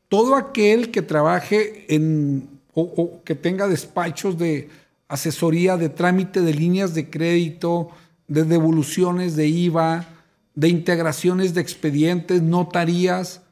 Todo 0.10 0.36
aquel 0.36 0.92
que 0.92 1.02
trabaje 1.02 1.86
en 1.88 2.50
o 2.74 3.22
que 3.24 3.36
tenga 3.36 3.70
despachos 3.70 4.38
de, 4.38 4.68
asesoría 5.08 5.78
de 5.78 5.88
trámite 5.88 6.42
de 6.42 6.54
líneas 6.54 6.94
de 6.94 7.10
crédito, 7.10 7.88
de 8.28 8.44
devoluciones 8.44 9.38
de 9.38 9.48
IVA, 9.48 10.06
de 10.54 10.68
integraciones 10.68 11.54
de 11.54 11.62
expedientes, 11.62 12.42
notarías. 12.42 13.44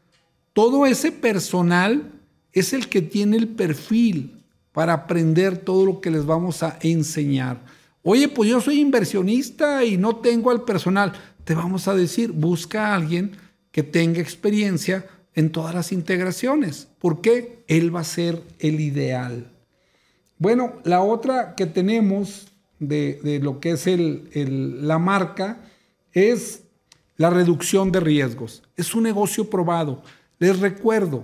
Todo 0.51 0.85
ese 0.85 1.13
personal 1.13 2.11
es 2.51 2.73
el 2.73 2.89
que 2.89 3.01
tiene 3.01 3.37
el 3.37 3.47
perfil 3.47 4.43
para 4.73 4.91
aprender 4.91 5.57
todo 5.57 5.85
lo 5.85 6.01
que 6.01 6.11
les 6.11 6.25
vamos 6.25 6.63
a 6.63 6.77
enseñar. 6.81 7.79
Oye, 8.03 8.27
pues 8.27 8.49
yo 8.49 8.59
soy 8.61 8.79
inversionista 8.79 9.83
y 9.83 9.97
no 9.97 10.17
tengo 10.17 10.49
al 10.49 10.63
personal. 10.63 11.13
Te 11.43 11.53
vamos 11.53 11.87
a 11.87 11.95
decir, 11.95 12.31
busca 12.31 12.87
a 12.87 12.95
alguien 12.95 13.31
que 13.71 13.83
tenga 13.83 14.19
experiencia 14.19 15.05
en 15.35 15.51
todas 15.51 15.73
las 15.75 15.91
integraciones. 15.91 16.87
¿Por 16.99 17.21
qué? 17.21 17.63
Él 17.67 17.95
va 17.95 18.01
a 18.01 18.05
ser 18.05 18.41
el 18.59 18.79
ideal. 18.79 19.51
Bueno, 20.37 20.73
la 20.83 21.01
otra 21.01 21.55
que 21.55 21.67
tenemos 21.67 22.47
de, 22.79 23.39
lo 23.41 23.59
que 23.59 23.71
es 23.71 23.85
la 23.87 24.97
marca 24.97 25.61
es 26.13 26.63
la 27.17 27.29
reducción 27.29 27.91
de 27.91 27.99
riesgos. 27.99 28.63
Es 28.75 28.95
un 28.95 29.03
negocio 29.03 29.49
probado. 29.49 30.01
Les 30.39 30.59
recuerdo, 30.59 31.23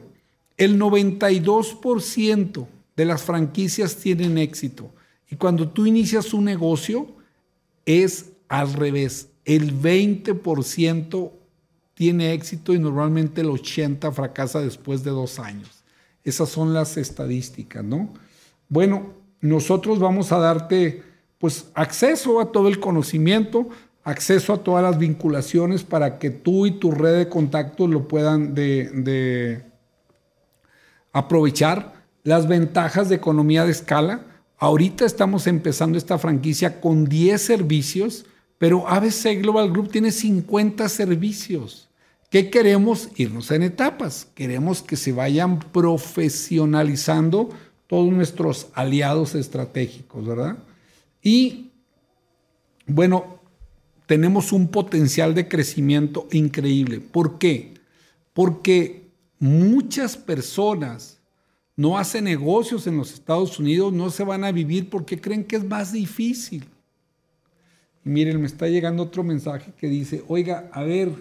el 0.58 0.80
92% 0.80 2.68
de 2.96 3.06
las 3.06 3.24
franquicias 3.24 3.96
tienen 3.96 4.38
éxito. 4.38 4.92
Y 5.30 5.36
cuando 5.36 5.70
tú 5.70 5.86
inicias 5.86 6.34
un 6.34 6.46
negocio, 6.46 7.08
es 7.86 8.32
al 8.48 8.74
revés. 8.74 9.30
El 9.46 9.80
20% 9.80 11.32
tiene 11.94 12.34
éxito 12.34 12.74
y 12.74 12.80
normalmente 12.80 13.42
el 13.42 13.48
80% 13.48 14.12
fracasa 14.14 14.62
después 14.62 15.04
de 15.04 15.12
dos 15.12 15.40
años. 15.40 15.84
Esas 16.24 16.50
son 16.50 16.74
las 16.74 16.98
estadísticas, 16.98 17.84
¿no? 17.84 18.14
Bueno, 18.70 19.14
nosotros 19.42 20.00
vamos 20.00 20.32
a 20.32 20.40
darte 20.40 21.04
pues 21.40 21.70
acceso 21.74 22.40
a 22.40 22.52
todo 22.52 22.68
el 22.68 22.80
conocimiento, 22.80 23.70
acceso 24.04 24.54
a 24.54 24.64
todas 24.64 24.84
las 24.84 24.98
vinculaciones 24.98 25.84
para 25.84 26.18
que 26.18 26.30
tú 26.30 26.66
y 26.66 26.72
tu 26.72 26.92
red 26.92 27.18
de 27.18 27.30
contactos 27.30 27.90
lo 27.90 28.08
puedan 28.08 28.54
de, 28.54 29.64
aprovechar. 31.14 31.94
Las 32.24 32.48
ventajas 32.48 33.10
de 33.10 33.16
economía 33.16 33.64
de 33.66 33.72
escala. 33.72 34.22
Ahorita 34.60 35.06
estamos 35.06 35.46
empezando 35.46 36.00
esta 36.00 36.18
franquicia 36.18 36.82
con 36.82 37.06
10 37.06 37.40
servicios, 37.40 38.26
pero 38.58 38.88
ABC 38.88 39.40
Global 39.40 39.72
Group 39.72 39.92
tiene 39.92 40.12
50 40.12 40.90
servicios. 40.90 41.90
¿Qué 42.32 42.50
queremos? 42.50 43.10
Irnos 43.16 43.52
en 43.52 43.62
etapas. 43.62 44.28
Queremos 44.34 44.82
que 44.82 44.96
se 44.96 45.12
vayan 45.12 45.60
profesionalizando 45.60 47.50
todos 47.86 48.12
nuestros 48.12 48.70
aliados 48.74 49.36
estratégicos, 49.36 50.26
¿verdad? 50.26 50.58
Y 51.22 51.70
bueno, 52.88 53.40
tenemos 54.08 54.52
un 54.52 54.70
potencial 54.70 55.36
de 55.36 55.48
crecimiento 55.48 56.28
increíble. 56.32 57.00
¿Por 57.00 57.38
qué? 57.38 57.76
Porque 58.34 59.12
muchas 59.38 60.18
personas 60.18 61.17
no 61.78 61.98
hacen 61.98 62.26
negocios 62.26 62.88
en 62.88 62.98
los 62.98 63.14
Estados 63.14 63.60
Unidos, 63.60 63.94
no 63.94 64.10
se 64.10 64.24
van 64.24 64.44
a 64.44 64.52
vivir 64.52 64.90
porque 64.90 65.22
creen 65.22 65.46
que 65.46 65.56
es 65.56 65.64
más 65.64 65.94
difícil. 65.94 66.66
Y 68.04 68.10
miren, 68.10 68.42
me 68.42 68.48
está 68.48 68.68
llegando 68.68 69.04
otro 69.04 69.24
mensaje 69.24 69.72
que 69.78 69.88
dice, 69.88 70.24
oiga, 70.28 70.70
a 70.74 70.82
ver, 70.84 71.12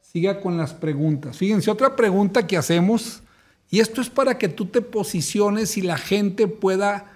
siga 0.00 0.40
con 0.40 0.58
las 0.58 0.74
preguntas. 0.74 1.38
Fíjense, 1.38 1.70
otra 1.70 1.94
pregunta 1.94 2.46
que 2.46 2.56
hacemos 2.56 3.22
y 3.70 3.78
esto 3.78 4.00
es 4.00 4.10
para 4.10 4.36
que 4.38 4.48
tú 4.48 4.66
te 4.66 4.82
posiciones 4.82 5.78
y 5.78 5.82
la 5.82 5.96
gente 5.96 6.48
pueda 6.48 7.12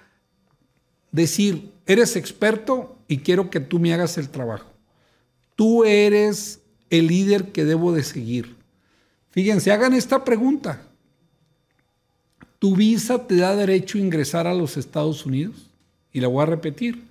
decir, 1.11 1.71
eres 1.85 2.15
experto 2.15 2.97
y 3.09 3.17
quiero 3.17 3.49
que 3.49 3.59
tú 3.59 3.79
me 3.79 3.93
hagas 3.93 4.17
el 4.17 4.29
trabajo. 4.29 4.71
Tú 5.57 5.83
eres 5.83 6.61
el 6.89 7.07
líder 7.07 7.51
que 7.51 7.65
debo 7.65 7.91
de 7.91 8.03
seguir. 8.03 8.55
Fíjense, 9.29 9.71
hagan 9.71 9.93
esta 9.93 10.23
pregunta. 10.23 10.86
¿Tu 12.59 12.75
visa 12.75 13.27
te 13.27 13.37
da 13.37 13.55
derecho 13.55 13.97
a 13.97 14.01
ingresar 14.01 14.47
a 14.47 14.53
los 14.53 14.77
Estados 14.77 15.25
Unidos? 15.25 15.69
Y 16.11 16.19
la 16.19 16.27
voy 16.27 16.43
a 16.43 16.47
repetir. 16.47 17.03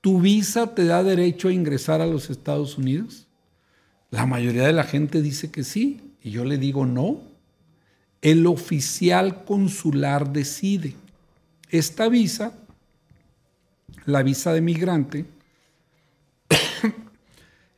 ¿Tu 0.00 0.20
visa 0.20 0.74
te 0.74 0.84
da 0.84 1.02
derecho 1.02 1.48
a 1.48 1.52
ingresar 1.52 2.02
a 2.02 2.06
los 2.06 2.28
Estados 2.28 2.76
Unidos? 2.76 3.26
La 4.10 4.26
mayoría 4.26 4.66
de 4.66 4.72
la 4.74 4.84
gente 4.84 5.22
dice 5.22 5.50
que 5.50 5.64
sí, 5.64 6.00
y 6.22 6.30
yo 6.30 6.44
le 6.44 6.58
digo 6.58 6.84
no. 6.84 7.22
El 8.20 8.46
oficial 8.46 9.44
consular 9.44 10.30
decide. 10.32 10.94
Esta 11.70 12.08
visa, 12.08 12.52
la 14.04 14.22
visa 14.22 14.52
de 14.52 14.60
migrante, 14.60 15.24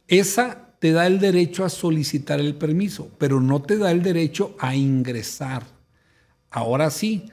esa 0.09 0.67
te 0.81 0.91
da 0.91 1.07
el 1.07 1.21
derecho 1.21 1.65
a 1.65 1.71
solicitar 1.71 2.41
el 2.41 2.57
permiso, 2.57 3.11
pero 3.19 3.41
no 3.41 3.63
te 3.63 3.79
da 3.79 3.93
el 3.93 4.03
derecho 4.03 4.57
a 4.59 4.75
ingresar. 4.75 5.76
Ahora 6.57 6.89
sí, 6.89 7.27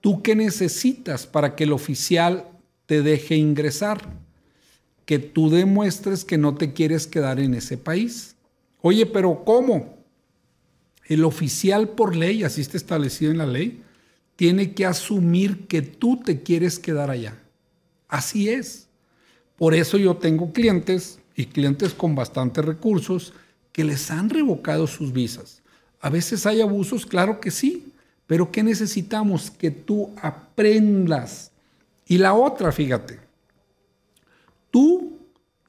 ¿tú 0.00 0.22
qué 0.22 0.34
necesitas 0.34 1.26
para 1.26 1.54
que 1.54 1.64
el 1.64 1.72
oficial 1.72 2.48
te 2.86 3.02
deje 3.02 3.36
ingresar? 3.36 4.08
Que 5.04 5.18
tú 5.18 5.50
demuestres 5.50 6.24
que 6.24 6.38
no 6.38 6.54
te 6.54 6.72
quieres 6.72 7.06
quedar 7.06 7.40
en 7.40 7.52
ese 7.52 7.76
país. 7.76 8.36
Oye, 8.80 9.04
pero 9.04 9.44
¿cómo? 9.44 9.98
El 11.04 11.24
oficial 11.24 11.90
por 11.90 12.16
ley, 12.16 12.42
así 12.42 12.62
está 12.62 12.78
establecido 12.78 13.30
en 13.30 13.36
la 13.36 13.46
ley, 13.46 13.82
tiene 14.34 14.72
que 14.72 14.86
asumir 14.86 15.66
que 15.66 15.82
tú 15.82 16.16
te 16.16 16.40
quieres 16.40 16.78
quedar 16.78 17.10
allá. 17.10 17.36
Así 18.08 18.48
es. 18.48 18.88
Por 19.58 19.74
eso 19.74 19.98
yo 19.98 20.16
tengo 20.16 20.54
clientes 20.54 21.18
y 21.36 21.44
clientes 21.44 21.92
con 21.92 22.14
bastantes 22.14 22.64
recursos 22.64 23.34
que 23.72 23.84
les 23.84 24.10
han 24.10 24.30
revocado 24.30 24.86
sus 24.86 25.12
visas. 25.12 25.60
A 26.00 26.08
veces 26.08 26.46
hay 26.46 26.62
abusos, 26.62 27.04
claro 27.04 27.40
que 27.40 27.50
sí, 27.50 27.89
pero 28.30 28.52
¿qué 28.52 28.62
necesitamos? 28.62 29.50
Que 29.50 29.72
tú 29.72 30.10
aprendas. 30.22 31.50
Y 32.06 32.16
la 32.16 32.32
otra, 32.32 32.70
fíjate, 32.70 33.18
tú 34.70 35.18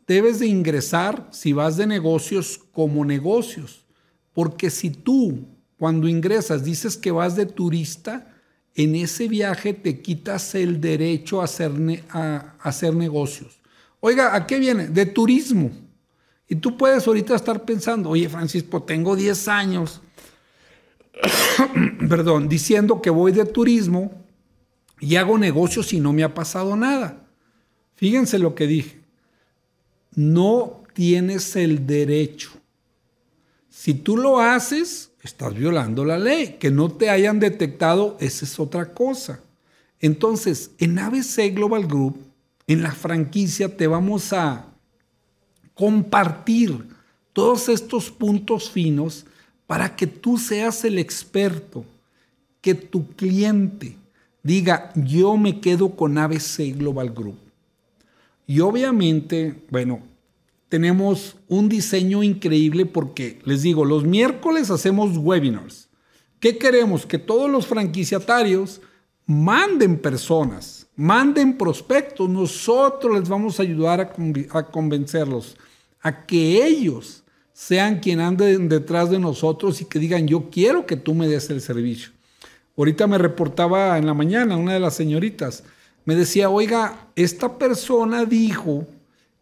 debes 0.05 0.37
de 0.37 0.45
ingresar 0.45 1.27
si 1.31 1.53
vas 1.53 1.75
de 1.75 1.87
negocios 1.87 2.59
como 2.71 3.03
negocios, 3.03 3.83
porque 4.31 4.69
si 4.69 4.91
tú 4.91 5.43
cuando 5.79 6.07
ingresas 6.07 6.63
dices 6.63 6.97
que 6.97 7.09
vas 7.09 7.35
de 7.35 7.47
turista, 7.47 8.31
en 8.75 8.93
ese 8.93 9.27
viaje 9.27 9.73
te 9.73 9.99
quitas 9.99 10.53
el 10.53 10.79
derecho 10.79 11.41
a 11.41 11.45
hacer, 11.45 11.71
a 12.11 12.57
hacer 12.59 12.93
negocios. 12.93 13.59
Oiga, 14.01 14.35
¿a 14.35 14.45
qué 14.45 14.59
viene? 14.59 14.87
De 14.87 15.07
turismo. 15.07 15.71
Y 16.47 16.57
tú 16.57 16.77
puedes 16.77 17.07
ahorita 17.07 17.33
estar 17.33 17.65
pensando, 17.65 18.11
oye 18.11 18.29
Francisco, 18.29 18.83
tengo 18.83 19.15
10 19.15 19.47
años, 19.47 20.01
perdón, 22.09 22.49
diciendo 22.49 23.01
que 23.01 23.09
voy 23.09 23.31
de 23.31 23.45
turismo 23.45 24.11
y 24.99 25.15
hago 25.15 25.37
negocios 25.37 25.93
y 25.93 25.99
no 25.99 26.13
me 26.13 26.23
ha 26.23 26.33
pasado 26.33 26.75
nada. 26.75 27.27
Fíjense 27.95 28.39
lo 28.39 28.55
que 28.55 28.67
dije. 28.67 29.01
No 30.15 30.83
tienes 30.93 31.55
el 31.55 31.85
derecho. 31.85 32.51
Si 33.69 33.93
tú 33.93 34.17
lo 34.17 34.39
haces, 34.39 35.11
estás 35.23 35.53
violando 35.53 36.05
la 36.05 36.17
ley. 36.17 36.57
Que 36.59 36.71
no 36.71 36.91
te 36.91 37.09
hayan 37.09 37.39
detectado, 37.39 38.17
esa 38.19 38.45
es 38.45 38.59
otra 38.59 38.93
cosa. 38.93 39.41
Entonces, 39.99 40.71
en 40.79 40.99
ABC 40.99 41.53
Global 41.53 41.87
Group, 41.87 42.19
en 42.67 42.83
la 42.83 42.91
franquicia, 42.91 43.75
te 43.75 43.87
vamos 43.87 44.33
a 44.33 44.67
compartir 45.73 46.87
todos 47.33 47.69
estos 47.69 48.11
puntos 48.11 48.69
finos 48.69 49.25
para 49.71 49.95
que 49.95 50.05
tú 50.05 50.37
seas 50.37 50.83
el 50.83 50.99
experto, 50.99 51.85
que 52.59 52.75
tu 52.75 53.07
cliente 53.15 53.95
diga, 54.43 54.91
yo 54.95 55.37
me 55.37 55.61
quedo 55.61 55.95
con 55.95 56.17
ABC 56.17 56.75
Global 56.77 57.11
Group. 57.11 57.37
Y 58.45 58.59
obviamente, 58.59 59.55
bueno, 59.69 60.01
tenemos 60.67 61.37
un 61.47 61.69
diseño 61.69 62.21
increíble 62.21 62.85
porque, 62.85 63.39
les 63.45 63.61
digo, 63.61 63.85
los 63.85 64.03
miércoles 64.03 64.69
hacemos 64.69 65.15
webinars. 65.15 65.87
¿Qué 66.41 66.57
queremos? 66.57 67.05
Que 67.05 67.17
todos 67.17 67.49
los 67.49 67.65
franquiciatarios 67.65 68.81
manden 69.25 69.99
personas, 69.99 70.85
manden 70.97 71.57
prospectos. 71.57 72.27
Nosotros 72.29 73.17
les 73.17 73.29
vamos 73.29 73.57
a 73.57 73.63
ayudar 73.63 74.01
a, 74.01 74.57
a 74.57 74.63
convencerlos 74.63 75.55
a 76.01 76.25
que 76.25 76.61
ellos 76.61 77.23
sean 77.53 77.99
quien 77.99 78.19
anden 78.19 78.69
detrás 78.69 79.09
de 79.09 79.19
nosotros 79.19 79.81
y 79.81 79.85
que 79.85 79.99
digan, 79.99 80.27
yo 80.27 80.49
quiero 80.49 80.85
que 80.85 80.97
tú 80.97 81.13
me 81.13 81.27
des 81.27 81.49
el 81.49 81.61
servicio. 81.61 82.11
Ahorita 82.77 83.07
me 83.07 83.17
reportaba 83.17 83.97
en 83.97 84.05
la 84.05 84.13
mañana 84.13 84.57
una 84.57 84.73
de 84.73 84.79
las 84.79 84.95
señoritas, 84.95 85.63
me 86.05 86.15
decía, 86.15 86.49
oiga, 86.49 87.07
esta 87.15 87.57
persona 87.57 88.25
dijo 88.25 88.87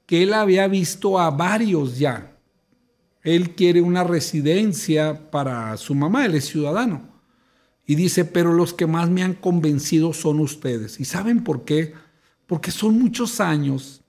que 0.05 0.23
él 0.23 0.33
había 0.33 0.67
visto 0.67 1.19
a 1.19 1.29
varios 1.29 1.97
ya. 1.99 2.35
Él 3.23 3.55
quiere 3.55 3.81
una 3.81 4.03
residencia 4.03 5.29
para 5.31 5.77
su 5.77 5.95
mamá, 5.95 6.25
él 6.25 6.35
es 6.35 6.45
ciudadano. 6.45 7.07
Y 7.85 7.95
dice, 7.95 8.25
pero 8.25 8.53
los 8.53 8.73
que 8.73 8.87
más 8.87 9.09
me 9.09 9.23
han 9.23 9.33
convencido 9.33 10.13
son 10.13 10.39
ustedes. 10.39 10.99
¿Y 10.99 11.05
saben 11.05 11.43
por 11.43 11.63
qué? 11.63 11.93
Porque 12.45 12.71
son 12.71 12.99
muchos 12.99 13.39
años 13.39 14.01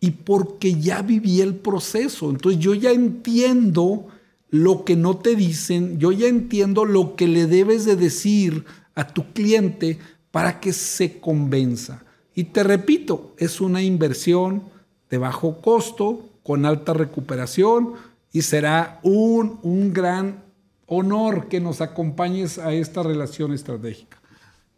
y 0.00 0.10
porque 0.10 0.74
ya 0.74 1.02
viví 1.02 1.40
el 1.40 1.54
proceso. 1.54 2.30
Entonces 2.30 2.60
yo 2.60 2.74
ya 2.74 2.90
entiendo 2.90 4.06
lo 4.50 4.84
que 4.84 4.96
no 4.96 5.16
te 5.16 5.34
dicen, 5.34 5.98
yo 5.98 6.12
ya 6.12 6.28
entiendo 6.28 6.84
lo 6.84 7.16
que 7.16 7.26
le 7.26 7.46
debes 7.46 7.84
de 7.84 7.96
decir 7.96 8.64
a 8.94 9.06
tu 9.06 9.32
cliente 9.32 9.98
para 10.30 10.60
que 10.60 10.72
se 10.72 11.18
convenza. 11.20 12.04
Y 12.34 12.44
te 12.44 12.62
repito, 12.62 13.34
es 13.38 13.60
una 13.60 13.82
inversión 13.82 14.64
de 15.10 15.18
bajo 15.18 15.60
costo, 15.60 16.28
con 16.42 16.64
alta 16.64 16.92
recuperación, 16.92 17.94
y 18.32 18.42
será 18.42 19.00
un, 19.02 19.58
un 19.62 19.92
gran 19.92 20.44
honor 20.86 21.48
que 21.48 21.60
nos 21.60 21.80
acompañes 21.80 22.58
a 22.58 22.72
esta 22.72 23.02
relación 23.02 23.52
estratégica. 23.52 24.20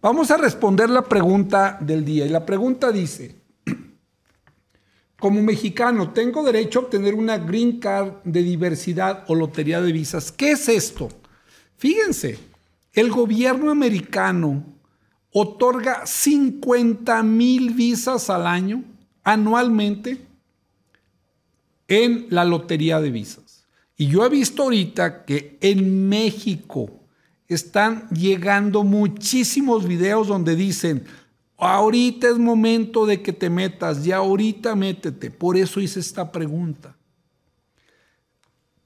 Vamos 0.00 0.30
a 0.30 0.36
responder 0.36 0.88
la 0.88 1.02
pregunta 1.02 1.76
del 1.80 2.04
día. 2.04 2.24
Y 2.24 2.28
la 2.28 2.46
pregunta 2.46 2.92
dice, 2.92 3.34
como 5.18 5.42
mexicano, 5.42 6.12
tengo 6.12 6.44
derecho 6.44 6.78
a 6.78 6.82
obtener 6.82 7.14
una 7.14 7.38
green 7.38 7.80
card 7.80 8.22
de 8.24 8.42
diversidad 8.42 9.24
o 9.26 9.34
lotería 9.34 9.80
de 9.80 9.90
visas. 9.92 10.30
¿Qué 10.30 10.52
es 10.52 10.68
esto? 10.68 11.08
Fíjense, 11.76 12.38
el 12.92 13.10
gobierno 13.10 13.70
americano 13.70 14.64
otorga 15.32 16.06
50 16.06 17.22
mil 17.24 17.74
visas 17.74 18.30
al 18.30 18.46
año, 18.46 18.84
anualmente, 19.24 20.24
en 21.88 22.26
la 22.30 22.44
lotería 22.44 23.00
de 23.00 23.10
visas. 23.10 23.64
Y 23.96 24.06
yo 24.06 24.24
he 24.24 24.28
visto 24.28 24.62
ahorita 24.62 25.24
que 25.24 25.58
en 25.60 26.08
México 26.08 26.90
están 27.48 28.08
llegando 28.10 28.84
muchísimos 28.84 29.88
videos 29.88 30.28
donde 30.28 30.54
dicen, 30.54 31.04
Ahorita 31.60 32.28
es 32.28 32.38
momento 32.38 33.04
de 33.04 33.20
que 33.20 33.32
te 33.32 33.50
metas, 33.50 34.04
ya 34.04 34.18
ahorita 34.18 34.76
métete. 34.76 35.32
Por 35.32 35.56
eso 35.56 35.80
hice 35.80 35.98
esta 35.98 36.30
pregunta. 36.30 36.94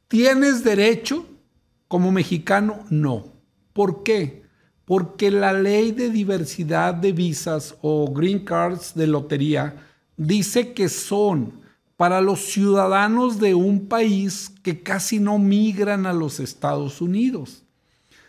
¿Tienes 0.09 0.65
derecho 0.65 1.27
como 1.87 2.11
mexicano? 2.11 2.85
No. 2.89 3.27
¿Por 3.75 4.03
qué? 4.03 4.43
Porque 4.87 5.31
la 5.31 5.53
ley 5.53 5.93
de 5.93 6.09
diversidad 6.09 6.95
de 6.95 7.13
visas 7.13 7.75
o 7.83 8.11
green 8.11 8.43
cards 8.43 8.95
de 8.95 9.07
lotería 9.07 9.77
dice 10.17 10.73
que 10.73 10.89
son 10.89 11.61
para 11.99 12.23
los 12.23 12.41
ciudadanos 12.41 13.39
de 13.39 13.55
un 13.55 13.87
país 13.87 14.51
que 14.63 14.83
casi 14.83 15.19
no 15.19 15.39
migran 15.39 16.07
a 16.07 16.15
los 16.15 16.41
Estados 16.41 17.03
Unidos. 17.03 17.65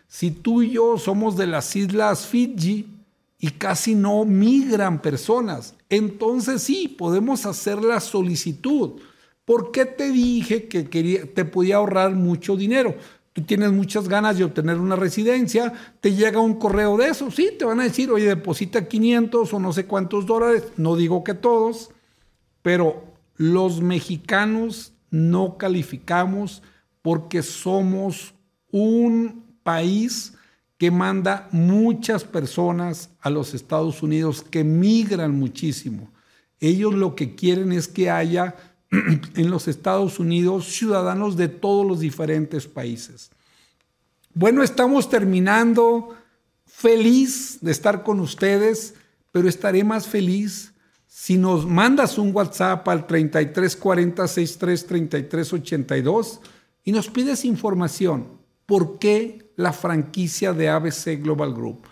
Si 0.08 0.32
tú 0.32 0.62
y 0.62 0.72
yo 0.72 0.98
somos 0.98 1.38
de 1.38 1.48
las 1.48 1.76
islas 1.76 2.28
Fiji, 2.28 2.93
y 3.44 3.50
casi 3.50 3.94
no 3.94 4.24
migran 4.24 5.02
personas. 5.02 5.76
Entonces 5.90 6.64
sí, 6.64 6.88
podemos 6.88 7.46
hacer 7.46 7.84
la 7.84 8.00
solicitud. 8.00 9.02
¿Por 9.44 9.74
qué 9.74 9.84
te 9.84 10.12
dije 10.12 10.70
que 10.70 10.90
quería, 10.90 11.26
te 11.26 11.44
podía 11.44 11.76
ahorrar 11.76 12.16
mucho 12.16 12.56
dinero? 12.56 12.96
Tú 13.34 13.42
tienes 13.42 13.74
muchas 13.74 14.08
ganas 14.08 14.38
de 14.38 14.46
obtener 14.46 14.78
una 14.78 14.96
residencia, 14.96 15.74
te 16.00 16.14
llega 16.14 16.40
un 16.40 16.54
correo 16.54 16.96
de 16.96 17.10
eso, 17.10 17.32
sí, 17.32 17.50
te 17.60 17.66
van 17.66 17.82
a 17.82 17.84
decir, 17.84 18.10
oye, 18.12 18.28
deposita 18.28 18.88
500 18.88 19.54
o 19.54 19.60
no 19.60 19.74
sé 19.74 19.88
cuántos 19.88 20.26
dólares, 20.26 20.64
no 20.78 20.96
digo 20.96 21.26
que 21.26 21.34
todos, 21.34 21.90
pero 22.62 23.04
los 23.36 23.82
mexicanos 23.82 24.94
no 25.12 25.58
calificamos 25.58 26.64
porque 27.02 27.44
somos 27.44 28.36
un 28.72 29.58
país 29.64 30.34
que 30.84 30.92
manda 30.92 31.48
muchas 31.54 32.26
personas 32.26 33.10
a 33.22 33.30
los 33.30 33.54
Estados 33.54 34.04
Unidos 34.04 34.42
que 34.44 34.66
migran 34.66 35.34
muchísimo. 35.34 36.12
Ellos 36.60 36.94
lo 36.94 37.16
que 37.16 37.36
quieren 37.36 37.72
es 37.72 37.88
que 37.88 38.10
haya 38.10 38.58
en 38.92 39.50
los 39.50 39.70
Estados 39.70 40.20
Unidos 40.20 40.66
ciudadanos 40.66 41.38
de 41.38 41.48
todos 41.48 41.88
los 41.88 42.02
diferentes 42.02 42.68
países. 42.68 43.32
Bueno, 44.34 44.62
estamos 44.62 45.10
terminando. 45.10 46.18
Feliz 46.66 47.60
de 47.62 47.72
estar 47.72 48.04
con 48.04 48.20
ustedes, 48.20 48.96
pero 49.32 49.48
estaré 49.48 49.86
más 49.86 50.06
feliz 50.06 50.74
si 51.08 51.38
nos 51.38 51.66
mandas 51.66 52.18
un 52.18 52.36
WhatsApp 52.36 52.86
al 52.90 53.08
3340 53.08 54.28
63 54.28 55.54
y 56.84 56.92
nos 56.92 57.10
pides 57.10 57.46
información. 57.46 58.43
¿Por 58.74 58.98
qué 58.98 59.52
la 59.56 59.72
franquicia 59.72 60.52
de 60.52 60.68
ABC 60.68 61.22
Global 61.22 61.54
Group? 61.54 61.84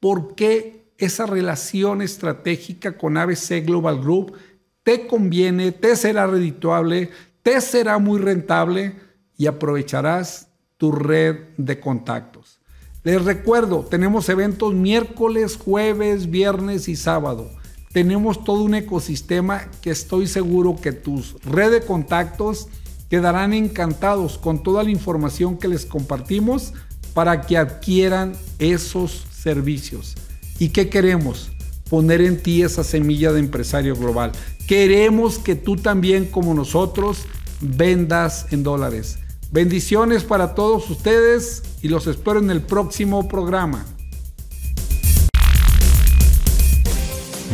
¿Por 0.00 0.34
qué 0.34 0.84
esa 0.98 1.24
relación 1.24 2.02
estratégica 2.02 2.98
con 2.98 3.16
ABC 3.16 3.64
Global 3.64 4.02
Group 4.02 4.34
te 4.82 5.06
conviene, 5.06 5.72
te 5.72 5.96
será 5.96 6.26
redituable, 6.26 7.08
te 7.42 7.58
será 7.62 7.98
muy 7.98 8.18
rentable 8.18 8.96
y 9.38 9.46
aprovecharás 9.46 10.48
tu 10.76 10.92
red 10.92 11.36
de 11.56 11.80
contactos. 11.80 12.60
Les 13.02 13.24
recuerdo, 13.24 13.86
tenemos 13.86 14.28
eventos 14.28 14.74
miércoles, 14.74 15.56
jueves, 15.56 16.28
viernes 16.28 16.86
y 16.90 16.96
sábado. 16.96 17.50
Tenemos 17.94 18.44
todo 18.44 18.62
un 18.62 18.74
ecosistema 18.74 19.70
que 19.80 19.88
estoy 19.88 20.26
seguro 20.26 20.76
que 20.82 20.92
tus 20.92 21.42
red 21.44 21.70
de 21.70 21.80
contactos 21.80 22.68
quedarán 23.08 23.52
encantados 23.52 24.38
con 24.38 24.62
toda 24.62 24.82
la 24.82 24.90
información 24.90 25.56
que 25.56 25.68
les 25.68 25.86
compartimos 25.86 26.72
para 27.14 27.42
que 27.42 27.56
adquieran 27.56 28.34
esos 28.58 29.24
servicios. 29.30 30.14
¿Y 30.58 30.70
qué 30.70 30.88
queremos? 30.88 31.50
Poner 31.88 32.20
en 32.20 32.42
ti 32.42 32.62
esa 32.62 32.84
semilla 32.84 33.32
de 33.32 33.40
empresario 33.40 33.94
global. 33.94 34.32
Queremos 34.66 35.38
que 35.38 35.54
tú 35.54 35.76
también, 35.76 36.26
como 36.26 36.52
nosotros, 36.52 37.26
vendas 37.60 38.46
en 38.50 38.62
dólares. 38.62 39.18
Bendiciones 39.52 40.24
para 40.24 40.54
todos 40.54 40.90
ustedes 40.90 41.62
y 41.80 41.88
los 41.88 42.06
espero 42.06 42.40
en 42.40 42.50
el 42.50 42.62
próximo 42.62 43.28
programa. 43.28 43.86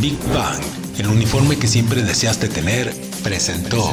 Big 0.01 0.19
Bang, 0.35 0.61
el 0.99 1.07
uniforme 1.07 1.57
que 1.59 1.69
siempre 1.69 2.03
deseaste 2.03 2.49
tener, 2.49 2.93
presentó. 3.23 3.89